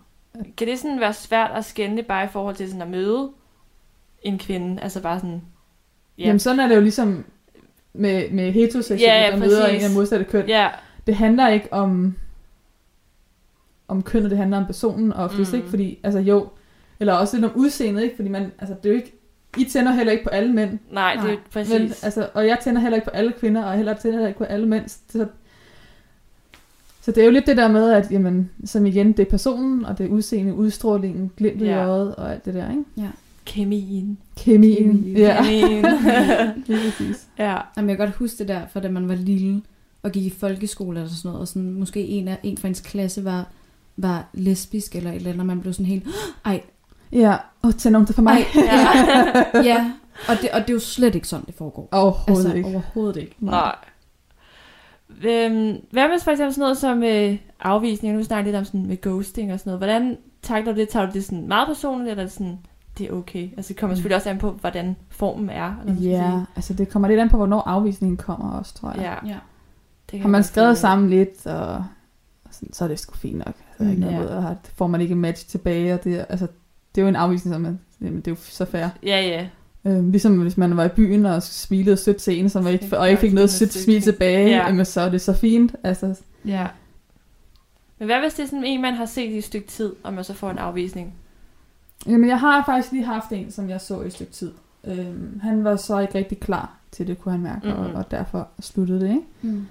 Kan 0.57 0.67
det 0.67 0.79
sådan 0.79 1.01
være 1.01 1.13
svært 1.15 1.51
at 1.55 1.65
skænde 1.65 2.03
bare 2.03 2.25
i 2.25 2.29
forhold 2.29 2.57
til 2.57 2.67
sådan 2.69 2.83
at 2.83 2.89
møde 2.91 3.31
en 4.23 4.39
kvinde? 4.39 4.83
Altså 4.83 5.03
bare 5.03 5.19
sådan... 5.21 5.43
Ja. 6.19 6.25
Jamen 6.25 6.39
sådan 6.39 6.61
er 6.61 6.69
det 6.69 6.77
jo 6.77 6.81
ligesom 6.81 7.25
med, 7.93 8.31
med 8.31 8.53
heteroseksuelle, 8.53 9.07
Ja, 9.15 9.25
ja, 9.25 9.31
der 9.31 9.37
møder 9.39 9.67
en 9.67 9.81
af 9.81 9.91
modsatte 9.95 10.25
køn. 10.25 10.49
Ja, 10.49 10.69
Det 11.07 11.15
handler 11.17 11.49
ikke 11.49 11.73
om, 11.73 12.15
om 13.89 14.03
kønnet, 14.03 14.31
det 14.31 14.39
handler 14.39 14.57
om 14.59 14.67
personen, 14.67 15.13
og 15.13 15.25
oftest 15.25 15.53
Mm. 15.53 15.57
ikke, 15.59 15.69
fordi, 15.71 15.99
altså 16.03 16.19
jo, 16.19 16.49
eller 17.01 17.13
også 17.13 17.37
lidt 17.37 17.45
om 17.45 17.53
udseendet, 17.57 18.03
ikke? 18.03 18.17
Fordi 18.17 18.29
man, 18.29 18.53
altså 18.59 18.75
det 18.83 18.89
er 18.89 18.93
jo 18.93 18.97
ikke, 18.97 19.13
I 19.59 19.65
tænder 19.65 19.93
heller 19.93 20.13
ikke 20.13 20.25
på 20.25 20.31
alle 20.31 20.53
mænd, 20.53 20.79
nej, 20.93 21.19
det 21.23 21.33
er 21.33 21.37
præcis. 21.53 21.73
Men, 21.73 21.83
altså, 22.03 22.29
og 22.35 22.47
jeg 22.47 22.59
tænder 22.63 22.81
heller 22.81 22.97
ikke 22.97 23.05
på 23.05 23.11
alle 23.17 23.33
kvinder, 23.33 23.63
og 23.65 23.77
heller 23.77 23.95
tænder 23.95 24.17
heller 24.17 24.29
ikke 24.29 24.39
på 24.39 24.45
alle 24.45 24.69
mænd. 24.69 24.85
Så, 24.89 25.27
så 27.03 27.13
det 27.13 27.21
er 27.21 27.25
jo 27.25 27.31
lidt 27.31 27.47
det 27.47 27.57
der 27.57 27.69
med, 27.69 27.91
at 27.93 28.11
jamen, 28.11 28.51
som 28.65 28.87
igen, 28.87 29.13
det 29.13 29.21
er 29.27 29.31
personen, 29.31 29.85
og 29.85 29.99
det 29.99 30.07
er 30.07 30.11
udseende, 30.11 30.55
udstrålingen, 30.55 31.31
glimtet 31.37 31.67
ja. 31.67 31.73
i 31.73 31.75
Ja. 31.79 31.87
øjet, 31.87 32.15
og 32.15 32.33
alt 32.33 32.45
det 32.45 32.55
der, 32.55 32.71
ikke? 32.71 32.85
Kemien. 33.45 34.19
Kemien. 34.37 34.77
Kemien. 34.77 35.17
Ja, 35.17 35.43
Kemien. 35.45 35.85
lige 36.67 36.79
præcis. 36.91 37.27
ja. 37.39 37.57
Jamen, 37.77 37.89
jeg 37.91 37.97
kan 37.99 38.07
godt 38.07 38.17
huske 38.17 38.39
det 38.39 38.49
der, 38.49 38.61
for 38.73 38.81
da 38.81 38.89
man 38.91 39.09
var 39.09 39.15
lille 39.15 39.63
og 40.03 40.13
gik 40.13 40.25
i 40.25 40.31
folkeskole 40.31 41.01
eller 41.01 41.11
sådan 41.15 41.29
noget, 41.29 41.41
og 41.41 41.49
sådan, 41.49 41.73
måske 41.73 42.01
en, 42.07 42.29
af, 42.29 42.39
en 42.43 42.57
fra 42.59 42.69
ens 42.69 42.81
klasse 42.81 43.25
var, 43.25 43.47
var 43.97 44.25
lesbisk 44.33 44.97
eller 44.97 45.11
et 45.11 45.17
eller 45.17 45.29
andet, 45.31 45.41
og 45.41 45.47
man 45.47 45.61
blev 45.61 45.73
sådan 45.73 45.87
helt, 45.87 46.07
ej, 46.45 46.63
Ja, 47.13 47.37
og 47.63 47.77
tænd 47.77 47.93
nogen 47.93 48.07
til 48.07 48.15
for 48.15 48.23
mig. 48.23 48.33
ej, 48.33 48.65
ja. 49.55 49.63
ja, 49.73 49.93
og 50.29 50.37
det, 50.43 50.51
og 50.51 50.61
det 50.61 50.71
er 50.71 50.75
jo 50.75 50.81
slet 50.81 51.15
ikke 51.15 51.29
sådan, 51.29 51.47
det 51.47 51.55
foregår. 51.55 51.89
Overhovedet 51.93 52.45
altså, 52.45 52.57
ikke. 52.57 52.69
overhovedet 52.69 53.17
ikke. 53.17 53.37
Nej. 53.39 53.75
Øhm, 55.25 55.77
hvad 55.91 56.09
med 56.09 56.21
for 56.21 56.31
eksempel 56.31 56.55
sådan 56.55 56.63
noget 56.63 56.79
som 56.79 57.03
øh, 57.03 57.37
afvisning? 57.61 58.17
Nu 58.17 58.23
snakker 58.25 58.45
lidt 58.45 58.57
om 58.57 58.65
sådan 58.65 58.87
med 58.87 59.01
ghosting 59.01 59.53
og 59.53 59.59
sådan 59.61 59.71
noget. 59.71 59.81
Hvordan 59.81 60.17
takler 60.43 60.73
du 60.73 60.81
det? 60.81 60.89
Tager 60.89 61.07
du 61.07 61.13
det 61.13 61.25
sådan 61.25 61.49
meget 61.49 61.69
personligt, 61.69 62.11
eller 62.11 62.23
er 62.23 62.27
det 62.27 62.33
sådan, 62.35 62.59
det 62.99 63.07
er 63.09 63.13
okay? 63.13 63.49
Altså 63.57 63.69
det 63.69 63.77
kommer 63.81 63.97
selvfølgelig 63.97 64.17
også 64.17 64.31
an 64.31 64.39
på, 64.39 64.51
hvordan 64.51 64.97
formen 65.11 65.51
er. 65.51 65.75
Eller 65.87 66.01
Ja, 66.01 66.31
sige. 66.31 66.47
altså 66.57 66.75
det 66.75 66.89
kommer 66.89 67.09
lidt 67.09 67.21
an 67.21 67.29
på, 67.29 67.37
hvornår 67.37 67.61
afvisningen 67.61 68.17
kommer 68.17 68.51
også, 68.59 68.75
tror 68.75 68.93
jeg. 68.97 69.19
ja. 69.25 69.29
Ja. 69.31 69.37
Det 70.13 70.21
Har 70.21 70.29
man 70.29 70.45
skrevet 70.45 70.79
sammen 70.79 71.11
lidt, 71.11 71.47
og, 71.47 71.69
og 72.45 72.51
sådan, 72.51 72.73
så 72.73 72.85
er 72.85 72.89
det 72.89 72.99
sgu 72.99 73.15
fint 73.17 73.39
nok. 73.39 73.55
Altså, 73.69 73.85
er 73.85 73.91
ikke 73.91 74.05
Mm, 74.05 74.13
noget 74.13 74.29
ja. 74.29 74.41
ja. 74.41 74.51
at 74.51 74.57
får 74.77 74.87
man 74.87 75.01
ikke 75.01 75.13
en 75.13 75.21
match 75.21 75.49
tilbage, 75.49 75.95
og 75.95 76.05
det, 76.05 76.27
altså, 76.29 76.47
det 76.95 77.01
er 77.01 77.03
jo 77.03 77.09
en 77.09 77.17
afvisning, 77.17 77.55
som 77.55 77.61
man, 77.61 77.81
jamen, 78.01 78.17
det 78.17 78.27
er 78.27 78.31
jo 78.31 78.37
så 78.41 78.65
fair. 78.65 78.87
Ja, 79.03 79.21
ja. 79.21 79.47
Øh, 79.85 80.09
ligesom 80.11 80.39
hvis 80.43 80.57
man 80.57 80.77
var 80.77 80.85
i 80.85 80.89
byen 80.89 81.27
og 81.27 81.43
smilede 81.43 81.97
sødt 81.97 82.17
til 82.17 82.39
en, 82.41 82.49
som 82.49 82.67
ikke, 82.67 82.99
og 82.99 83.09
ikke 83.11 83.21
fik 83.21 83.33
noget 83.33 83.51
sødt 83.51 83.73
smil 83.73 84.03
tilbage, 84.03 84.49
Ja. 84.49 84.57
ja. 84.57 84.67
jamen, 84.67 84.85
så 84.85 85.01
er 85.01 85.09
det 85.09 85.21
så 85.21 85.33
fint. 85.33 85.75
Altså, 85.85 86.15
Ja. 86.45 86.67
Men 87.99 88.07
hvad 88.07 88.21
hvis 88.21 88.35
det 88.35 88.43
er 88.43 88.47
sådan 88.47 88.65
en, 88.65 88.83
man 88.83 88.95
har 88.95 89.07
set 89.07 89.31
i 89.31 89.39
et 89.39 89.45
stykke 89.45 89.69
tid, 89.69 89.93
og 90.03 90.15
man 90.15 90.25
så 90.25 90.35
får 90.35 90.51
en 90.51 90.59
afvisning? 90.59 91.15
jamen, 92.07 92.29
jeg 92.29 92.41
har 92.41 92.65
faktisk 92.67 92.93
lige 92.93 93.05
haft 93.05 93.33
en, 93.33 93.51
som 93.51 93.69
jeg 93.69 93.81
så 93.81 94.01
i 94.03 94.07
et 94.07 94.13
stykke 94.13 94.33
tid. 94.33 94.53
Øh, 94.85 95.43
han 95.43 95.65
var 95.65 95.77
så 95.77 95.99
ikke 95.99 96.15
rigtig 96.15 96.41
klar 96.41 96.75
til 96.93 97.07
det, 97.07 97.19
kunne 97.19 97.33
han 97.33 97.41
mærke, 97.43 97.61
mm-hmm. 97.67 97.81
Mhm. 97.83 97.91
og, 97.95 97.99
og 97.99 98.11
derfor 98.11 98.49
sluttede 98.61 99.01
det. 99.01 99.09
Ikke? 99.09 99.23
Mm. 99.43 99.67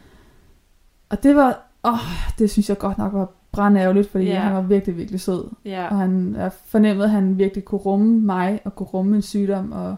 Og 1.10 1.24
det 1.24 1.36
var, 1.36 1.62
åh, 1.84 1.99
det 2.39 2.49
synes 2.49 2.70
jeg 2.70 2.78
godt 2.78 2.97
nok 2.97 3.14
var 3.14 3.30
brandærgerligt, 3.51 4.12
fordi 4.12 4.26
yeah. 4.26 4.41
han 4.41 4.53
var 4.53 4.62
virkelig, 4.62 4.97
virkelig 4.97 5.22
sød. 5.22 5.43
Ja. 5.66 5.88
Og 5.88 5.97
han 5.97 6.36
jeg 6.36 6.51
fornemmede, 6.66 7.05
at 7.05 7.12
han 7.12 7.38
virkelig 7.38 7.66
kunne 7.66 7.82
rumme 7.82 8.20
mig, 8.20 8.60
og 8.64 8.76
kunne 8.76 8.88
rumme 8.88 9.16
en 9.16 9.22
sygdom, 9.22 9.72
og 9.72 9.95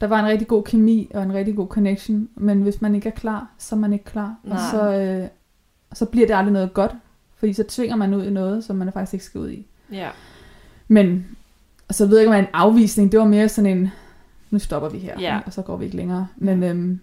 der 0.00 0.06
var 0.06 0.20
en 0.20 0.26
rigtig 0.26 0.48
god 0.48 0.62
kemi, 0.62 1.10
og 1.14 1.22
en 1.22 1.34
rigtig 1.34 1.56
god 1.56 1.68
connection, 1.68 2.28
men 2.34 2.62
hvis 2.62 2.82
man 2.82 2.94
ikke 2.94 3.08
er 3.08 3.12
klar, 3.14 3.50
så 3.58 3.74
er 3.74 3.78
man 3.80 3.92
ikke 3.92 4.04
klar. 4.04 4.34
Nej. 4.44 4.56
Og 4.56 4.60
så, 4.70 4.92
øh, 4.92 5.28
så 5.92 6.06
bliver 6.06 6.26
det 6.26 6.34
aldrig 6.34 6.52
noget 6.52 6.74
godt, 6.74 6.92
fordi 7.36 7.52
så 7.52 7.64
tvinger 7.68 7.96
man 7.96 8.14
ud 8.14 8.24
i 8.24 8.30
noget, 8.30 8.64
som 8.64 8.76
man 8.76 8.92
faktisk 8.92 9.14
ikke 9.14 9.24
skal 9.24 9.40
ud 9.40 9.50
i. 9.50 9.66
Ja. 9.92 10.08
Men, 10.88 11.26
og 11.88 11.94
så 11.94 12.06
ved 12.06 12.16
jeg 12.16 12.22
ikke, 12.22 12.36
om 12.36 12.40
en 12.44 12.50
afvisning, 12.52 13.12
det 13.12 13.20
var 13.20 13.26
mere 13.26 13.48
sådan 13.48 13.78
en, 13.78 13.90
nu 14.50 14.58
stopper 14.58 14.88
vi 14.88 14.98
her, 14.98 15.20
Ja. 15.20 15.40
og 15.46 15.52
så 15.52 15.62
går 15.62 15.76
vi 15.76 15.84
ikke 15.84 15.96
længere. 15.96 16.26
Men 16.36 16.62
øhm, 16.62 17.00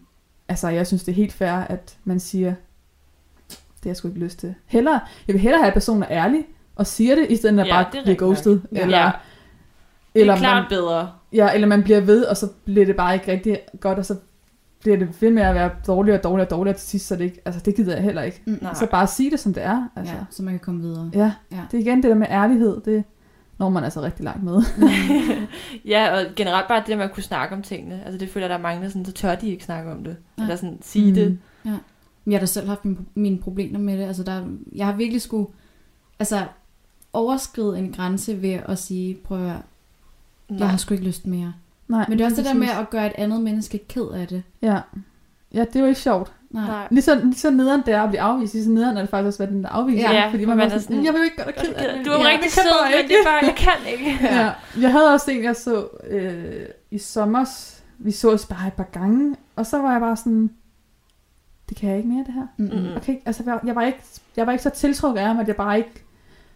altså, 0.47 0.69
jeg 0.69 0.87
synes, 0.87 1.03
det 1.03 1.11
er 1.11 1.15
helt 1.15 1.33
fair, 1.33 1.51
at 1.51 1.97
man 2.03 2.19
siger, 2.19 2.53
har 3.87 3.91
jeg 3.91 3.97
sgu 3.97 4.07
ikke 4.07 4.19
lyst 4.19 4.39
til. 4.39 4.55
Hellere, 4.65 4.99
jeg 5.27 5.33
vil 5.33 5.41
hellere 5.41 5.59
have, 5.59 5.67
at 5.67 5.73
personen 5.73 6.03
er 6.03 6.07
ærlig, 6.09 6.45
og 6.75 6.87
siger 6.87 7.15
det, 7.15 7.25
i 7.29 7.35
stedet 7.35 7.55
for 7.55 7.61
at 7.61 7.67
Ja, 7.67 7.73
bare 7.73 7.97
er 7.99 8.03
blive 8.03 8.17
ghostet. 8.17 8.61
nok. 8.71 8.81
Eller, 8.81 8.97
ja. 8.97 9.11
Det 10.13 10.21
eller, 10.21 10.33
er 10.33 10.37
klart 10.37 10.63
man, 10.63 10.69
bedre. 10.69 11.11
ja, 11.33 11.53
eller 11.53 11.67
man 11.67 11.83
bliver 11.83 11.99
ved, 11.99 12.23
og 12.23 12.37
så 12.37 12.47
bliver 12.65 12.85
det 12.85 12.95
bare 12.95 13.13
ikke 13.13 13.31
rigtig 13.31 13.59
godt, 13.79 13.99
og 13.99 14.05
så 14.05 14.15
bliver 14.79 14.97
det 14.97 15.21
ved 15.21 15.31
med 15.31 15.43
at 15.43 15.55
være 15.55 15.71
dårligere 15.87 16.19
og 16.19 16.23
dårligere 16.23 16.47
og 16.47 16.51
dårligere 16.51 16.77
til 16.77 16.87
sidst, 16.87 17.07
så 17.07 17.15
det 17.15 17.23
ikke, 17.23 17.41
altså 17.45 17.61
det 17.65 17.75
gider 17.75 17.93
jeg 17.93 18.03
heller 18.03 18.21
ikke. 18.21 18.41
Mm. 18.45 18.59
Nej. 18.61 18.73
Så 18.73 18.87
bare 18.91 19.07
sige 19.07 19.31
det, 19.31 19.39
som 19.39 19.53
det 19.53 19.63
er. 19.63 19.87
Altså. 19.95 20.13
Ja, 20.13 20.19
så 20.29 20.43
man 20.43 20.53
kan 20.53 20.59
komme 20.59 20.81
videre. 20.81 21.11
Ja. 21.13 21.31
Ja. 21.51 21.61
det 21.71 21.77
er 21.77 21.81
igen 21.81 22.03
det 22.03 22.09
der 22.09 22.15
med 22.15 22.27
ærlighed, 22.29 22.81
det 22.85 23.03
når 23.57 23.69
man 23.69 23.83
altså 23.83 24.01
rigtig 24.01 24.25
langt 24.25 24.43
med. 24.43 24.61
ja, 25.93 26.15
og 26.15 26.25
generelt 26.35 26.67
bare 26.67 26.79
det 26.79 26.87
der 26.87 26.95
med 26.95 27.05
at 27.05 27.11
kunne 27.13 27.23
snakke 27.23 27.55
om 27.55 27.61
tingene. 27.61 28.01
Altså 28.05 28.17
det 28.17 28.29
føler 28.29 28.45
jeg, 28.45 28.49
der 28.49 28.57
er 28.57 28.61
mange, 28.61 28.83
der 28.83 28.89
sådan, 28.89 29.05
så 29.05 29.11
tør 29.11 29.35
de 29.35 29.49
ikke 29.49 29.63
snakke 29.63 29.91
om 29.91 30.03
det. 30.03 30.17
Nej. 30.37 30.43
Eller 30.43 30.55
sådan 30.55 30.77
sige 30.81 31.07
mm. 31.07 31.13
det. 31.15 31.37
Men 31.63 31.75
Jeg 32.27 32.35
har 32.35 32.39
da 32.39 32.45
selv 32.45 32.67
haft 32.67 32.85
mine, 32.85 32.97
mine 33.15 33.37
problemer 33.37 33.79
med 33.79 33.97
det. 33.97 34.03
Altså, 34.03 34.23
der, 34.23 34.43
jeg 34.75 34.85
har 34.85 34.93
virkelig 34.93 35.21
skulle 35.21 35.47
altså, 36.19 36.45
overskride 37.13 37.79
en 37.79 37.93
grænse 37.93 38.41
ved 38.41 38.59
at 38.65 38.79
sige, 38.79 39.17
prøv 39.23 39.37
at 39.37 39.43
høre, 39.43 39.61
jeg 40.49 40.69
har 40.69 40.77
sgu 40.77 40.93
ikke 40.93 41.05
lyst 41.05 41.27
mere. 41.27 41.53
Nej, 41.87 42.05
Men 42.09 42.17
det 42.17 42.23
er 42.23 42.29
også 42.29 42.37
det 42.37 42.45
der 42.45 42.53
med 42.53 42.67
at 42.67 42.89
gøre 42.89 43.05
et 43.05 43.13
andet 43.17 43.41
menneske 43.41 43.77
ked 43.77 44.07
af 44.07 44.27
det. 44.27 44.43
Ja. 44.61 44.79
ja, 45.53 45.59
det 45.59 45.75
er 45.75 45.79
jo 45.79 45.85
ikke 45.85 45.99
sjovt. 45.99 46.31
Nej. 46.49 46.67
Nej. 46.67 46.87
Lige 46.91 47.01
så, 47.01 47.15
lige 47.15 47.35
så 47.35 47.49
nederen 47.49 47.81
det 47.85 47.93
er 47.93 48.01
at 48.01 48.09
blive 48.09 48.21
afvist, 48.21 48.53
lige 48.53 48.63
så 48.63 48.69
nederen 48.69 48.97
er 48.97 49.01
det 49.01 49.09
faktisk 49.09 49.27
også 49.27 49.39
været 49.39 49.51
den 49.51 49.63
der 49.63 49.69
afvisning. 49.69 50.13
Ja, 50.13 50.29
fordi 50.31 50.43
for 50.43 50.47
man, 50.47 50.57
man 50.57 50.71
er 50.71 50.79
sådan, 50.79 51.05
jeg 51.05 51.13
vil 51.13 51.19
jo 51.19 51.23
ikke 51.23 51.35
gøre 51.35 51.45
dig 51.45 51.55
ked 51.55 51.73
af 51.73 51.97
det. 51.97 52.05
Du 52.05 52.11
er 52.11 52.19
ja, 52.19 52.29
rigtig 52.29 52.51
sød, 52.51 52.63
men 52.85 52.97
ikke. 52.97 53.07
det 53.07 53.19
er 53.19 53.23
bare, 53.25 53.45
jeg 53.45 53.55
kan 53.57 53.91
ikke. 53.91 54.17
Ja. 54.35 54.51
Jeg 54.81 54.91
havde 54.91 55.13
også 55.13 55.31
en, 55.31 55.43
jeg 55.43 55.55
så 55.55 55.87
øh, 56.09 56.65
i 56.91 56.97
sommer. 56.97 57.45
Vi 57.97 58.11
så 58.11 58.31
os 58.31 58.45
bare 58.45 58.67
et 58.67 58.73
par 58.73 58.87
gange, 58.91 59.35
og 59.55 59.65
så 59.65 59.77
var 59.77 59.91
jeg 59.91 60.01
bare 60.01 60.17
sådan, 60.17 60.49
det 61.69 61.77
kan 61.77 61.89
jeg 61.89 61.97
ikke 61.97 62.09
mere, 62.09 62.23
det 62.25 62.33
her. 62.33 62.47
Mm-mm. 62.57 62.95
Okay, 62.97 63.17
altså 63.25 63.59
jeg, 63.65 63.75
var 63.75 63.81
ikke, 63.81 63.99
jeg 64.37 64.45
var 64.45 64.51
ikke 64.51 64.63
så 64.63 64.69
tiltrukket 64.69 65.21
af 65.21 65.27
ham, 65.27 65.39
at 65.39 65.47
jeg 65.47 65.55
bare 65.55 65.77
ikke 65.77 66.03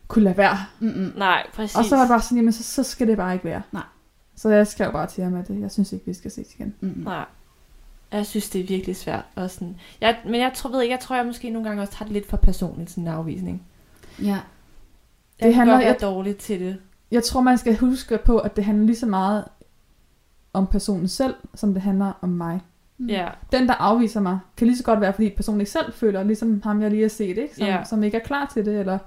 kunne 0.07 0.23
lade 0.23 0.37
være. 0.37 0.57
Mm-mm. 0.79 1.13
Nej, 1.17 1.47
præcis. 1.53 1.75
Og 1.77 1.85
så 1.85 1.95
var 1.95 2.03
det 2.03 2.09
bare 2.09 2.21
sådan, 2.21 2.37
jamen 2.37 2.51
så, 2.53 2.63
så 2.63 2.83
skal 2.83 3.07
det 3.07 3.17
bare 3.17 3.33
ikke 3.33 3.45
være. 3.45 3.61
Nej. 3.71 3.83
Så 4.35 4.49
jeg 4.49 4.67
skrev 4.67 4.91
bare 4.91 5.07
til 5.07 5.23
ham, 5.23 5.35
at 5.35 5.49
øh, 5.49 5.61
jeg 5.61 5.71
synes 5.71 5.91
ikke, 5.93 6.05
vi 6.05 6.13
skal 6.13 6.31
ses 6.31 6.53
igen. 6.55 6.75
Mm-mm. 6.79 7.03
Nej. 7.03 7.25
Jeg 8.11 8.25
synes, 8.25 8.49
det 8.49 8.61
er 8.61 8.67
virkelig 8.67 8.95
svært. 8.95 9.23
Og 9.35 9.49
sådan, 9.49 9.75
jeg, 10.01 10.17
men 10.25 10.35
jeg 10.41 10.51
tror, 10.55 10.69
ved 10.69 10.81
ikke, 10.81 10.91
jeg 10.93 10.99
tror, 10.99 11.15
jeg 11.15 11.25
måske 11.25 11.49
nogle 11.49 11.67
gange 11.67 11.81
også 11.83 11.93
tager 11.93 12.03
det 12.05 12.13
lidt 12.13 12.29
for 12.29 12.37
personligt, 12.37 12.89
sådan 12.89 13.03
en 13.03 13.07
afvisning. 13.13 13.63
Ja. 14.21 14.25
Jeg 14.27 14.37
Det 15.39 15.45
kan 15.47 15.53
handler- 15.53 15.73
godt 15.75 15.83
være 15.85 15.91
jeg- 15.93 16.01
dårlig 16.01 16.37
til 16.37 16.59
det. 16.59 16.77
Jeg 17.11 17.23
tror, 17.23 17.41
man 17.41 17.57
skal 17.57 17.77
huske 17.77 18.17
på, 18.25 18.37
at 18.37 18.55
det 18.55 18.65
handler 18.65 18.85
lige 18.85 18.95
så 18.95 19.05
meget 19.05 19.43
om 20.53 20.67
personen 20.67 21.07
selv, 21.07 21.35
som 21.55 21.73
det 21.73 21.81
handler 21.81 22.11
om 22.21 22.29
mig. 22.29 22.61
Mm. 23.01 23.07
Ja, 23.09 23.27
Den, 23.51 23.67
der 23.67 23.73
afviser 23.73 24.19
mig, 24.19 24.39
kan 24.57 24.67
lige 24.67 24.77
så 24.77 24.83
godt 24.83 25.01
være, 25.01 25.13
fordi 25.13 25.29
personen 25.29 25.61
ikke 25.61 25.71
selv 25.71 25.93
føler, 25.93 26.23
ligesom 26.23 26.61
ham, 26.63 26.81
jeg 26.81 26.89
lige 26.89 27.01
har 27.01 27.09
set, 27.09 27.37
ikke? 27.37 27.55
Som, 27.55 27.65
Ja. 27.67 27.83
som 27.83 28.03
ikke 28.03 28.17
er 28.17 28.21
klar 28.23 28.49
til 28.53 28.65
det, 28.65 28.79
eller 28.79 28.97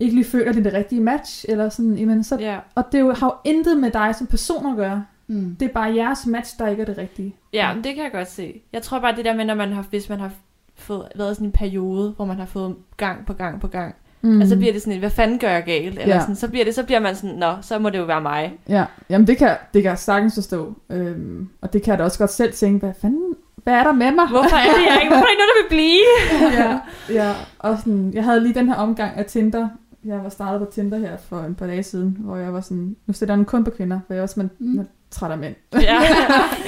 ikke 0.00 0.14
lige 0.14 0.24
føler, 0.24 0.52
det 0.52 0.58
er 0.58 0.62
det 0.62 0.72
rigtige 0.72 1.00
match, 1.00 1.44
eller 1.48 1.68
sådan, 1.68 1.94
jamen, 1.94 2.24
så, 2.24 2.36
ja, 2.38 2.58
og 2.74 2.84
det 2.92 2.98
er 2.98 3.02
jo, 3.02 3.12
har 3.12 3.26
jo 3.26 3.50
intet 3.50 3.78
med 3.78 3.90
dig 3.90 4.14
som 4.14 4.26
person 4.26 4.66
at 4.70 4.76
gøre. 4.76 5.04
Mm. 5.26 5.56
Det 5.60 5.68
er 5.68 5.72
bare 5.72 5.94
jeres 5.94 6.26
match, 6.26 6.58
der 6.58 6.68
ikke 6.68 6.80
er 6.82 6.86
det 6.86 6.98
rigtige. 6.98 7.34
Ja, 7.52 7.74
men 7.74 7.84
det 7.84 7.94
kan 7.94 8.04
jeg 8.04 8.12
godt 8.12 8.30
se. 8.30 8.62
Jeg 8.72 8.82
tror 8.82 8.98
bare, 9.00 9.16
det 9.16 9.24
der 9.24 9.36
med, 9.36 9.44
når 9.44 9.54
man 9.54 9.72
har, 9.72 9.82
hvis 9.82 10.08
man 10.08 10.20
har 10.20 10.30
fået, 10.74 11.08
været 11.16 11.36
sådan 11.36 11.46
en 11.48 11.52
periode, 11.52 12.10
hvor 12.16 12.24
man 12.24 12.36
har 12.38 12.46
fået 12.46 12.76
gang 12.96 13.26
på 13.26 13.32
gang 13.32 13.60
på 13.60 13.66
gang, 13.68 13.94
Mm. 14.26 14.32
mm. 14.34 14.40
altså 14.40 14.54
så 14.54 14.58
bliver 14.58 14.72
det 14.72 14.82
sådan 14.82 14.92
et, 14.92 14.98
hvad 14.98 15.10
fanden 15.10 15.38
gør 15.38 15.48
jeg 15.50 15.62
galt? 15.64 15.98
Eller 15.98 16.14
Ja. 16.14 16.20
sådan, 16.20 16.36
så, 16.36 16.48
bliver 16.48 16.64
det, 16.64 16.74
så 16.74 16.82
bliver 16.82 17.00
man 17.00 17.16
sådan, 17.16 17.36
nå, 17.36 17.52
så 17.62 17.78
må 17.78 17.90
det 17.90 17.98
jo 17.98 18.04
være 18.04 18.20
mig. 18.20 18.54
Ja, 18.68 18.84
jamen 19.10 19.26
det 19.26 19.38
kan, 19.38 19.56
det 19.74 19.82
kan 19.82 19.90
jeg 19.90 19.98
sagtens 19.98 20.34
forstå. 20.34 20.74
Øhm, 20.90 21.48
og 21.60 21.72
det 21.72 21.82
kan 21.82 21.90
jeg 21.90 21.98
da 21.98 22.04
også 22.04 22.18
godt 22.18 22.32
selv 22.32 22.52
tænke, 22.52 22.78
hvad 22.86 22.94
fanden, 23.00 23.34
hvad 23.56 23.74
er 23.74 23.82
der 23.84 23.92
med 23.92 24.12
mig? 24.12 24.28
Hvorfor 24.28 24.56
er 24.56 24.64
det, 24.76 24.84
jeg 24.90 24.98
ikke? 25.02 25.14
Hvorfor 25.14 25.26
er 25.26 25.30
det 25.30 25.38
noget, 25.38 25.50
der 25.54 25.62
vil 25.62 25.76
blive? 25.76 26.58
ja, 26.64 26.78
ja, 27.24 27.32
og 27.58 27.78
sådan, 27.78 28.10
jeg 28.14 28.24
havde 28.24 28.40
lige 28.40 28.54
den 28.54 28.68
her 28.68 28.74
omgang 28.74 29.16
af 29.16 29.24
Tinder. 29.24 29.68
Jeg 30.04 30.18
var 30.22 30.28
startet 30.28 30.60
på 30.68 30.72
Tinder 30.74 30.98
her 30.98 31.16
for 31.28 31.40
en 31.40 31.54
par 31.54 31.66
dage 31.66 31.82
siden, 31.82 32.16
hvor 32.20 32.36
jeg 32.36 32.52
var 32.52 32.60
sådan, 32.60 32.96
nu 33.06 33.12
sætter 33.14 33.36
den 33.36 33.44
kun 33.44 33.64
på 33.64 33.70
kvinder, 33.70 34.00
for 34.06 34.14
jeg 34.14 34.20
var 34.20 34.26
sådan, 34.26 34.50
Mm. 34.58 34.66
mm. 34.78 34.86
træt 35.10 35.30
af 35.30 35.38
mænd. 35.38 35.54
Ja, 35.72 35.98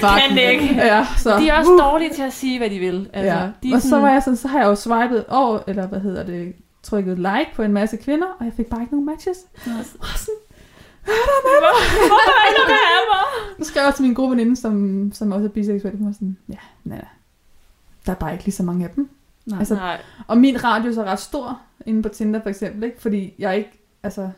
kan 0.29 0.39
ikke. 0.53 0.75
Ja, 0.77 1.07
så, 1.19 1.39
De 1.39 1.49
er 1.49 1.59
også 1.59 1.73
uh, 1.73 1.79
dårlige 1.79 2.11
til 2.15 2.23
at 2.23 2.33
sige, 2.33 2.59
hvad 2.59 2.71
de 2.71 2.79
vil. 2.79 3.09
Altså, 3.13 3.33
ja. 3.35 3.49
de 3.63 3.75
Og 3.75 3.83
så 3.83 3.89
sådan- 3.89 4.03
var 4.03 4.11
jeg 4.13 4.23
sådan, 4.23 4.37
så 4.37 4.49
har 4.49 4.59
jeg 4.59 4.67
jo 4.67 4.75
swipet 4.75 5.25
over, 5.29 5.59
eller 5.67 5.87
hvad 5.87 6.01
hedder 6.01 6.23
det, 6.27 6.53
trykket 6.89 7.19
like 7.19 7.49
på 7.55 7.63
en 7.63 7.73
masse 7.73 7.97
kvinder, 7.97 8.27
og 8.39 8.45
jeg 8.45 8.53
fik 8.57 8.67
bare 8.67 8.81
ikke 8.81 8.93
nogen 8.93 9.07
matches. 9.07 9.39
Ja. 9.67 9.73
Og 9.99 10.07
sådan, 10.17 10.35
Hvorfor 11.05 12.31
er 12.47 12.53
der 12.57 12.69
med 12.69 12.77
mig? 13.11 13.57
Så 13.67 13.71
skrev 13.73 13.83
jeg 13.85 13.95
til 13.95 14.03
min 14.05 14.15
gode 14.15 14.31
veninde, 14.31 14.57
som, 14.57 15.11
som 15.15 15.33
også 15.33 15.45
er 15.45 15.51
biseksuel, 15.51 15.95
var 15.99 16.13
sådan, 16.13 16.37
ja, 16.49 16.55
nej, 16.85 17.05
der 18.07 18.13
er 18.13 18.17
bare 18.17 18.33
ikke 18.33 18.45
lige 18.45 18.55
så 18.55 18.63
mange 18.63 18.85
af 18.85 18.91
dem. 18.91 19.09
Nej. 19.47 19.59
Altså, 19.59 19.75
Nej. 19.75 20.01
Og 20.27 20.39
min 20.39 20.65
radius 20.65 20.97
er 20.97 21.05
ret 21.05 21.21
stor 21.21 21.61
inde 21.87 22.03
på 22.03 22.09
Tinder 22.09 22.41
for 22.43 22.49
eksempel, 22.49 22.85
ikke? 22.85 23.01
fordi 23.03 23.35
jeg 23.39 23.57
ikke, 23.57 23.71
altså, 24.03 24.31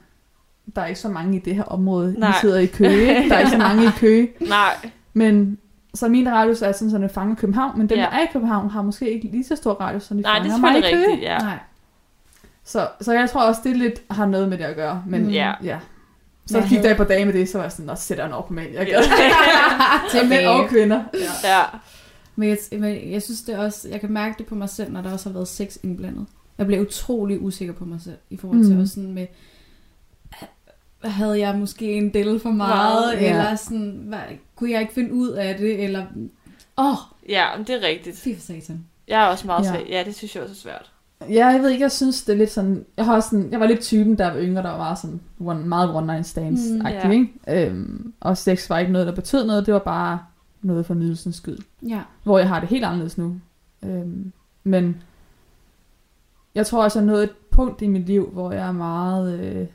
der 0.76 0.82
er 0.82 0.86
ikke 0.86 1.00
så 1.00 1.08
mange 1.08 1.36
i 1.36 1.40
det 1.40 1.54
her 1.54 1.62
område. 1.62 2.14
Nej. 2.18 2.28
Vi 2.28 2.34
sidder 2.40 2.58
i 2.58 2.66
Køge, 2.66 3.16
ikke? 3.16 3.28
der 3.30 3.34
er 3.34 3.38
ikke 3.38 3.50
så 3.50 3.58
mange 3.58 3.84
i 3.84 3.90
Køge. 3.98 4.28
Nej. 4.40 4.90
Men 5.12 5.58
så 5.94 6.08
min 6.08 6.32
radius 6.32 6.62
er 6.62 6.72
sådan, 6.72 6.90
så 6.90 6.98
den 6.98 7.10
fanger 7.10 7.34
København, 7.36 7.78
men 7.78 7.88
dem, 7.88 7.98
Ja. 7.98 8.04
der 8.04 8.10
er 8.10 8.20
i 8.22 8.26
København, 8.32 8.70
har 8.70 8.82
måske 8.82 9.10
ikke 9.10 9.26
lige 9.28 9.44
så 9.44 9.56
stor 9.56 9.72
radius, 9.72 10.02
som 10.02 10.16
de 10.16 10.22
Nej, 10.22 10.38
det 10.38 10.46
er 10.46 10.50
fanger 10.50 10.70
mig 10.70 10.78
i 10.78 10.92
Køge. 10.92 11.06
rigtigt, 11.06 11.22
ja. 11.22 11.38
Nej. 11.38 11.58
Så, 12.64 12.88
så 13.00 13.12
jeg 13.12 13.30
tror 13.30 13.42
også, 13.46 13.60
det 13.64 13.76
lidt 13.76 14.02
har 14.10 14.26
noget 14.26 14.48
med 14.48 14.58
det 14.58 14.64
at 14.64 14.76
gøre. 14.76 15.02
Men 15.06 15.22
Mm. 15.24 15.28
ja. 15.30 15.46
Ja. 15.62 15.66
ja. 15.68 15.78
Så 16.46 16.58
Jeg 16.58 16.68
gik 16.68 16.78
der 16.82 16.96
på 16.96 17.04
dage 17.04 17.24
med 17.24 17.32
det, 17.32 17.48
så 17.48 17.58
var 17.58 17.64
jeg 17.64 17.72
sådan, 17.72 17.86
nå, 17.86 17.94
sætter 17.94 18.24
jeg 18.26 18.34
op 18.34 18.50
med. 18.50 18.62
Jeg 18.72 18.88
Ja. 18.88 18.94
gad. 18.94 19.02
Til 20.10 20.28
mænd 20.28 20.46
og 20.46 20.68
kvinder. 20.68 21.02
Ja. 21.14 21.48
ja. 21.58 21.62
Men 22.36 22.48
jeg, 22.48 22.58
men 22.80 23.12
jeg 23.12 23.22
synes 23.22 23.40
det 23.42 23.58
også, 23.58 23.88
jeg 23.88 24.00
kan 24.00 24.12
mærke 24.12 24.34
det 24.38 24.46
på 24.46 24.54
mig 24.54 24.68
selv, 24.68 24.92
når 24.92 25.00
der 25.02 25.12
også 25.12 25.28
har 25.28 25.34
været 25.34 25.48
sex 25.48 25.76
indblandet. 25.82 26.26
Jeg 26.58 26.66
bliver 26.66 26.82
utrolig 26.82 27.40
usikker 27.42 27.74
på 27.74 27.84
mig 27.84 28.00
selv, 28.04 28.16
i 28.30 28.36
forhold 28.36 28.64
til 28.64 28.74
Mm. 28.74 28.80
også 28.80 28.94
sådan 28.94 29.12
med, 29.12 29.26
havde 31.04 31.38
jeg 31.38 31.54
måske 31.58 31.92
en 31.92 32.14
del 32.14 32.40
for 32.40 32.50
meget, 32.50 32.68
Meget, 32.76 33.22
ja. 33.22 33.30
eller 33.30 33.54
sådan, 33.56 34.00
hvad, 34.06 34.18
kunne 34.56 34.70
jeg 34.70 34.80
ikke 34.80 34.92
finde 34.94 35.12
ud 35.12 35.28
af 35.30 35.54
det, 35.58 35.84
eller, 35.84 36.06
åh, 36.78 36.86
oh, 36.90 36.96
Ja, 37.28 37.46
det 37.66 37.70
er 37.70 37.88
rigtigt. 37.88 38.18
fy 38.18 38.28
for 38.34 38.40
satan. 38.40 38.86
Jeg 39.08 39.22
er 39.22 39.26
også 39.26 39.46
meget 39.46 39.64
Ja. 39.64 39.70
svag. 39.70 39.86
Ja, 39.88 40.02
det 40.04 40.14
synes 40.14 40.34
jeg 40.34 40.42
også 40.42 40.52
er 40.52 40.56
svært. 40.56 40.90
Ja, 41.28 41.46
jeg 41.46 41.60
ved 41.62 41.70
ikke, 41.70 41.82
jeg 41.82 41.92
synes, 41.92 42.24
det 42.24 42.32
er 42.32 42.36
lidt 42.36 42.50
sådan... 42.50 42.84
Jeg, 42.96 43.04
har 43.04 43.20
sådan, 43.20 43.52
jeg 43.52 43.60
var 43.60 43.66
lidt 43.66 43.80
typen, 43.80 44.18
der 44.18 44.26
var 44.32 44.40
yngre, 44.40 44.62
der 44.62 44.70
var 44.70 44.76
meget 44.78 44.98
sådan 44.98 45.20
one, 45.40 45.64
meget 45.66 45.94
one 45.94 46.06
night 46.06 46.26
stands 46.26 46.60
Mm, 46.70 46.86
ja. 46.86 47.10
ikke? 47.10 47.32
Øhm, 47.48 48.12
og 48.20 48.36
sex 48.36 48.70
var 48.70 48.78
ikke 48.78 48.92
noget, 48.92 49.06
der 49.06 49.14
betød 49.14 49.46
noget. 49.46 49.66
Det 49.66 49.74
var 49.74 49.80
bare 49.80 50.18
noget 50.62 50.86
for 50.86 50.94
nydelsens 50.94 51.36
skyld. 51.36 51.58
Ja. 51.88 52.02
Hvor 52.22 52.38
jeg 52.38 52.48
har 52.48 52.60
det 52.60 52.68
helt 52.68 52.84
anderledes 52.84 53.18
nu. 53.18 53.40
Øhm, 53.82 54.32
men 54.64 55.02
jeg 56.54 56.66
tror 56.66 56.84
også, 56.84 56.98
jeg 56.98 57.02
er 57.06 57.10
nået 57.10 57.22
et 57.24 57.30
punkt 57.50 57.82
i 57.82 57.86
mit 57.86 58.06
liv, 58.06 58.30
hvor 58.32 58.52
jeg 58.52 58.68
er 58.68 58.72
meget... 58.72 59.40
Øh, 59.40 59.66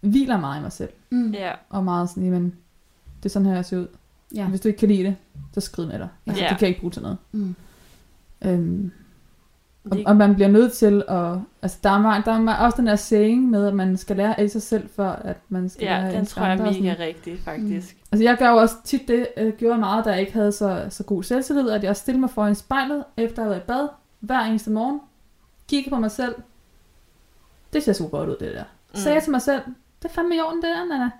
hviler 0.00 0.40
meget 0.40 0.58
i 0.58 0.62
mig 0.62 0.72
selv. 0.72 0.90
Mm. 1.10 1.30
Ja. 1.32 1.50
Og 1.70 1.84
meget 1.84 2.08
sådan, 2.10 2.24
jamen, 2.24 2.54
det 3.22 3.28
er 3.28 3.32
sådan 3.32 3.46
her, 3.46 3.54
jeg 3.54 3.64
ser 3.64 3.78
ud. 3.78 3.86
Ja. 4.34 4.48
Hvis 4.48 4.60
du 4.60 4.68
ikke 4.68 4.78
kan 4.78 4.88
lide 4.88 5.02
det, 5.04 5.16
så 5.52 5.60
skrid 5.60 5.86
med 5.86 5.98
dig. 5.98 6.08
Altså, 6.26 6.42
Ja. 6.42 6.48
det 6.48 6.58
kan 6.58 6.66
jeg 6.66 6.68
ikke 6.68 6.80
bruge 6.80 6.90
til 6.90 7.02
noget. 7.02 7.16
Mm. 7.32 7.54
Øhm, 8.44 8.90
og, 9.90 9.98
og 10.06 10.16
man 10.16 10.34
bliver 10.34 10.48
nødt 10.48 10.72
til 10.72 11.02
at... 11.08 11.38
Altså, 11.62 11.78
der 11.82 11.90
er, 11.90 12.22
der 12.22 12.50
er 12.50 12.56
også 12.56 12.76
den 12.76 12.86
der 12.86 12.96
saying 12.96 13.50
med, 13.50 13.66
at 13.66 13.74
man 13.74 13.96
skal 13.96 14.16
lære 14.16 14.40
af 14.40 14.50
sig 14.50 14.62
selv, 14.62 14.88
for 14.96 15.04
at 15.04 15.36
man 15.48 15.68
skal 15.68 15.86
lære 15.86 16.00
Ja, 16.00 16.06
af 16.06 16.12
den 16.12 16.26
tror 16.26 16.46
jeg 16.46 16.58
er 16.58 16.80
mega 16.80 16.94
rigtig, 16.98 17.38
faktisk. 17.44 17.96
Altså, 18.12 18.24
jeg 18.24 18.36
gør 18.38 18.50
jo 18.50 18.56
også 18.56 18.74
tit 18.84 19.08
det, 19.08 19.26
jeg 19.36 19.52
gjorde 19.52 19.78
meget, 19.78 20.04
da 20.04 20.10
jeg 20.10 20.20
ikke 20.20 20.32
havde 20.32 20.52
så, 20.52 20.86
så 20.90 21.04
god 21.04 21.22
selvtillid, 21.22 21.70
at 21.70 21.84
jeg 21.84 21.96
stillede 21.96 22.20
mig 22.20 22.30
foran 22.30 22.54
spejlet, 22.54 23.04
efter 23.16 23.42
jeg 23.42 23.46
havde 23.46 23.50
været 23.50 23.62
i 23.62 23.66
bad, 23.66 23.88
hver 24.20 24.40
eneste 24.40 24.70
morgen, 24.70 25.00
kiggede 25.68 25.94
på 25.94 26.00
mig 26.00 26.10
selv. 26.10 26.34
Det 27.72 27.82
ser 27.82 27.92
sgu 27.92 28.08
godt 28.08 28.28
ud, 28.28 28.36
det 28.40 28.54
der. 28.54 28.64
Mm. 28.92 28.98
Sagde 28.98 29.14
jeg 29.14 29.22
til 29.22 29.30
mig 29.30 29.42
selv, 29.42 29.62
det 30.04 30.10
er 30.10 30.14
fandme 30.14 30.36
i 30.36 30.40
orden, 30.40 30.62
det 30.62 30.70
der, 30.70 30.84
Nana. 30.84 31.10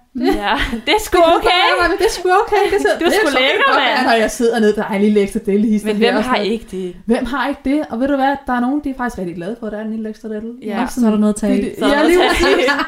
Ja, 0.43 0.55
det 0.87 0.95
er 0.95 1.01
sgu 1.01 1.19
okay. 1.19 1.89
Men 1.89 1.99
det 1.99 2.07
er 2.07 2.11
sgu 2.11 2.29
okay. 2.43 2.65
Det, 2.73 2.83
ser, 2.83 2.99
Du 2.99 3.05
er 3.05 3.09
det 3.09 3.19
sgu 3.19 3.39
lækker, 3.39 3.81
mand. 3.81 4.07
Når 4.07 4.13
jeg 4.13 4.31
sidder 4.31 4.61
nede, 4.61 4.77
der 4.77 4.85
er 4.85 4.99
lille 4.99 5.21
ekstra 5.21 5.41
delhister 5.47 5.89
Men 5.89 5.97
hvem 5.97 6.15
har 6.15 6.37
ikke 6.37 6.67
det? 6.71 6.97
Hvem 7.05 7.25
har 7.27 7.49
ikke 7.49 7.61
det? 7.65 7.87
Og 7.91 8.01
ved 8.01 8.09
du 8.09 8.17
hvad, 8.17 8.37
der 8.47 8.53
er 8.53 8.61
nogen, 8.61 8.81
de 8.85 8.91
er 8.91 8.95
faktisk 8.95 9.19
rigtig 9.19 9.37
glade 9.37 9.57
for, 9.61 9.67
at 9.67 9.73
der 9.73 9.79
er 9.79 9.85
en 9.85 9.91
lille 9.91 10.09
ekstra 10.09 10.29
del. 10.29 10.59
Ja, 10.63 10.87
så 10.91 11.07
er 11.07 11.11
der 11.11 11.19
noget 11.19 11.35
at 11.35 11.41
tage 11.41 11.57
det, 11.57 11.65
det, 11.65 11.75
Så 11.79 11.87
ja, 11.87 12.03
lige 12.03 12.25
at. 12.25 12.31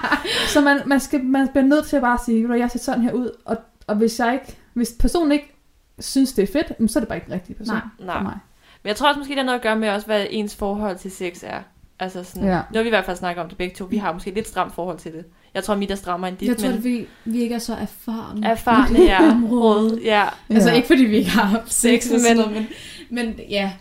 Så 0.54 0.60
man, 0.60 0.82
man, 0.86 1.00
skal, 1.00 1.24
man 1.24 1.48
bliver 1.48 1.64
nødt 1.64 1.86
til 1.86 1.96
at 1.96 2.02
bare 2.02 2.18
sige, 2.26 2.46
hvad, 2.46 2.58
jeg 2.58 2.70
ser 2.70 2.78
sådan 2.78 3.02
her 3.02 3.12
ud, 3.12 3.30
og, 3.44 3.56
og 3.86 3.96
hvis, 3.96 4.18
jeg 4.18 4.32
ikke, 4.32 4.56
hvis 4.74 4.94
personen 5.00 5.32
ikke 5.32 5.56
synes, 5.98 6.32
det 6.32 6.42
er 6.42 6.52
fedt, 6.52 6.90
så 6.90 6.98
er 6.98 7.00
det 7.00 7.08
bare 7.08 7.16
ikke 7.16 7.26
den 7.26 7.34
rigtige 7.34 7.56
person 7.56 7.74
Nej. 7.74 7.82
Nej. 7.98 8.16
for 8.16 8.22
mig. 8.22 8.38
Men 8.82 8.88
jeg 8.88 8.96
tror 8.96 9.08
også 9.08 9.18
måske, 9.18 9.30
det 9.30 9.38
har 9.38 9.44
noget 9.44 9.58
at 9.58 9.62
gøre 9.62 9.76
med 9.76 9.88
også, 9.88 10.06
hvad 10.06 10.26
ens 10.30 10.56
forhold 10.56 10.96
til 10.96 11.10
sex 11.10 11.42
er. 11.42 11.60
Altså 12.00 12.24
sådan, 12.24 12.48
ja. 12.48 12.60
nu 12.70 12.76
har 12.76 12.82
vi 12.82 12.88
i 12.88 12.90
hvert 12.90 13.04
fald 13.04 13.16
snakket 13.16 13.42
om 13.42 13.48
det 13.48 13.58
begge 13.58 13.76
to. 13.76 13.84
Vi 13.84 13.96
har 13.96 14.12
måske 14.12 14.30
lidt 14.30 14.48
stramt 14.48 14.74
forhold 14.74 14.98
til 14.98 15.12
det. 15.12 15.24
Jeg 15.56 15.64
tror, 15.64 15.74
mit 15.76 15.90
er 15.90 15.94
strammere 15.94 16.30
end 16.30 16.38
dit, 16.38 16.48
Jeg 16.48 16.56
tror, 16.56 16.68
men 16.68 16.76
at 16.78 16.84
vi, 16.84 17.06
vi 17.24 17.40
ikke 17.40 17.54
er 17.54 17.58
så 17.58 17.74
erfarne. 17.74 18.46
erfarne 18.46 18.98
i 18.98 19.00
det 19.00 19.06
ja. 19.08 19.30
område. 19.30 20.00
Ja, 20.04 20.24
Altså 20.50 20.68
Ja. 20.70 20.74
ikke 20.76 20.86
fordi 20.86 21.04
vi 21.04 21.16
ikke 21.16 21.30
har 21.30 21.42
haft 21.44 21.72
sex, 21.72 22.02
Sex, 22.02 22.12
og 22.12 22.20
sådan 22.20 22.36
men- 22.36 22.46
noget, 22.46 22.66
men, 23.10 23.26
men 23.26 23.40
ja. 23.50 23.72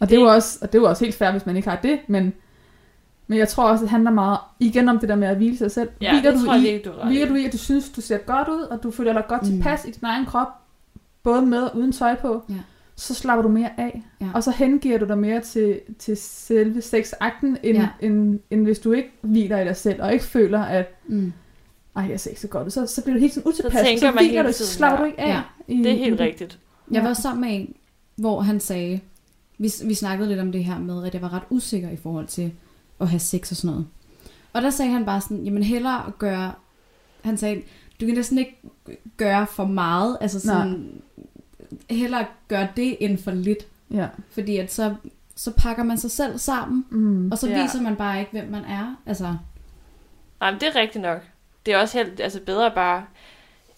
Og 0.00 0.10
det 0.10 0.16
er 0.16 0.20
jo 0.20 0.26
også, 0.26 0.58
og 0.62 0.72
det 0.72 0.78
er 0.78 0.82
jo 0.82 0.88
også 0.88 1.04
helt 1.04 1.16
fair, 1.16 1.30
hvis 1.30 1.46
man 1.46 1.56
ikke 1.56 1.68
har 1.68 1.76
det, 1.76 1.98
men, 2.08 2.32
men 3.26 3.38
jeg 3.38 3.48
tror 3.48 3.64
også, 3.64 3.82
det 3.82 3.90
handler 3.90 4.10
meget 4.10 4.38
igen 4.60 4.88
om 4.88 4.98
det 4.98 5.08
der 5.08 5.14
med 5.16 5.28
at 5.28 5.36
hvile 5.36 5.58
sig 5.58 5.70
selv. 5.70 5.88
ja 6.00 6.12
hviler, 6.14 6.30
det 6.30 6.40
du 6.40 6.44
tror 6.46 6.54
jeg 6.54 6.62
i, 6.62 6.64
virkelig, 6.70 6.84
du 6.94 6.98
er 7.00 7.06
hviler 7.06 7.26
du 7.28 7.34
i, 7.34 7.44
at 7.44 7.52
du 7.52 7.58
synes, 7.58 7.88
du 7.90 8.00
ser 8.00 8.18
godt 8.18 8.48
ud, 8.48 8.60
og 8.62 8.82
du 8.82 8.90
føler 8.90 9.12
dig 9.12 9.24
godt 9.28 9.42
Mm. 9.42 9.48
tilpas 9.48 9.84
i 9.84 9.90
din 9.90 10.04
egen 10.04 10.26
krop, 10.26 10.48
både 11.22 11.42
med 11.42 11.62
og 11.62 11.76
uden 11.76 11.92
tøj 11.92 12.14
på, 12.14 12.42
Ja. 12.48 12.54
Så 13.00 13.14
slapper 13.14 13.42
du 13.42 13.48
mere 13.48 13.70
af. 13.80 14.02
Ja. 14.20 14.26
Og 14.34 14.42
så 14.44 14.50
hengiver 14.50 14.98
du 14.98 15.04
dig 15.06 15.18
mere 15.18 15.40
til, 15.40 15.80
til 15.98 16.16
selve 16.16 16.82
sexakten, 16.82 17.56
end, 17.62 17.78
Ja. 17.78 17.88
end, 18.00 18.40
end 18.50 18.62
hvis 18.64 18.78
du 18.78 18.92
ikke 18.92 19.10
hviler 19.20 19.60
i 19.60 19.64
dig 19.64 19.76
selv, 19.76 20.02
og 20.02 20.12
ikke 20.12 20.24
føler, 20.24 20.60
at 20.60 20.86
Mm. 21.06 21.32
ej, 21.96 22.02
jeg 22.10 22.20
ser 22.20 22.30
ikke 22.30 22.40
så 22.40 22.48
godt 22.48 22.64
ud. 22.66 22.70
Så, 22.70 22.86
så 22.86 23.02
bliver 23.02 23.14
du 23.14 23.20
helt 23.20 23.32
sådan 23.34 23.48
utilpas, 23.48 23.72
Så 23.72 23.84
tænker 23.84 24.00
så 24.00 24.06
man 24.06 24.14
hviler 24.14 24.30
hele 24.30 24.48
du, 24.48 24.52
så 24.52 24.58
tiden, 24.58 24.70
slapper 24.70 24.98
ja. 24.98 25.02
du 25.02 25.06
ikke 25.06 25.20
af. 25.20 25.28
Ja. 25.28 25.40
I, 25.68 25.76
Det 25.78 25.86
er 25.86 25.90
i 25.94 25.96
helt 25.96 26.20
rigtigt. 26.20 26.58
Jeg 26.90 27.02
var 27.04 27.14
sammen 27.14 27.40
med 27.40 27.60
en, 27.60 27.74
hvor 28.16 28.40
han 28.40 28.60
sagde, 28.60 29.00
vi, 29.58 29.72
vi 29.84 29.94
snakkede 29.94 30.28
lidt 30.28 30.40
om 30.40 30.52
det 30.52 30.64
her 30.64 30.78
med, 30.78 31.04
at 31.06 31.14
jeg 31.14 31.22
var 31.22 31.32
ret 31.32 31.42
usikker 31.50 31.90
i 31.90 31.96
forhold 31.96 32.26
til 32.26 32.52
at 33.00 33.08
have 33.08 33.20
sex 33.20 33.50
og 33.50 33.56
sådan 33.56 33.70
noget. 33.70 33.86
Og 34.52 34.62
der 34.62 34.70
sagde 34.70 34.90
han 34.90 35.04
bare 35.04 35.20
sådan, 35.20 35.44
jamen 35.44 35.62
hellere 35.62 36.06
at 36.06 36.18
gøre, 36.18 36.52
han 37.24 37.36
sagde, 37.36 37.62
du 38.00 38.06
kan 38.06 38.14
næsten 38.14 38.38
ikke 38.38 38.58
gøre 39.16 39.46
for 39.46 39.64
meget, 39.64 40.18
altså 40.20 40.40
sådan, 40.40 41.02
hellere 41.90 42.26
gøre 42.48 42.68
det 42.76 42.96
end 43.00 43.18
for 43.18 43.30
lidt. 43.30 43.58
Ja. 43.90 44.06
Fordi 44.30 44.56
at 44.56 44.72
så, 44.72 44.94
så 45.36 45.52
pakker 45.56 45.82
man 45.84 45.98
sig 45.98 46.10
selv 46.10 46.38
sammen, 46.38 46.84
Mm. 46.90 47.32
og 47.32 47.38
så 47.38 47.48
Ja. 47.48 47.62
viser 47.62 47.80
man 47.82 47.96
bare 47.96 48.18
ikke, 48.20 48.30
hvem 48.32 48.48
man 48.50 48.64
er. 48.64 48.96
Altså, 49.06 49.36
Nej, 50.40 50.50
men 50.50 50.60
det 50.60 50.68
er 50.68 50.76
rigtigt 50.80 51.02
nok. 51.02 51.22
Det 51.66 51.74
er 51.74 51.78
også 51.78 51.98
helt, 51.98 52.20
altså 52.20 52.40
bedre 52.46 52.70
bare, 52.74 53.04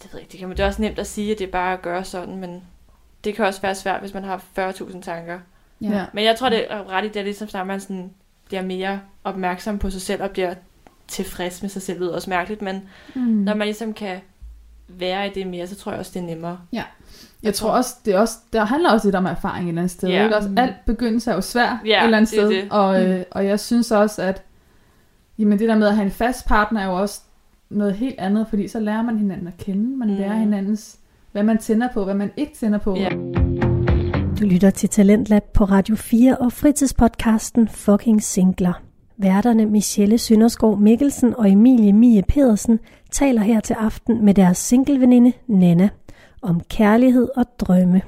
det 0.03 0.13
ved 0.13 0.19
jeg 0.19 0.21
ikke, 0.21 0.31
det, 0.31 0.39
kan 0.39 0.47
man, 0.47 0.57
det 0.57 0.63
er 0.63 0.67
også 0.67 0.81
nemt 0.81 0.99
at 0.99 1.07
sige, 1.07 1.31
at 1.31 1.39
det 1.39 1.47
er 1.47 1.51
bare 1.51 1.73
at 1.73 1.81
gøre 1.81 2.03
sådan, 2.03 2.37
men 2.37 2.63
det 3.23 3.35
kan 3.35 3.45
også 3.45 3.61
være 3.61 3.75
svært, 3.75 3.99
hvis 3.99 4.13
man 4.13 4.23
har 4.23 4.43
40.000 4.59 5.01
tanker. 5.01 5.39
ja. 5.81 5.89
Ja. 5.89 6.05
Men 6.13 6.23
jeg 6.23 6.35
tror, 6.37 6.49
det 6.49 6.65
er 6.73 6.89
ret 6.89 7.05
i 7.05 7.09
det, 7.09 7.23
ligesom 7.23 7.47
snart 7.49 7.67
man 7.67 7.79
sådan 7.79 8.11
bliver 8.45 8.61
mere 8.61 9.01
opmærksom 9.23 9.79
på 9.79 9.89
sig 9.89 10.01
selv 10.01 10.23
og 10.23 10.29
bliver 10.31 10.53
tilfreds 11.07 11.61
med 11.61 11.69
sig 11.69 11.81
selv. 11.81 11.97
Det 11.99 12.01
lyder 12.05 12.15
også 12.15 12.29
mærkeligt, 12.29 12.61
men 12.61 12.81
Mm. 13.15 13.21
når 13.21 13.53
man 13.55 13.67
ligesom 13.67 13.93
kan 13.93 14.19
være 14.87 15.27
i 15.27 15.33
det 15.33 15.47
mere, 15.47 15.67
så 15.67 15.75
tror 15.75 15.91
jeg 15.91 15.99
også, 15.99 16.11
det 16.13 16.19
er 16.19 16.25
nemmere. 16.25 16.59
Jeg 17.43 17.53
tror 17.53 17.69
også, 17.71 17.95
det, 18.05 18.13
er 18.15 18.19
også, 18.19 18.37
det 18.53 18.67
handler 18.67 18.91
også 18.91 19.07
lidt 19.07 19.15
om 19.15 19.25
erfaring 19.25 19.65
et 19.65 19.69
eller 19.69 19.81
andet 19.81 19.91
sted. 19.91 20.09
Ja. 20.09 20.23
Ikke? 20.23 20.35
Også, 20.37 20.49
Mm. 20.49 20.57
alt 20.57 20.73
begyndelse 20.85 21.31
er 21.31 21.35
jo 21.35 21.41
svært 21.41 21.77
Ja, 21.85 21.99
et 21.99 22.03
eller 22.05 22.17
andet 22.17 22.31
det 22.31 22.39
sted. 22.39 22.49
det. 22.49 22.63
Og, 22.71 22.99
Mm. 22.99 23.05
øh, 23.05 23.23
og 23.31 23.45
jeg 23.45 23.59
synes 23.59 23.91
også, 23.91 24.21
at 24.21 24.43
jamen, 25.39 25.59
det 25.59 25.69
der 25.69 25.77
med 25.77 25.87
at 25.87 25.95
have 25.95 26.05
en 26.05 26.11
fast 26.11 26.47
partner 26.47 26.81
er 26.81 26.85
jo 26.85 26.93
også 27.01 27.21
noget 27.69 27.93
helt 27.93 28.15
andet, 28.19 28.47
fordi 28.49 28.67
så 28.67 28.79
lærer 28.79 29.01
man 29.01 29.17
hinanden 29.17 29.47
at 29.47 29.57
kende. 29.57 29.97
Man 29.97 30.07
Mm. 30.07 30.13
mm. 30.13 30.19
lærer 30.19 30.33
hinandens, 30.33 30.97
hvad 31.31 31.43
man 31.43 31.57
tænder 31.57 31.87
på, 31.93 32.03
hvad 32.03 32.15
man 32.15 32.31
ikke 32.37 32.53
tænder 32.55 32.77
på. 32.79 32.95
Ja. 32.97 33.09
Du 34.39 34.45
lytter 34.45 34.69
til 34.69 34.89
Talentlab 34.89 35.43
på 35.53 35.63
Radio 35.63 35.95
4 35.95 36.35
og 36.37 36.51
fritidspodcasten 36.53 37.67
Fucking 37.67 38.23
Singler. 38.23 38.73
Værterne 39.17 39.65
Michelle 39.65 40.17
Sønderskov 40.17 40.79
Mikkelsen 40.79 41.33
og 41.37 41.51
Emilie 41.51 41.93
Mie 41.93 42.23
Pedersen 42.27 42.79
taler 43.11 43.41
her 43.41 43.59
til 43.59 43.73
aften 43.73 44.25
med 44.25 44.33
deres 44.33 44.57
singleveninde 44.57 45.33
Nana 45.47 45.89
om 46.43 46.61
kærlighed 46.69 47.27
og 47.35 47.45
drømme. 47.59 48.01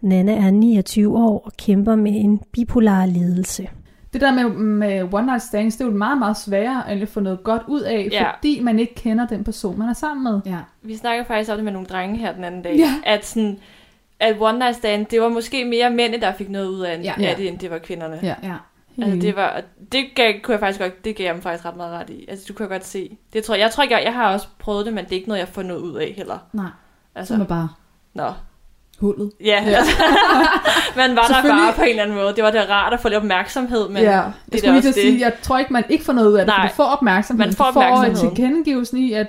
Nana 0.00 0.34
er 0.46 0.50
29 0.50 1.18
år 1.18 1.42
og 1.44 1.52
kæmper 1.58 1.94
med 1.96 2.12
en 2.14 2.40
bipolar 2.52 3.06
lidelse. 3.06 3.68
det 4.12 4.20
der 4.20 4.32
med, 4.34 4.48
med 4.48 5.08
one 5.14 5.26
night 5.26 5.42
stands, 5.42 5.76
det 5.76 5.84
er 5.84 5.88
jo 5.88 5.94
meget, 5.96 6.18
meget 6.18 6.36
sværere 6.36 6.88
at 6.90 7.08
få 7.08 7.20
noget 7.20 7.42
godt 7.44 7.62
ud 7.68 7.80
af, 7.80 8.08
Ja. 8.12 8.30
fordi 8.30 8.60
man 8.60 8.78
ikke 8.78 8.94
kender 8.94 9.26
den 9.26 9.44
person, 9.44 9.78
man 9.78 9.88
er 9.88 9.92
sammen 9.92 10.24
med. 10.24 10.40
Ja. 10.46 10.58
Vi 10.82 10.96
snakker 10.96 11.24
faktisk 11.24 11.50
om 11.50 11.56
det 11.56 11.64
med 11.64 11.72
nogle 11.72 11.86
drenge 11.88 12.16
her 12.16 12.32
den 12.32 12.44
anden 12.44 12.62
dag. 12.62 12.76
Ja. 12.76 12.94
At 13.04 13.26
sådan, 13.26 13.58
at 14.20 14.36
one 14.40 14.58
night 14.58 14.76
stand, 14.76 15.06
det 15.06 15.20
var 15.20 15.28
måske 15.28 15.64
mere 15.64 15.90
mændene, 15.90 16.20
der 16.22 16.32
fik 16.32 16.48
noget 16.50 16.66
ud 16.68 16.80
af, 16.80 17.00
Ja. 17.04 17.12
ja. 17.20 17.26
af 17.30 17.36
det, 17.36 17.48
end 17.48 17.58
det 17.58 17.70
var 17.70 17.78
kvinderne. 17.78 18.18
Ja. 18.22 18.34
Ja. 18.42 18.54
Altså, 19.02 19.18
det 19.20 19.36
var, 19.36 19.60
det 19.92 20.04
gav, 20.14 20.32
kunne 20.42 20.52
jeg 20.52 20.60
faktisk 20.60 20.80
godt, 20.80 21.04
det 21.04 21.16
gav 21.16 21.24
jeg 21.26 21.34
dem 21.34 21.42
faktisk 21.42 21.64
ret 21.64 21.76
meget 21.76 21.92
ret 21.92 22.10
i. 22.10 22.24
Altså, 22.28 22.44
du 22.48 22.52
kan 22.54 22.68
godt 22.68 22.84
se. 22.86 23.16
Det 23.32 23.44
tror 23.44 23.54
jeg, 23.54 23.62
jeg 23.62 23.70
tror 23.70 23.82
ikke, 23.82 23.94
jeg, 23.96 24.04
jeg 24.04 24.14
har 24.14 24.32
også 24.32 24.46
prøvet 24.58 24.86
det, 24.86 24.94
men 24.94 25.04
det 25.04 25.12
er 25.12 25.16
ikke 25.16 25.28
noget, 25.28 25.38
jeg 25.40 25.48
får 25.48 25.62
noget 25.62 25.80
ud 25.80 25.94
af 25.94 26.14
heller. 26.16 26.38
Nej, 26.52 26.66
Altså, 27.18 27.36
så 27.36 27.42
er 27.42 27.46
bare 27.46 27.68
nå. 28.14 28.32
hullet. 29.00 29.32
Ja, 29.40 29.46
ja. 29.46 29.76
Altså, 29.76 29.92
man 30.96 31.16
var 31.16 31.22
der 31.22 31.42
bare 31.48 31.72
på 31.76 31.82
en 31.82 31.88
eller 31.88 32.02
anden 32.02 32.16
måde. 32.16 32.34
Det 32.36 32.44
var 32.44 32.50
det 32.50 32.68
rart 32.70 32.92
at 32.92 33.00
få 33.00 33.08
lidt 33.08 33.16
opmærksomhed, 33.18 33.88
men 33.88 33.96
ja, 33.96 34.02
det 34.02 34.10
jeg 34.10 34.24
er 34.54 34.58
skulle 34.58 34.80
lige 34.80 34.92
sige, 34.92 35.12
det. 35.12 35.20
jeg 35.20 35.32
tror 35.42 35.58
ikke, 35.58 35.72
man 35.72 35.84
ikke 35.88 36.04
får 36.04 36.12
noget 36.12 36.28
ud 36.28 36.34
af 36.34 36.46
det, 36.46 36.54
for 36.54 36.58
Nej. 36.60 36.68
du 36.68 36.74
får 36.74 36.84
opmærksomhed. 36.84 37.46
Man 37.46 37.54
får 37.54 37.64
du 37.66 37.72
får 37.72 37.80
opmærksomheden. 37.82 38.36
tilkendegivelsen 38.36 38.98
i, 38.98 39.12
at 39.12 39.26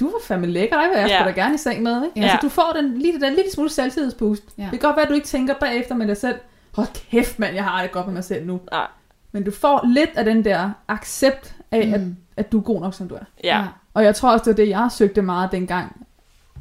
du 0.00 0.06
var 0.06 0.18
fandme 0.24 0.46
lækker, 0.46 0.76
vil 0.76 0.98
jeg 1.00 1.08
Ja. 1.08 1.18
ja. 1.18 1.24
da 1.24 1.30
gerne 1.40 1.54
i 1.54 1.58
seng 1.58 1.82
med. 1.82 2.04
Ikke? 2.04 2.20
Ja. 2.20 2.22
Altså, 2.22 2.38
du 2.42 2.48
får 2.48 2.72
den, 2.76 2.98
lige 2.98 3.12
det 3.12 3.20
der 3.20 3.30
lille 3.30 3.50
smule 3.54 3.70
selvtillidsboost. 3.70 4.42
Ja. 4.58 4.62
Det 4.62 4.70
kan 4.70 4.78
godt 4.78 4.96
være, 4.96 5.02
at 5.02 5.08
du 5.08 5.14
ikke 5.14 5.26
tænker 5.26 5.54
bagefter 5.60 5.94
med 5.94 6.06
dig 6.06 6.16
selv, 6.16 6.34
hold 6.74 6.88
kæft 7.10 7.38
mand, 7.38 7.54
jeg 7.54 7.64
har 7.64 7.82
det 7.82 7.92
godt 7.92 8.06
med 8.06 8.14
mig 8.14 8.24
selv 8.24 8.46
nu. 8.46 8.60
Nej. 8.72 8.86
Men 9.32 9.44
du 9.44 9.50
får 9.50 9.80
lidt 9.86 10.10
af 10.16 10.24
den 10.24 10.44
der 10.44 10.70
accept 10.88 11.54
af, 11.70 11.86
mm. 11.88 11.94
at, 11.94 12.00
at 12.36 12.52
du 12.52 12.58
er 12.58 12.62
god 12.62 12.80
nok, 12.80 12.94
som 12.94 13.08
du 13.08 13.14
er. 13.14 13.18
Ja. 13.44 13.64
Og 13.94 14.04
jeg 14.04 14.14
tror 14.14 14.30
også, 14.32 14.42
det 14.44 14.50
var 14.58 14.64
det, 14.64 14.68
jeg 14.70 14.88
søgte 14.92 15.22
meget 15.22 15.52
dengang, 15.52 16.06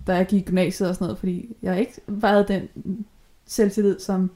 da 0.07 0.15
jeg 0.15 0.25
gik 0.27 0.41
i 0.41 0.45
gymnasiet 0.45 0.89
og 0.89 0.95
sådan 0.95 1.05
noget, 1.05 1.17
fordi 1.19 1.55
jeg 1.61 1.79
ikke 1.79 1.93
havde 2.23 2.45
den 2.47 2.67
selvtillid, 3.45 3.99
som, 3.99 4.31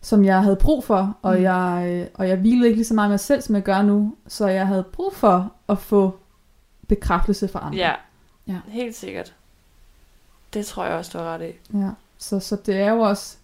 som 0.00 0.24
jeg 0.24 0.42
havde 0.42 0.56
brug 0.56 0.84
for, 0.84 1.16
og, 1.22 1.36
Mm. 1.36 1.42
jeg, 1.42 2.08
og 2.14 2.28
jeg 2.28 2.36
hvilede 2.36 2.66
ikke 2.66 2.76
lige 2.76 2.86
så 2.86 2.94
meget 2.94 3.08
med 3.08 3.12
mig 3.12 3.20
selv, 3.20 3.42
som 3.42 3.54
jeg 3.54 3.62
gør 3.62 3.82
nu, 3.82 4.14
så 4.26 4.46
jeg 4.46 4.66
havde 4.66 4.82
brug 4.92 5.14
for 5.14 5.52
at 5.68 5.78
få 5.78 6.18
bekræftelse 6.88 7.48
fra 7.48 7.60
andre. 7.66 7.78
Ja. 7.78 7.92
Ja. 8.46 8.58
Helt 8.68 8.94
sikkert. 8.96 9.34
Det 10.54 10.66
tror 10.66 10.84
jeg 10.84 10.94
også, 10.94 11.10
du 11.14 11.18
har 11.24 11.34
ret 11.34 11.42
i. 11.48 11.76
ja. 11.78 11.90
Så, 12.18 12.40
så 12.40 12.56
det 12.66 12.76
er 12.76 12.90
jo 12.90 13.00
også... 13.00 13.36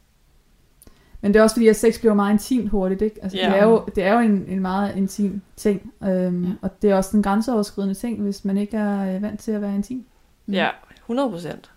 Men 1.21 1.33
det 1.35 1.39
er 1.39 1.43
også 1.43 1.57
fordi, 1.57 1.69
at 1.69 1.77
sex 1.77 1.99
bliver 1.99 2.15
meget 2.15 2.33
intimt 2.33 2.71
hurtigt, 2.71 3.03
ikke? 3.03 3.17
Altså, 3.23 3.39
Ja. 3.39 3.47
det, 3.51 3.59
er 3.59 3.65
jo, 3.65 3.85
det 3.95 4.05
er 4.05 4.13
jo 4.13 4.19
en, 4.19 4.45
en 4.49 4.61
meget 4.61 4.97
intim 4.97 5.43
ting, 5.57 5.93
øhm, 6.05 6.43
Ja. 6.45 6.49
ja. 6.49 6.55
og 6.63 6.83
det 6.83 6.91
er 6.91 6.95
også 6.97 7.17
en 7.17 7.23
grænseoverskridende 7.23 7.95
ting, 7.95 8.23
hvis 8.23 8.45
man 8.45 8.57
ikke 8.59 8.77
er 8.77 9.15
øh, 9.17 9.23
vant 9.23 9.41
til 9.41 9.53
at 9.53 9.63
være 9.63 9.75
intim. 9.75 10.05
Mm. 10.47 10.55
Ja, 10.55 10.69
100 11.05 11.31
procent. 11.31 11.71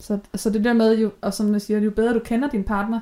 Så, 0.00 0.18
så 0.34 0.50
det 0.50 0.64
der 0.64 0.72
med, 0.72 0.98
jo, 0.98 1.10
og 1.20 1.34
som 1.34 1.52
jeg 1.52 1.62
siger, 1.62 1.80
jo 1.80 1.90
bedre 1.90 2.14
du 2.14 2.20
kender 2.24 2.48
din 2.48 2.64
partner, 2.64 3.00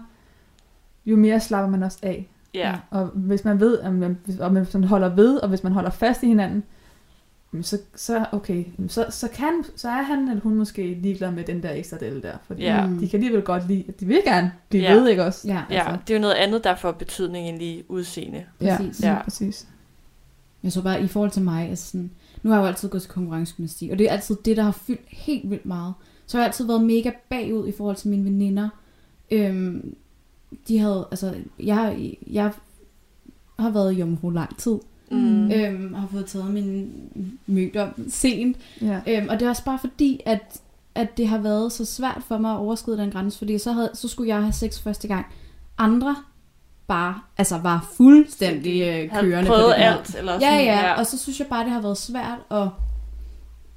jo 1.06 1.16
mere 1.16 1.40
slapper 1.40 1.70
man 1.70 1.82
også 1.82 1.98
af. 2.02 2.28
Ja. 2.54 2.74
Og 2.90 3.06
hvis 3.06 3.44
man 3.44 3.60
ved, 3.60 3.78
at 3.78 3.92
man, 3.94 4.18
hvis- 4.24 4.38
og 4.38 4.50
hvis 4.50 4.74
man 4.74 4.84
holder 4.84 5.08
ved, 5.08 5.36
og 5.36 5.48
hvis 5.48 5.62
man 5.62 5.72
holder 5.72 5.90
fast 5.90 6.22
i 6.22 6.26
hinanden, 6.26 6.62
jamen 7.52 7.64
så, 7.64 7.78
så 7.94 8.24
okay, 8.32 8.64
jamen 8.78 8.88
så, 8.88 9.06
så, 9.10 9.28
kan, 9.28 9.64
så 9.76 9.88
er 9.88 10.02
han 10.02 10.28
eller 10.28 10.42
hun 10.42 10.54
måske 10.54 10.94
ligeglad 11.02 11.30
med 11.30 11.44
den 11.44 11.62
der 11.62 11.70
ekstra 11.72 11.96
del 11.96 12.22
der. 12.22 12.32
Fordi 12.46 12.62
Ja. 12.62 12.88
de 13.00 13.08
kan 13.08 13.16
alligevel 13.18 13.42
godt 13.42 13.68
lide, 13.68 13.84
de 14.00 14.06
vil 14.06 14.20
gerne 14.24 14.52
blive 14.68 14.82
Ja. 14.82 14.94
ved, 14.94 15.08
ikke 15.08 15.24
også? 15.24 15.48
Ja, 15.48 15.62
Ja, 15.70 15.96
det 16.06 16.14
er 16.14 16.18
jo 16.18 16.20
noget 16.22 16.34
andet, 16.34 16.64
der 16.64 16.74
får 16.74 16.92
betydning 16.92 17.48
end 17.48 17.58
lige 17.58 17.90
udseende. 17.90 18.44
præcis. 18.60 19.00
Ja, 19.02 19.08
Ja. 19.08 19.14
ja. 19.14 19.22
præcis. 19.22 19.66
Jeg 20.62 20.72
så 20.72 20.82
bare 20.82 21.02
i 21.02 21.06
forhold 21.06 21.30
til 21.30 21.42
mig, 21.42 21.68
altså 21.70 21.90
sådan, 21.90 22.10
nu 22.42 22.50
har 22.50 22.56
jeg 22.56 22.62
jo 22.62 22.66
altid 22.66 22.88
gået 22.88 23.02
til 23.02 23.10
konkurrencegymnastik, 23.10 23.90
og 23.90 23.98
det 23.98 24.08
er 24.08 24.12
altid 24.12 24.36
det, 24.44 24.56
der 24.56 24.62
har 24.62 24.72
fyldt 24.72 25.06
helt 25.08 25.50
vildt 25.50 25.66
meget. 25.66 25.94
Så 26.26 26.36
har 26.36 26.42
jeg 26.42 26.48
altid 26.48 26.66
været 26.66 26.84
mega 26.84 27.10
bagud 27.28 27.68
i 27.68 27.72
forhold 27.72 27.96
til 27.96 28.10
mine 28.10 28.24
veninder. 28.24 28.68
Øhm, 29.30 29.94
de 30.68 30.78
havde, 30.78 31.08
altså, 31.10 31.34
jeg, 31.58 32.14
jeg 32.26 32.52
har 33.58 33.70
været 33.70 33.92
jomfru 33.92 34.30
lang 34.30 34.58
tid. 34.58 34.78
Mm. 35.10 35.50
Øhm, 35.50 35.94
har 35.94 36.06
fået 36.06 36.26
taget 36.26 36.54
min 36.54 36.92
mødom 37.46 38.08
sent. 38.08 38.56
Ja. 38.80 39.00
Øhm, 39.08 39.28
og 39.28 39.40
det 39.40 39.46
er 39.46 39.50
også 39.50 39.64
bare 39.64 39.78
fordi, 39.78 40.20
at, 40.26 40.60
at 40.94 41.16
det 41.16 41.28
har 41.28 41.38
været 41.38 41.72
så 41.72 41.84
svært 41.84 42.22
for 42.28 42.38
mig 42.38 42.52
at 42.52 42.58
overskride 42.58 42.98
den 42.98 43.10
grænse, 43.10 43.38
fordi 43.38 43.58
så, 43.58 43.72
havde, 43.72 43.90
så 43.94 44.08
skulle 44.08 44.28
jeg 44.28 44.42
have 44.42 44.52
sex 44.52 44.80
første 44.80 45.08
gang. 45.08 45.26
Andre 45.78 46.16
bare, 46.86 47.20
altså 47.38 47.58
var 47.58 47.88
fuldstændig 47.96 48.80
øh, 48.82 49.20
kørende 49.20 49.48
på 49.48 49.54
det 49.54 49.74
alt. 49.76 50.14
Eller 50.18 50.32
Ja, 50.32 50.38
sådan, 50.40 50.64
ja, 50.64 50.92
og 50.98 51.06
så 51.06 51.18
synes 51.18 51.38
jeg 51.40 51.46
bare, 51.48 51.64
det 51.64 51.72
har 51.72 51.80
været 51.82 51.98
svært 51.98 52.38
at, 52.50 52.68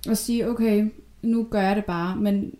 at 0.10 0.18
sige, 0.18 0.49
okay, 0.49 0.91
nu 1.22 1.47
gør 1.51 1.62
jeg 1.62 1.76
det 1.76 1.86
bare, 1.86 2.16
men, 2.16 2.51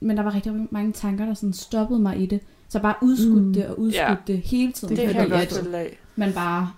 men 0.00 0.16
der 0.16 0.22
var 0.22 0.34
rigtig 0.34 0.52
mange 0.70 0.92
tanker, 0.92 1.24
der 1.26 1.34
sådan 1.34 1.52
stoppede 1.52 2.00
mig 2.00 2.20
i 2.20 2.26
det. 2.26 2.40
Så 2.68 2.78
bare 2.78 2.94
udskudt 3.02 3.42
Mm. 3.44 3.52
det 3.54 3.66
og 3.66 3.78
udskudt 3.78 4.08
Ja. 4.08 4.14
det 4.26 4.38
hele 4.38 4.72
tiden, 4.72 4.96
det 4.96 5.06
kan 5.06 5.14
jeg 5.14 5.22
fordi 5.28 5.58
godt 5.58 5.74
at 5.74 5.86
man 6.16 6.32
bare 6.32 6.70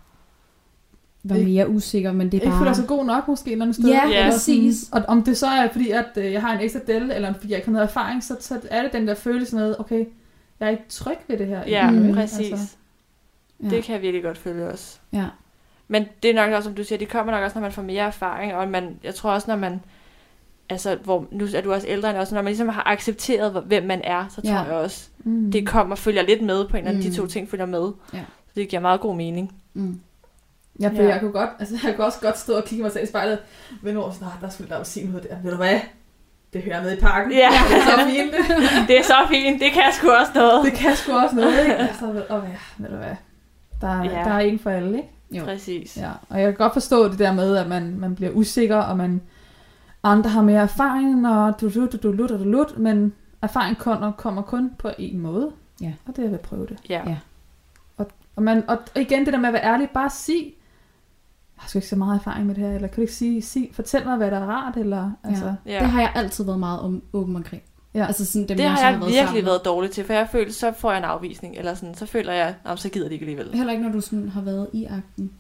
var 1.25 1.37
Ikke- 1.37 1.51
mere 1.51 1.69
usikker, 1.69 2.13
men 2.13 2.27
det 2.27 2.35
er 2.39 2.41
Ikke 2.41 2.51
bare... 2.51 2.59
føler 2.59 2.73
sig 2.73 2.87
god 2.87 3.05
nok 3.05 3.29
måske 3.29 3.49
et 3.49 3.53
eller 3.53 3.65
andet 3.65 3.77
sted. 3.77 3.89
Ja, 3.89 4.09
Ja. 4.09 4.31
præcis. 4.31 4.89
Og 4.93 5.03
om 5.09 5.23
det 5.23 5.37
så 5.37 5.47
er 5.47 5.69
fordi, 5.73 5.91
at 5.91 6.07
øh, 6.17 6.33
jeg 6.33 6.41
har 6.41 6.55
en 6.55 6.61
ekstra 6.61 6.81
del, 6.87 7.11
eller 7.11 7.33
fordi 7.33 7.49
jeg 7.51 7.57
ikke 7.59 7.67
har 7.69 7.73
noget 7.73 7.87
erfaring, 7.89 8.25
så, 8.25 8.37
så 8.41 8.61
er 8.71 8.83
det 8.83 8.93
den 8.93 9.09
der 9.09 9.15
følelse 9.15 9.57
med, 9.57 9.75
okay, 9.79 10.05
jeg 10.61 10.67
er 10.67 10.71
ikke 10.71 10.85
tryg 10.89 11.17
ved 11.29 11.39
det 11.39 11.47
her. 11.47 11.61
Ja, 11.67 11.91
Mm. 11.91 12.15
præcis. 12.15 12.51
Altså, 12.53 12.75
Ja. 13.65 13.69
Det 13.77 13.85
kan 13.85 13.93
jeg 13.95 14.03
virkelig 14.03 14.23
godt 14.23 14.39
følge 14.39 14.67
også. 14.69 14.99
Ja. 15.13 15.25
Men 15.89 16.07
det 16.23 16.31
er 16.31 16.35
nok 16.35 16.53
også, 16.53 16.67
som 16.67 16.75
du 16.75 16.85
siger, 16.85 16.99
det 16.99 17.09
kommer 17.09 17.33
nok 17.33 17.43
også, 17.45 17.55
når 17.59 17.63
man 17.63 17.73
får 17.73 17.83
mere 17.83 18.03
erfaring, 18.05 18.55
og 18.55 18.69
man, 18.69 18.99
jeg 19.05 19.15
tror 19.15 19.31
også, 19.31 19.51
når 19.51 19.57
man, 19.57 19.81
altså, 20.71 20.99
hvor, 21.05 21.27
nu 21.31 21.45
er 21.57 21.61
du 21.61 21.73
også 21.73 21.87
ældre 21.89 22.11
end 22.11 22.19
også, 22.19 22.35
når 22.35 22.43
man 22.43 22.51
ligesom 22.51 22.69
har 22.69 22.83
accepteret, 22.87 23.63
hvem 23.67 23.83
man 23.85 24.01
er, 24.05 24.25
så 24.29 24.43
tror 24.43 24.51
Ja. 24.51 24.59
jeg 24.61 24.73
også, 24.73 25.09
mm. 25.25 25.53
det 25.53 25.67
kommer, 25.67 25.97
følger 25.97 26.23
lidt 26.23 26.43
med 26.43 26.69
på 26.69 26.77
en 26.77 26.79
eller 26.79 26.91
anden, 26.91 27.05
Mm. 27.05 27.11
de 27.11 27.17
to 27.17 27.27
ting 27.27 27.51
følger 27.51 27.67
med. 27.67 27.93
Ja. 28.13 28.19
Så 28.47 28.53
det 28.55 28.69
giver 28.69 28.81
meget 28.83 29.01
god 29.01 29.17
mening. 29.17 29.55
Mm. 29.75 30.01
Ja, 30.81 30.89
for 30.89 30.95
Ja. 30.95 31.09
jeg 31.09 31.21
kunne 31.21 31.33
godt, 31.33 31.51
altså 31.59 31.79
jeg 31.85 31.95
kunne 31.97 32.07
også 32.07 32.21
godt 32.21 32.39
stå 32.39 32.53
og 32.57 32.65
kigge 32.65 32.83
mig 32.83 32.93
selv 32.93 33.05
i 33.05 33.07
spejlet, 33.07 33.39
men 33.83 33.95
hvor 33.95 34.11
sådan, 34.11 34.29
"Ah, 34.29 34.41
der 34.43 34.49
skulle 34.49 34.71
der 34.71 34.79
jo 34.79 34.85
sige 34.85 35.07
noget 35.09 35.23
der. 35.31 35.37
Ved 35.43 35.51
du 35.51 35.57
hvad? 35.57 35.81
Det 36.53 36.63
hører 36.63 36.83
med 36.83 36.97
i 36.97 37.01
parken. 37.01 37.33
Ja. 37.33 37.49
Det 37.69 37.77
er 37.77 37.83
så 37.85 38.07
fint. 38.09 38.33
Det 38.89 38.99
er 38.99 39.03
så 39.03 39.15
fint, 39.31 39.61
det 39.61 39.73
kan 39.73 39.83
sgu 39.93 40.11
også 40.11 40.33
noget. 40.35 40.65
Det 40.65 40.73
kan 40.73 40.97
sgu 40.97 41.13
også 41.13 41.37
noget, 41.37 41.61
ikke? 41.61 41.75
Altså, 41.77 42.07
ved, 42.07 42.23
oh, 42.31 42.43
ja, 42.53 42.57
ved 42.79 42.91
du 42.91 42.97
hvad? 42.97 43.15
Der, 43.89 43.93
er- 44.01 44.05
Ja. 44.05 44.11
der 44.25 44.31
er 44.35 44.39
en 44.41 44.59
for 44.59 44.71
alle, 44.71 44.97
ikke? 44.97 45.11
Jo. 45.33 45.45
Præcis. 45.45 45.97
Ja, 45.97 46.11
og 46.29 46.39
jeg 46.41 46.47
kan 46.47 46.55
godt 46.55 46.73
forstå 46.73 47.09
det 47.09 47.19
der 47.19 47.33
med, 47.33 47.57
at 47.57 47.69
man, 47.69 47.99
man 47.99 48.15
bliver 48.15 48.31
usikker, 48.33 48.77
og 48.77 48.97
man 48.97 49.21
andre 50.03 50.31
har 50.31 50.43
mere 50.43 50.61
erfaring, 50.63 51.29
og 51.29 51.61
du 51.61 51.69
du 51.75 51.87
du 51.87 51.97
du 52.03 52.13
du 52.13 52.27
du 52.29 52.45
du 52.45 52.67
men 52.77 53.13
erfaring 53.43 53.79
kommer, 53.79 54.13
kommer 54.13 54.43
kun 54.43 54.71
på 54.79 54.91
en 54.99 55.19
måde. 55.19 55.51
Ja. 55.81 55.93
Og 56.07 56.17
det 56.17 56.25
er 56.25 56.29
ved 56.29 56.35
at 56.39 56.41
prøve 56.41 56.67
det. 56.67 56.79
Ja. 56.89 57.03
Ja. 57.07 57.17
Og, 58.37 58.43
man, 58.43 58.65
og 58.69 58.79
igen 58.97 59.25
det 59.25 59.33
der 59.33 59.39
med 59.39 59.49
at 59.49 59.53
være 59.53 59.65
ærlig, 59.65 59.89
bare 59.95 60.11
sig, 60.11 60.35
jeg 61.57 61.63
har 61.63 61.69
sgu 61.69 61.79
ikke 61.79 61.89
så 61.89 61.97
meget 61.97 62.19
erfaring 62.19 62.47
med 62.47 62.55
det 62.55 62.65
her, 62.65 62.75
eller 62.75 62.89
kan 62.89 62.97
du 62.97 63.01
ikke 63.01 63.13
sige, 63.15 63.43
sig 63.43 63.69
fortæl 63.73 64.05
mig, 64.07 64.17
hvad 64.17 64.31
der 64.31 64.37
er 64.39 64.47
rart, 64.47 64.77
eller 64.77 65.11
altså, 65.25 65.55
Ja. 65.67 65.79
Det 65.81 65.89
har 65.89 66.01
jeg 66.01 66.13
altid 66.15 66.45
været 66.45 66.59
meget 66.61 66.81
om, 66.81 67.03
åben 67.13 67.37
omkring. 67.37 67.63
Ja. 67.95 68.07
Altså 68.07 68.25
sådan 68.27 68.49
dem, 68.49 68.57
Det 68.57 68.65
jeg 68.65 68.73
har 68.73 68.79
jeg 68.91 68.93
været 69.01 69.01
virkelig 69.13 69.27
sammen 69.27 69.45
været 69.47 69.65
dårlig 69.65 69.91
til, 69.91 70.05
for 70.05 70.13
jeg 70.13 70.29
føler, 70.33 70.53
så 70.53 70.73
får 70.79 70.91
jeg 70.91 70.99
en 70.99 71.05
afvisning, 71.05 71.57
eller 71.57 71.75
sådan, 71.75 71.95
så 71.95 72.07
føler 72.07 72.33
jeg, 72.33 72.55
at 72.67 72.79
så 72.79 72.89
gider 72.89 73.09
de 73.09 73.15
ikke 73.15 73.23
alligevel. 73.23 73.55
Heller 73.55 73.73
ikke, 73.73 73.85
når 73.85 73.93
du 73.93 74.01
sådan 74.01 74.29
har 74.29 74.41
været 74.41 74.69
i 74.73 74.85
akten. 74.85 75.33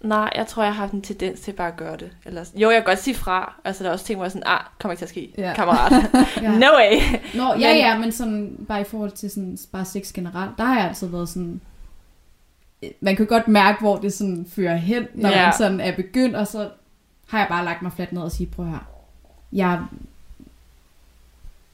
Nej, 0.00 0.30
jeg 0.36 0.46
tror, 0.46 0.62
jeg 0.62 0.72
har 0.74 0.80
haft 0.80 0.92
en 0.92 1.02
tendens 1.02 1.40
til 1.40 1.52
bare 1.52 1.68
at 1.68 1.76
gøre 1.76 1.96
det. 1.96 2.10
Eller, 2.24 2.44
jo, 2.54 2.70
jeg 2.70 2.76
kan 2.82 2.84
godt 2.84 2.98
sige 2.98 3.14
fra. 3.14 3.60
Altså, 3.64 3.84
der 3.84 3.90
er 3.90 3.92
også 3.92 4.04
ting, 4.04 4.16
hvor 4.16 4.24
jeg 4.24 4.28
er 4.28 4.32
sådan, 4.32 4.42
ah, 4.46 4.60
kommer 4.80 4.92
ikke 4.92 5.00
til 5.00 5.04
at 5.04 5.08
ske, 5.08 5.32
Ja. 5.38 5.52
kammerat. 5.54 5.92
Ja. 6.42 6.50
no 6.58 6.66
way. 6.76 7.18
Nå, 7.34 7.42
ja, 7.44 7.54
Men- 7.54 7.76
ja, 7.76 7.98
men 7.98 8.12
sådan, 8.12 8.64
bare 8.68 8.80
i 8.80 8.84
forhold 8.84 9.10
til 9.10 9.30
sådan, 9.30 9.58
bare 9.72 9.84
sex 9.84 10.12
generelt, 10.12 10.50
der 10.58 10.64
har 10.64 10.76
jeg 10.80 10.88
altid 10.88 11.06
været 11.06 11.28
sådan, 11.28 11.60
man 13.00 13.16
kan 13.16 13.26
godt 13.26 13.48
mærke, 13.48 13.80
hvor 13.80 13.96
det 13.96 14.12
sådan 14.12 14.46
fører 14.48 14.76
hen, 14.76 15.06
når 15.14 15.28
Ja. 15.28 15.44
man 15.44 15.52
sådan 15.58 15.80
er 15.80 15.96
begyndt, 15.96 16.36
og 16.36 16.46
så 16.46 16.68
har 17.28 17.38
jeg 17.38 17.46
bare 17.48 17.64
lagt 17.64 17.82
mig 17.82 17.92
fladt 17.92 18.12
ned 18.12 18.22
og 18.22 18.32
sige, 18.32 18.46
prøv 18.56 18.66
her, 18.66 18.88
jeg, 19.52 19.80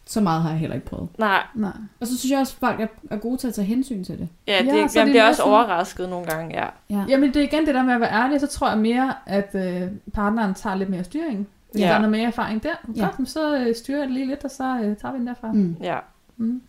så 0.09 0.21
meget 0.21 0.43
har 0.43 0.51
jeg 0.51 0.59
heller 0.59 0.75
ikke 0.75 0.87
prøvet. 0.87 1.09
Nej, 1.19 1.43
nej. 1.55 1.73
Og 2.01 2.07
så 2.07 2.19
synes 2.19 2.31
jeg 2.33 2.39
også, 2.41 2.55
at 2.57 2.61
folk 2.69 2.81
er, 2.81 2.87
er 3.11 3.17
gode 3.19 3.37
til 3.37 3.49
at 3.49 3.55
tage 3.55 3.65
hensyn 3.67 4.05
til 4.05 4.19
det. 4.19 4.29
ja, 4.47 4.53
Ja, 4.53 4.59
det, 4.83 4.91
så 4.91 4.99
er 4.99 5.03
jeg 5.03 5.07
det 5.07 5.13
bliver 5.13 5.29
også 5.29 5.37
sådan- 5.39 5.53
overrasket 5.53 6.09
nogle 6.09 6.27
gange, 6.27 6.57
ja. 6.61 6.67
Ja. 6.91 7.05
Jamen 7.09 7.29
det 7.35 7.37
er 7.37 7.45
igen 7.45 7.67
det 7.67 7.75
der 7.75 7.83
med 7.83 7.95
at 7.95 8.01
være 8.01 8.13
ærlig, 8.13 8.41
så 8.41 8.47
tror 8.47 8.69
jeg 8.69 8.79
mere, 8.79 9.15
at 9.27 9.51
øh, 9.55 9.83
partneren 10.15 10.55
tager 10.55 10.77
lidt 10.77 10.91
mere 10.91 11.05
styring. 11.05 11.49
Hvis 11.73 11.83
Ja. 11.83 11.87
der 11.89 11.95
er 11.95 11.99
noget 11.99 12.11
mere 12.11 12.27
erfaring 12.27 12.63
der, 12.63 12.69
Ja. 12.97 13.05
godt, 13.05 13.19
men 13.19 13.27
så 13.27 13.57
øh, 13.59 13.75
styrer 13.75 13.99
jeg 13.99 14.07
det 14.07 14.15
lige 14.15 14.27
lidt, 14.27 14.45
og 14.45 14.51
så 14.51 14.79
øh, 14.83 14.97
tager 14.97 15.13
vi 15.13 15.19
den 15.19 15.27
derfra. 15.27 15.53
Mm. 15.53 15.77
ja. 15.83 15.97
Mm. 16.37 16.63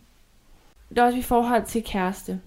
Det 0.88 0.98
er 0.98 1.02
også 1.04 1.18
i 1.18 1.22
forhold 1.22 1.62
til 1.64 1.82
kæreste. 1.84 2.40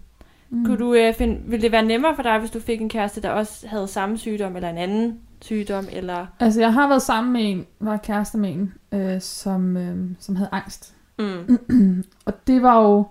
Mm. 0.50 0.66
Kunne 0.66 0.78
du 0.78 0.94
øh, 0.94 1.14
finde, 1.14 1.42
ville 1.46 1.62
det 1.64 1.72
være 1.72 1.86
nemmere 1.86 2.16
for 2.16 2.24
dig, 2.24 2.40
hvis 2.40 2.52
du 2.52 2.60
fik 2.60 2.82
en 2.82 2.90
kæreste, 2.90 3.22
der 3.22 3.30
også 3.30 3.68
havde 3.68 3.88
samme 3.88 4.18
sygdom, 4.18 4.56
eller 4.56 4.70
en 4.70 4.78
anden 4.78 5.20
sygdom, 5.44 5.86
eller... 5.92 6.26
Altså, 6.40 6.60
jeg 6.60 6.74
har 6.74 6.88
været 6.88 7.02
sammen 7.02 7.34
med 7.34 7.52
en, 7.52 7.66
var 7.80 7.98
kæreste 7.98 8.38
med 8.38 8.54
en, 8.54 8.74
øh, 8.92 9.22
som, 9.22 9.78
øh, 9.78 9.98
som 10.20 10.36
havde 10.36 10.50
angst. 10.52 10.96
Mm. 11.20 12.04
og 12.26 12.48
det 12.48 12.62
var 12.62 12.82
jo... 12.82 13.08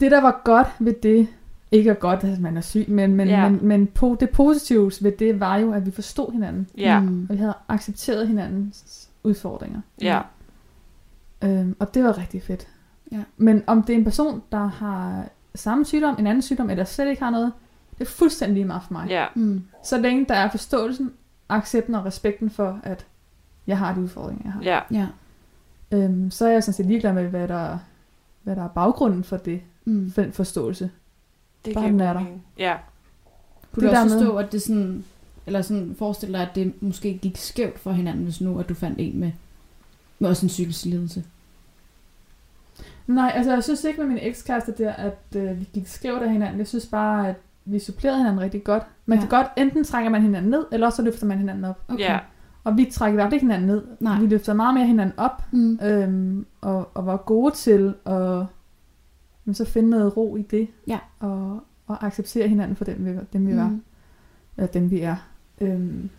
Det, 0.00 0.10
der 0.10 0.20
var 0.20 0.40
godt 0.44 0.66
ved 0.78 0.94
det, 1.02 1.28
ikke 1.70 1.90
er 1.90 1.94
godt, 1.94 2.24
at 2.24 2.40
man 2.40 2.56
er 2.56 2.60
syg, 2.60 2.84
men, 2.88 3.14
men, 3.14 3.28
ja. 3.28 3.48
men, 3.48 3.58
men 3.62 3.86
på, 3.86 4.16
det 4.20 4.30
positive 4.30 4.92
ved 5.00 5.12
det 5.12 5.40
var 5.40 5.56
jo, 5.56 5.72
at 5.72 5.86
vi 5.86 5.90
forstod 5.90 6.32
hinanden. 6.32 6.68
Ja, 6.78 7.00
Mm. 7.00 7.26
Og 7.30 7.34
vi 7.34 7.38
havde 7.38 7.54
accepteret 7.68 8.28
hinandens 8.28 9.08
udfordringer. 9.22 9.80
ja, 10.00 10.20
Øhm, 11.44 11.76
og 11.78 11.94
det 11.94 12.04
var 12.04 12.18
rigtig 12.18 12.42
fedt. 12.42 12.68
Ja. 13.12 13.22
Men 13.36 13.62
om 13.66 13.82
det 13.82 13.92
er 13.92 13.98
en 13.98 14.04
person, 14.04 14.42
der 14.52 14.66
har 14.66 15.28
samme 15.54 15.84
sygdom, 15.84 16.16
en 16.18 16.26
anden 16.26 16.42
sygdom, 16.42 16.70
eller 16.70 16.84
slet 16.84 17.08
ikke 17.08 17.22
har 17.22 17.30
noget, 17.30 17.52
det 17.98 18.04
er 18.06 18.10
fuldstændig 18.10 18.54
lige 18.54 18.64
meget 18.64 18.82
for 18.86 18.92
mig. 18.92 19.08
Ja. 19.08 19.26
Mm. 19.34 19.64
Så 19.84 19.98
længe 19.98 20.24
der 20.28 20.34
er 20.34 20.50
forståelsen, 20.50 21.12
accepten 21.48 21.94
og 21.94 22.04
respekten 22.04 22.50
for, 22.50 22.80
at 22.82 23.06
jeg 23.66 23.78
har 23.78 23.94
de 23.94 24.00
udfordringer, 24.00 24.44
jeg 24.44 24.52
har. 24.52 24.62
Ja. 24.62 24.80
Ja. 25.00 25.06
Øhm, 25.98 26.30
så 26.30 26.46
er 26.46 26.50
jeg 26.52 26.62
sådan 26.64 26.74
set 26.74 26.86
ligeglad 26.86 27.12
med, 27.12 27.24
hvad 27.28 27.48
der, 27.48 27.78
hvad 28.42 28.56
der 28.56 28.64
er 28.64 28.68
baggrunden 28.68 29.24
for 29.24 29.36
det, 29.36 29.60
Mm. 29.84 30.12
for 30.12 30.22
den 30.22 30.32
forståelse. 30.32 30.90
Det 31.64 31.74
Bare 31.74 31.84
kan 31.84 31.92
den 31.92 32.00
er 32.00 32.12
der. 32.12 32.24
Ja. 32.58 32.76
Kunne 33.74 33.88
Det 33.88 33.94
du 33.96 34.00
også 34.00 34.14
med- 34.14 34.22
forstå, 34.24 34.36
at 34.36 34.52
det 34.52 34.62
sådan, 34.62 35.04
eller 35.46 35.62
sådan 35.62 35.94
forestille 35.98 36.38
dig, 36.38 36.48
at 36.48 36.54
det 36.54 36.82
måske 36.82 37.18
gik 37.22 37.36
skævt 37.36 37.78
for 37.78 37.92
hinanden, 37.92 38.24
hvis 38.24 38.40
nu, 38.40 38.58
at 38.58 38.68
du 38.68 38.74
fandt 38.74 38.96
en 39.00 39.20
med, 39.20 39.32
med 40.18 40.28
også 40.30 40.46
en 40.46 40.48
psykisk 40.48 40.84
lidelse? 40.84 41.24
Nej, 43.06 43.32
altså 43.34 43.52
jeg 43.52 43.64
synes 43.64 43.84
ikke 43.84 44.00
med 44.00 44.08
min 44.08 44.18
ekskæreste 44.22 44.72
der, 44.78 44.92
at 44.92 45.18
øh, 45.36 45.60
vi 45.60 45.68
gik 45.72 45.86
skævt 45.86 46.22
af 46.22 46.32
hinanden. 46.32 46.58
Jeg 46.58 46.66
synes 46.66 46.86
bare, 46.86 47.28
at 47.28 47.36
vi 47.64 47.78
supplerede 47.78 48.18
hinanden 48.18 48.40
rigtig 48.40 48.64
godt. 48.64 48.82
Man 49.06 49.18
Ja. 49.18 49.22
kan 49.22 49.30
godt, 49.30 49.46
enten 49.56 49.84
trækker 49.84 50.10
man 50.10 50.22
hinanden 50.22 50.50
ned, 50.50 50.64
eller 50.72 50.86
også 50.86 50.96
så 50.96 51.02
løfter 51.02 51.26
man 51.26 51.38
hinanden 51.38 51.64
op. 51.64 51.82
Okay. 51.88 52.00
Ja. 52.00 52.18
Og 52.64 52.76
vi 52.76 52.84
trækker 52.92 53.12
i 53.12 53.16
hvert 53.16 53.24
fald 53.26 53.32
ikke 53.32 53.44
hinanden 53.44 53.66
ned. 53.66 53.82
Nej. 54.00 54.20
Vi 54.20 54.26
løfter 54.26 54.54
meget 54.54 54.74
mere 54.74 54.86
hinanden 54.86 55.18
op, 55.18 55.42
Mm. 55.52 55.78
øhm, 55.82 56.46
og, 56.60 56.88
og 56.94 57.06
var 57.06 57.16
gode 57.16 57.54
til 57.54 57.94
at 58.06 58.44
men 59.46 59.54
så 59.54 59.64
finde 59.64 59.90
noget 59.90 60.16
ro 60.16 60.36
i 60.36 60.42
det. 60.42 60.68
Ja. 60.86 60.98
Og, 61.20 61.60
og 61.86 62.06
acceptere 62.06 62.48
hinanden 62.48 62.76
for 62.76 62.84
dem, 62.84 63.04
vi, 63.04 63.18
dem, 63.32 63.46
vi 63.46 63.56
var. 63.56 63.68
Mm. 63.68 63.82
Eller 64.56 64.66
dem, 64.72 64.90
vi 64.90 65.00
er. 65.00 65.16
Øhm, 65.60 66.10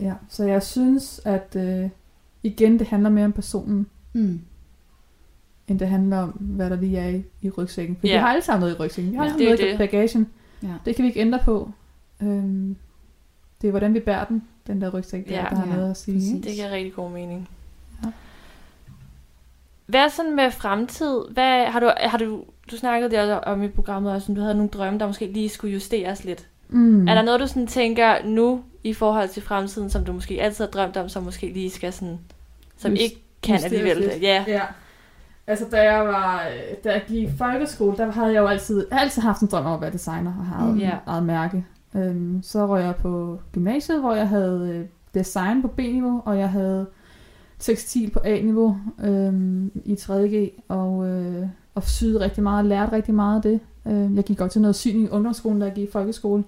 ja, 0.00 0.14
så 0.28 0.44
jeg 0.44 0.62
synes, 0.62 1.20
at 1.24 1.56
øh, 1.56 1.90
igen, 2.42 2.78
det 2.78 2.86
handler 2.86 3.10
mere 3.10 3.24
om 3.24 3.32
personen, 3.32 3.86
Mm. 4.12 4.40
End 5.68 5.78
det 5.78 5.88
handler 5.88 6.18
om, 6.18 6.28
hvad 6.30 6.70
der 6.70 6.76
lige 6.76 6.98
er 6.98 7.08
i, 7.08 7.24
i 7.42 7.50
rygsækken. 7.50 7.96
For 8.00 8.06
Ja. 8.06 8.12
vi 8.12 8.18
har 8.18 8.28
alle 8.28 8.42
sammen 8.42 8.60
noget 8.60 8.74
i 8.74 8.78
rygsækken. 8.78 9.12
Vi 9.12 9.16
har 9.16 9.24
Ja, 9.24 9.30
alle 9.30 9.38
sammen 9.38 9.52
er 9.52 9.56
noget 9.62 9.74
i 9.74 9.78
bagagen. 9.78 10.28
Ja. 10.62 10.68
Det 10.84 10.96
kan 10.96 11.02
vi 11.02 11.08
ikke 11.08 11.20
ændre 11.20 11.38
på. 11.44 11.70
Øhm, 12.22 12.76
det 13.62 13.66
er, 13.68 13.70
hvordan 13.70 13.94
vi 13.94 14.00
bærer 14.00 14.24
den, 14.24 14.42
den 14.66 14.80
der 14.80 14.90
rygsæk, 14.90 15.28
der, 15.28 15.34
Ja. 15.34 15.46
der 15.50 15.56
har 15.56 15.66
Ja, 15.66 15.74
noget 15.76 15.90
at 15.90 15.96
sige. 15.96 16.16
præcis. 16.16 16.44
Det 16.46 16.54
giver 16.54 16.70
rigtig 16.70 16.92
god 16.94 17.10
mening. 17.10 17.48
Ja. 18.04 18.10
Hvad 19.86 20.00
er 20.00 20.08
sådan 20.08 20.36
med 20.36 20.50
fremtid? 20.50 21.20
Hvad, 21.30 21.64
har 21.64 21.80
du, 21.80 21.90
har 22.00 22.18
du, 22.18 22.44
du 22.70 22.76
snakkede 22.76 23.10
der 23.10 23.34
om 23.34 23.62
i 23.62 23.68
programmet, 23.68 24.12
også, 24.12 24.32
om 24.32 24.34
du 24.36 24.40
havde 24.42 24.54
nogle 24.54 24.68
drømme, 24.70 24.98
der 24.98 25.06
måske 25.06 25.26
lige 25.26 25.48
skulle 25.48 25.74
justeres 25.74 26.24
lidt. 26.24 26.46
Mm. 26.68 27.08
Er 27.08 27.14
der 27.14 27.22
noget, 27.22 27.40
du 27.40 27.46
sådan 27.46 27.66
tænker 27.66 28.24
nu 28.26 28.62
i 28.84 28.92
forhold 28.92 29.28
til 29.28 29.42
fremtiden, 29.42 29.90
som 29.90 30.04
du 30.04 30.12
måske 30.12 30.42
altid 30.42 30.64
har 30.64 30.70
drømt 30.70 30.96
om, 30.96 31.08
som 31.08 31.22
måske 31.22 31.46
lige 31.52 31.70
skal 31.70 31.92
sådan, 31.92 32.18
som 32.76 32.90
Just- 32.92 33.02
ikke 33.02 33.22
kan 33.42 33.64
alligevel? 33.64 33.96
lidt? 33.96 34.22
Ja. 34.22 34.44
Ja. 34.48 34.62
Altså, 35.48 35.64
da 35.70 35.92
jeg 35.92 36.04
var, 36.06 36.42
da 36.84 36.92
jeg 36.92 37.02
gik 37.08 37.22
i 37.28 37.32
folkeskole, 37.38 37.96
der 37.96 38.12
havde 38.12 38.32
jeg 38.32 38.40
jo 38.40 38.46
altid, 38.46 38.86
jeg 38.90 38.98
altid 39.00 39.22
haft 39.22 39.40
en 39.40 39.48
drøm 39.48 39.66
om 39.66 39.72
at 39.72 39.80
være 39.80 39.92
designer 39.92 40.32
og 40.38 40.46
have 40.46 40.72
Mm. 40.72 40.78
Ja. 40.78 40.98
eget 41.06 41.22
mærke. 41.22 41.64
Øhm, 41.94 42.42
så 42.42 42.66
røg 42.66 42.82
jeg 42.84 42.96
på 42.96 43.40
gymnasiet, 43.52 44.00
hvor 44.00 44.14
jeg 44.14 44.28
havde 44.28 44.70
øh, 44.74 44.86
design 45.14 45.62
på 45.62 45.68
B-niveau, 45.68 46.22
og 46.24 46.38
jeg 46.38 46.50
havde 46.50 46.86
tekstil 47.58 48.10
på 48.10 48.20
A-niveau 48.24 48.76
øhm, 49.04 49.70
i 49.84 49.94
3.G, 49.94 50.50
og, 50.68 51.08
øh, 51.08 51.46
og 51.74 51.82
syede 51.82 52.20
rigtig 52.20 52.42
meget, 52.42 52.58
og 52.58 52.64
lærte 52.64 52.92
rigtig 52.92 53.14
meget 53.14 53.36
af 53.36 53.42
det. 53.42 53.60
Øh, 53.86 54.16
jeg 54.16 54.24
gik 54.24 54.38
godt 54.38 54.52
til 54.52 54.60
noget 54.60 54.76
syning 54.76 55.04
i 55.04 55.08
ungdomsskolen, 55.08 55.60
da 55.60 55.66
jeg 55.66 55.74
gik 55.74 55.88
i 55.88 55.92
folkeskole. 55.92 56.44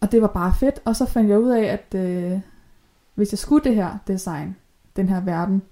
Og 0.00 0.12
det 0.12 0.22
var 0.22 0.28
bare 0.28 0.54
fedt, 0.54 0.80
og 0.84 0.96
så 0.96 1.06
fandt 1.06 1.30
jeg 1.30 1.38
ud 1.40 1.50
af, 1.50 1.62
at 1.64 2.00
øh, 2.00 2.40
hvis 3.14 3.32
jeg 3.32 3.38
skulle 3.38 3.64
det 3.64 3.74
her 3.74 3.90
design, 4.08 4.56
den 4.96 5.08
her 5.08 5.20
verden, 5.20 5.62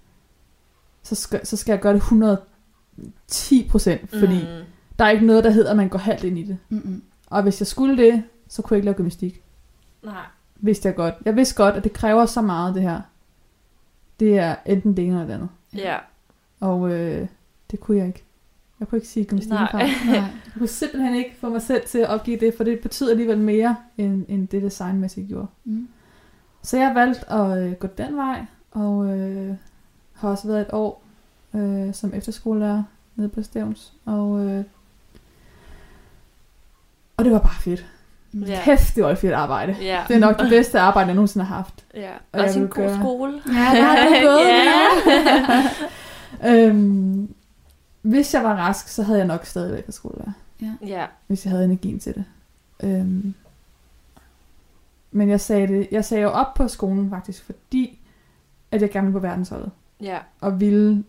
så 1.02 1.14
skal, 1.14 1.46
så 1.46 1.56
skal 1.56 1.72
jeg 1.72 1.80
gøre 1.80 1.92
det 1.92 2.00
110 2.00 3.68
procent, 3.70 4.10
fordi 4.10 4.40
mm. 4.42 4.64
Der 4.98 5.04
er 5.04 5.10
ikke 5.10 5.26
noget, 5.26 5.44
der 5.44 5.50
hedder, 5.50 5.70
at 5.70 5.76
man 5.76 5.88
går 5.88 5.98
halvt 5.98 6.24
ind 6.24 6.38
i 6.38 6.42
det. 6.42 6.58
Mm-mm. 6.68 7.02
Og 7.26 7.42
hvis 7.42 7.60
jeg 7.60 7.66
skulle 7.66 7.96
det, 7.96 8.22
så 8.48 8.62
kunne 8.62 8.74
jeg 8.74 8.78
ikke 8.78 8.84
lave 8.84 8.94
gymnastik. 8.94 9.42
Nej. 10.02 10.24
Vidste 10.56 10.88
jeg 10.88 10.96
godt. 10.96 11.14
Jeg 11.24 11.36
vidste 11.36 11.54
godt, 11.54 11.74
at 11.74 11.84
det 11.84 11.92
kræver 11.92 12.26
så 12.26 12.42
meget, 12.42 12.74
det 12.74 12.82
her. 12.82 13.00
Det 14.20 14.38
er 14.38 14.56
enten 14.66 14.96
det 14.96 15.04
ene 15.04 15.12
eller 15.12 15.26
det 15.26 15.34
andet. 15.34 15.48
Ja. 15.74 15.96
Og 16.60 16.92
øh, 16.92 17.26
det 17.70 17.80
kunne 17.80 17.98
jeg 17.98 18.06
ikke. 18.06 18.22
Jeg 18.80 18.88
kunne 18.88 18.96
ikke 18.96 19.08
sige 19.08 19.24
gymnastik 19.24 19.52
Nej. 19.52 19.72
Nej. 19.72 20.14
Jeg 20.14 20.32
kunne 20.58 20.68
simpelthen 20.68 21.14
ikke 21.14 21.36
få 21.40 21.48
mig 21.48 21.62
selv 21.62 21.86
til 21.86 21.98
at 21.98 22.08
opgive 22.08 22.36
det, 22.36 22.54
for 22.56 22.64
det 22.64 22.80
betyder 22.80 23.10
alligevel 23.10 23.38
mere, 23.38 23.76
end, 23.98 24.24
end 24.28 24.48
det 24.48 24.62
designmæssigt 24.62 25.28
gjorde. 25.28 25.46
Mm. 25.64 25.88
Så 26.62 26.78
jeg 26.78 26.94
valgte 26.94 27.32
at 27.32 27.58
øh, 27.58 27.72
gå 27.72 27.86
den 27.86 28.16
vej, 28.16 28.44
og 28.70 29.18
øh, 29.18 29.54
har 30.22 30.28
også 30.30 30.46
været 30.48 30.60
et 30.60 30.70
år 30.72 31.02
øh, 31.54 31.94
som 31.94 32.14
efterskolelærer 32.14 32.82
nede 33.16 33.28
på 33.28 33.42
Stævns. 33.42 33.92
Og, 34.04 34.44
øh, 34.46 34.64
og 37.16 37.24
det 37.24 37.32
var 37.32 37.38
bare 37.38 37.60
fedt. 37.60 37.86
Ja. 38.34 38.60
Kæft, 38.64 38.94
det 38.96 39.04
var 39.04 39.10
et 39.10 39.18
fedt 39.18 39.32
arbejde. 39.34 39.76
Ja. 39.80 40.04
Det 40.08 40.16
er 40.16 40.20
nok 40.20 40.38
det 40.40 40.48
bedste 40.50 40.80
arbejde, 40.80 41.06
jeg 41.06 41.14
nogensinde 41.14 41.44
har 41.46 41.56
haft. 41.56 41.84
ja. 41.94 42.10
Og 42.32 42.40
Også 42.40 42.58
jeg 42.58 42.62
en 42.64 42.68
god 42.70 42.84
gøre- 42.84 42.98
skole. 43.00 43.32
Ja, 43.46 43.52
der 43.52 43.82
har 43.82 43.96
du 43.96 44.26
gået. 44.28 44.46
ja. 46.42 46.66
øhm, 46.68 47.34
hvis 48.02 48.34
jeg 48.34 48.44
var 48.44 48.54
rask, 48.56 48.88
så 48.88 49.02
havde 49.02 49.18
jeg 49.18 49.26
nok 49.26 49.44
stadig 49.46 49.68
været 49.70 49.78
efterskolelærer. 49.80 50.32
ja. 50.86 51.06
hvis 51.26 51.44
jeg 51.44 51.50
havde 51.50 51.64
energien 51.64 51.98
til 51.98 52.14
det. 52.14 52.24
Øhm, 52.82 53.34
men 55.10 55.28
jeg 55.28 55.40
sagde, 55.40 55.66
det, 55.66 55.88
jeg 55.90 56.04
sagde 56.04 56.22
jo 56.22 56.28
op 56.30 56.54
på 56.54 56.68
skolen 56.68 57.10
faktisk, 57.10 57.44
fordi 57.44 57.98
at 58.70 58.82
jeg 58.82 58.90
gerne 58.90 59.06
ville 59.06 59.20
på 59.20 59.26
verdensholdet. 59.26 59.70
Ja. 60.02 60.18
Og 60.40 60.60
ville, 60.60 61.04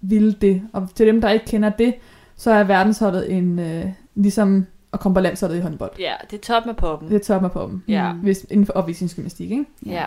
ville 0.00 0.32
det. 0.32 0.62
Og 0.72 0.88
til 0.94 1.06
dem, 1.06 1.20
der 1.20 1.30
ikke 1.30 1.46
kender 1.46 1.70
det, 1.70 1.94
så 2.36 2.50
er 2.50 2.64
verdensholdet 2.64 3.32
en, 3.32 3.58
øh, 3.58 3.86
ligesom 4.14 4.66
at 4.92 5.00
komme 5.00 5.14
på 5.14 5.20
landsholdet 5.20 5.56
i 5.56 5.60
håndbold. 5.60 5.92
Ja, 5.98 6.14
det 6.30 6.36
er 6.36 6.40
top 6.40 6.66
med 6.66 6.74
poppen. 6.74 7.08
Det 7.08 7.28
er 7.28 7.38
top 7.38 7.52
på 7.52 7.66
dem. 7.70 7.82
Ja. 7.88 8.12
Mm. 8.12 8.18
Hvis, 8.18 8.46
inden 8.50 8.66
for 8.66 8.72
opvisningsgymnastik, 8.72 9.50
ikke? 9.50 9.66
Ja. 9.86 10.04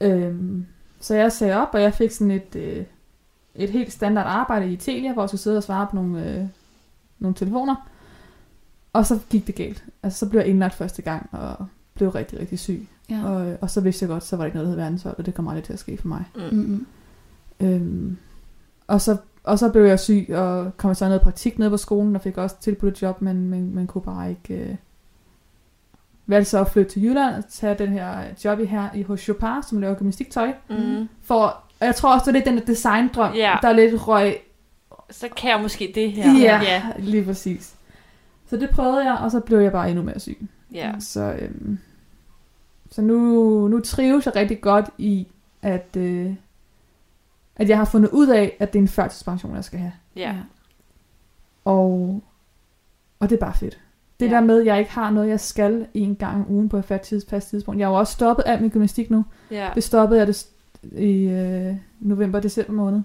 Øhm, 0.00 0.66
så 1.00 1.14
jeg 1.14 1.32
sagde 1.32 1.54
op, 1.54 1.68
og 1.72 1.82
jeg 1.82 1.94
fik 1.94 2.10
sådan 2.10 2.30
et, 2.30 2.56
øh, 2.56 2.84
et 3.54 3.70
helt 3.70 3.92
standard 3.92 4.26
arbejde 4.26 4.72
i 4.72 4.76
Telia, 4.76 5.12
hvor 5.12 5.22
jeg 5.22 5.28
skulle 5.28 5.40
sidde 5.40 5.56
og 5.56 5.62
svare 5.62 5.86
på 5.90 5.96
nogle, 5.96 6.30
øh, 6.30 6.44
nogle 7.18 7.34
telefoner. 7.34 7.88
Og 8.92 9.06
så 9.06 9.18
gik 9.30 9.46
det 9.46 9.54
galt. 9.54 9.84
Altså, 10.02 10.18
så 10.18 10.28
blev 10.28 10.40
jeg 10.40 10.48
indlagt 10.48 10.74
første 10.74 11.02
gang, 11.02 11.28
og 11.32 11.66
blev 11.94 12.08
rigtig, 12.08 12.40
rigtig 12.40 12.58
syg. 12.58 12.88
Ja. 13.10 13.24
Og, 13.24 13.56
og 13.60 13.70
så 13.70 13.80
vidste 13.80 14.02
jeg 14.02 14.08
godt, 14.08 14.24
så 14.24 14.36
var 14.36 14.44
der 14.44 14.46
ikke 14.46 14.56
noget, 14.56 14.66
der 14.66 14.70
hed 14.70 14.80
verdenshold, 14.80 15.14
og 15.18 15.26
det 15.26 15.34
kommer 15.34 15.50
aldrig 15.50 15.64
til 15.64 15.72
at 15.72 15.78
ske 15.78 15.96
for 15.96 16.08
mig. 16.08 16.24
Mm. 16.34 16.42
Mm-mm. 16.56 16.86
Øhm, 17.60 18.16
og, 18.86 19.00
så, 19.00 19.16
og 19.44 19.58
så 19.58 19.68
blev 19.68 19.82
jeg 19.84 20.00
syg, 20.00 20.26
og 20.34 20.76
kom 20.76 20.94
så 20.94 21.04
noget 21.04 21.20
praktik 21.22 21.58
ned 21.58 21.70
på 21.70 21.76
skolen, 21.76 22.16
og 22.16 22.22
fik 22.22 22.38
også 22.38 22.56
tilbudt 22.60 22.94
et 22.94 23.02
job, 23.02 23.22
men, 23.22 23.48
men, 23.50 23.74
men 23.74 23.86
kunne 23.86 24.02
bare 24.02 24.30
ikke... 24.30 24.54
Øh, 24.54 24.76
valgte 26.26 26.50
så 26.50 26.60
at 26.60 26.70
flytte 26.70 26.90
til 26.92 27.02
Jylland 27.04 27.34
og 27.34 27.44
tage 27.50 27.74
den 27.78 27.88
her 27.88 28.18
job 28.44 28.60
i 28.60 28.64
her 28.64 28.88
i 28.94 29.02
hos 29.02 29.20
Chopin, 29.20 29.62
som 29.68 29.80
laver 29.80 29.94
gymnastiktøj. 29.94 30.52
Mm. 30.70 31.08
For, 31.22 31.42
og 31.80 31.86
jeg 31.86 31.94
tror 31.94 32.14
også, 32.14 32.24
det 32.24 32.28
er 32.28 32.32
lidt 32.32 32.44
den 32.46 32.58
der 32.58 32.64
designdrøm, 32.64 33.34
Ja. 33.34 33.56
der 33.62 33.68
er 33.68 33.72
lidt 33.72 34.08
røg. 34.08 34.36
Så 35.10 35.28
kan 35.36 35.50
jeg 35.50 35.60
måske 35.62 35.92
det 35.94 36.12
her. 36.12 36.32
Ja, 36.40 36.60
Ja. 36.62 36.82
lige 36.98 37.24
præcis. 37.24 37.74
Så 38.50 38.56
det 38.56 38.70
prøvede 38.70 39.04
jeg, 39.04 39.14
og 39.14 39.30
så 39.30 39.40
blev 39.40 39.58
jeg 39.58 39.72
bare 39.72 39.90
endnu 39.90 40.04
mere 40.04 40.20
syg. 40.20 40.46
ja. 40.74 40.92
Så, 41.00 41.32
øhm, 41.38 41.78
så 42.90 43.02
nu, 43.02 43.68
nu 43.68 43.80
trives 43.80 44.26
jeg 44.26 44.36
rigtig 44.36 44.60
godt 44.60 44.86
i, 44.98 45.26
at, 45.62 45.96
øh, 45.96 46.32
at 47.58 47.68
jeg 47.68 47.78
har 47.78 47.84
fundet 47.84 48.10
ud 48.10 48.28
af, 48.28 48.56
at 48.60 48.72
det 48.72 48.78
er 48.78 48.82
en 48.82 48.88
førtidspension, 48.88 49.54
jeg 49.54 49.64
skal 49.64 49.78
have. 49.78 49.92
ja. 50.16 50.34
Og, 51.64 52.22
og 53.20 53.30
det 53.30 53.36
er 53.36 53.40
bare 53.40 53.54
fedt. 53.54 53.78
Det 54.20 54.26
Ja. 54.26 54.30
der 54.34 54.40
med, 54.40 54.60
at 54.60 54.66
jeg 54.66 54.78
ikke 54.78 54.90
har 54.90 55.10
noget, 55.10 55.28
jeg 55.28 55.40
skal 55.40 55.86
en 55.94 56.16
gang 56.16 56.36
om 56.46 56.50
ugen 56.52 56.68
på 56.68 56.76
et 56.76 56.84
fast 56.84 57.04
tids- 57.04 57.26
fast 57.30 57.48
tidspunkt. 57.50 57.78
Jeg 57.80 57.86
har 57.86 57.92
jo 57.92 57.98
også 57.98 58.12
stoppet 58.12 58.42
alt 58.46 58.60
min 58.60 58.70
gymnastik 58.70 59.10
nu. 59.10 59.24
ja. 59.50 59.70
Det 59.74 59.84
stoppede 59.84 60.20
jeg 60.20 60.26
det 60.26 60.46
i 60.92 61.22
øh, 61.28 61.74
november-december 62.00 62.72
måned. 62.72 63.00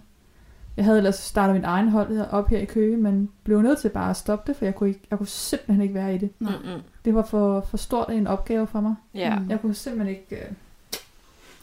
Jeg 0.78 0.86
havde 0.86 0.98
ellers 0.98 1.16
startet 1.16 1.56
min 1.56 1.64
egen 1.66 1.90
hold 1.90 2.20
op 2.32 2.50
her 2.50 2.58
i 2.60 2.66
Køge, 2.66 2.98
men 2.98 3.30
blev 3.44 3.62
nødt 3.62 3.80
til 3.80 3.90
bare 3.90 4.10
at 4.10 4.16
stoppe 4.18 4.48
det, 4.52 4.58
for 4.58 4.66
jeg 4.66 4.76
kunne, 4.76 4.90
ikke, 4.90 5.02
jeg 5.12 5.18
kunne 5.18 5.28
simpelthen 5.28 5.82
ikke 5.82 5.94
være 5.94 6.16
i 6.16 6.18
det. 6.18 6.30
Mm-mm. 6.40 6.82
Det 7.06 7.16
var 7.16 7.24
for, 7.24 7.62
for 7.62 7.78
stort 7.78 8.10
en 8.12 8.28
opgave 8.28 8.68
for 8.68 8.82
mig. 8.82 8.96
Ja. 9.14 9.40
Mm. 9.40 9.50
Jeg 9.50 9.62
kunne 9.62 9.74
simpelthen 9.74 10.16
ikke... 10.16 10.36
Øh, 10.36 10.52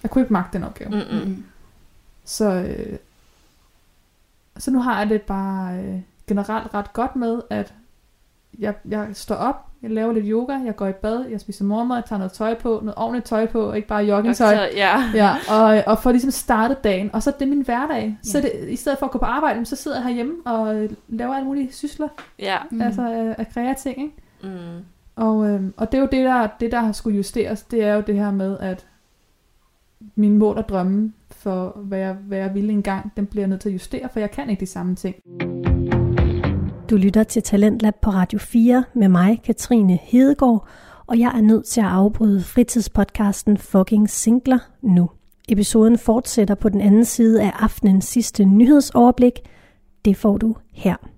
jeg 0.03 0.11
kunne 0.11 0.22
ikke 0.22 0.32
magte 0.32 0.59
den 0.59 0.64
opgave. 0.66 0.91
Mm. 1.24 1.45
Så, 2.31 2.51
øh, 2.53 2.97
så 4.59 4.70
nu 4.70 4.78
har 4.81 4.99
jeg 4.99 5.09
det 5.09 5.22
bare 5.22 5.78
øh, 5.78 6.01
generelt 6.26 6.74
ret 6.74 6.93
godt 6.93 7.16
med, 7.16 7.41
at 7.51 7.74
jeg, 8.59 8.74
jeg 8.89 9.09
står 9.12 9.35
op, 9.35 9.66
jeg 9.83 9.91
laver 9.91 10.12
lidt 10.12 10.24
yoga, 10.28 10.53
jeg 10.64 10.76
går 10.76 10.87
i 10.87 10.93
bad, 10.93 11.24
jeg 11.26 11.41
spiser 11.41 11.64
morgenmad, 11.64 11.97
jeg 11.97 12.05
tager 12.05 12.18
noget 12.18 12.33
tøj 12.33 12.55
på, 12.55 12.68
noget 12.68 12.95
ordentligt 12.97 13.26
tøj 13.26 13.47
på, 13.47 13.62
og 13.62 13.76
ikke 13.76 13.89
bare 13.89 14.05
joggingtøj. 14.05 14.55
Så, 14.57 14.68
ja. 14.76 15.11
Ja, 15.14 15.37
og, 15.51 15.83
og 15.87 15.99
får 16.03 16.11
ligesom 16.11 16.31
startet 16.31 16.85
dagen. 16.85 17.11
Og 17.14 17.22
så 17.22 17.31
er 17.31 17.35
det 17.39 17.49
min 17.49 17.61
hverdag. 17.62 18.18
Så 18.22 18.39
Ja. 18.39 18.43
det, 18.43 18.68
i 18.68 18.76
stedet 18.76 18.99
for 18.99 19.07
at 19.07 19.12
gå 19.12 19.18
på 19.18 19.24
arbejde, 19.24 19.66
så 19.66 19.76
sidder 19.76 19.97
jeg 19.97 20.07
herhjemme 20.07 20.35
og 20.45 20.74
øh, 20.76 20.91
laver 21.09 21.35
alle 21.35 21.47
mulige 21.47 21.72
sysler. 21.72 22.09
Ja. 22.39 22.57
Mm. 22.70 22.81
Altså 22.81 23.03
af, 23.03 23.35
af 23.39 23.47
kreative 23.55 23.76
ting, 23.95 23.99
ikke? 24.03 24.57
Mm. 24.59 24.85
Og, 25.16 25.49
øhm, 25.49 25.74
og 25.76 25.93
det 25.93 25.99
er 25.99 26.03
jo 26.03 26.09
det 26.12 26.24
der, 26.24 26.49
det, 26.61 26.72
der 26.72 26.81
har 26.81 26.93
skulle 26.93 27.16
justeres. 27.16 27.62
Det 27.62 27.85
er 27.85 27.95
jo 27.95 28.01
det 28.01 28.14
her 28.14 28.31
med, 28.31 28.59
at 28.59 28.87
min 30.14 30.39
mål 30.39 30.57
og 30.59 30.68
drømme 30.68 31.12
for, 31.43 31.78
hvad 31.84 31.99
jeg, 31.99 32.12
hvad 32.12 32.38
jeg 32.38 32.55
ville 32.55 32.72
engang, 32.72 33.12
den 33.16 33.26
bliver 33.26 33.43
jeg 33.43 33.49
nødt 33.49 33.61
til 33.61 33.68
at 33.68 33.72
justere, 33.72 34.09
for 34.12 34.20
jeg 34.20 34.30
kan 34.30 34.51
ikke 34.51 34.61
de 34.61 34.66
samme 34.66 34.95
ting. 34.95 35.16
Du 36.91 36.97
lytter 36.97 37.24
til 37.24 37.43
Talentlab 37.43 37.95
på 38.03 38.11
Radio 38.11 38.38
4 38.38 38.84
med 38.95 39.09
mig, 39.09 39.41
Katrine 39.45 39.99
Hedegaard, 40.03 40.68
og 41.07 41.18
jeg 41.18 41.32
er 41.36 41.41
nødt 41.41 41.66
til 41.66 41.80
at 41.80 41.86
afbryde 41.86 42.43
fritidspodcasten 42.43 43.59
Fucking 43.59 44.11
Singler 44.11 44.59
nu. 44.82 45.11
Episoden 45.49 45.99
fortsætter 45.99 46.55
på 46.55 46.68
den 46.68 46.80
anden 46.80 47.05
side 47.05 47.43
af 47.43 47.53
aftenens 47.59 48.05
sidste 48.05 48.45
nyhedsoverblik. 48.45 49.32
Det 50.05 50.16
får 50.16 50.38
du 50.38 50.57
her. 50.72 51.09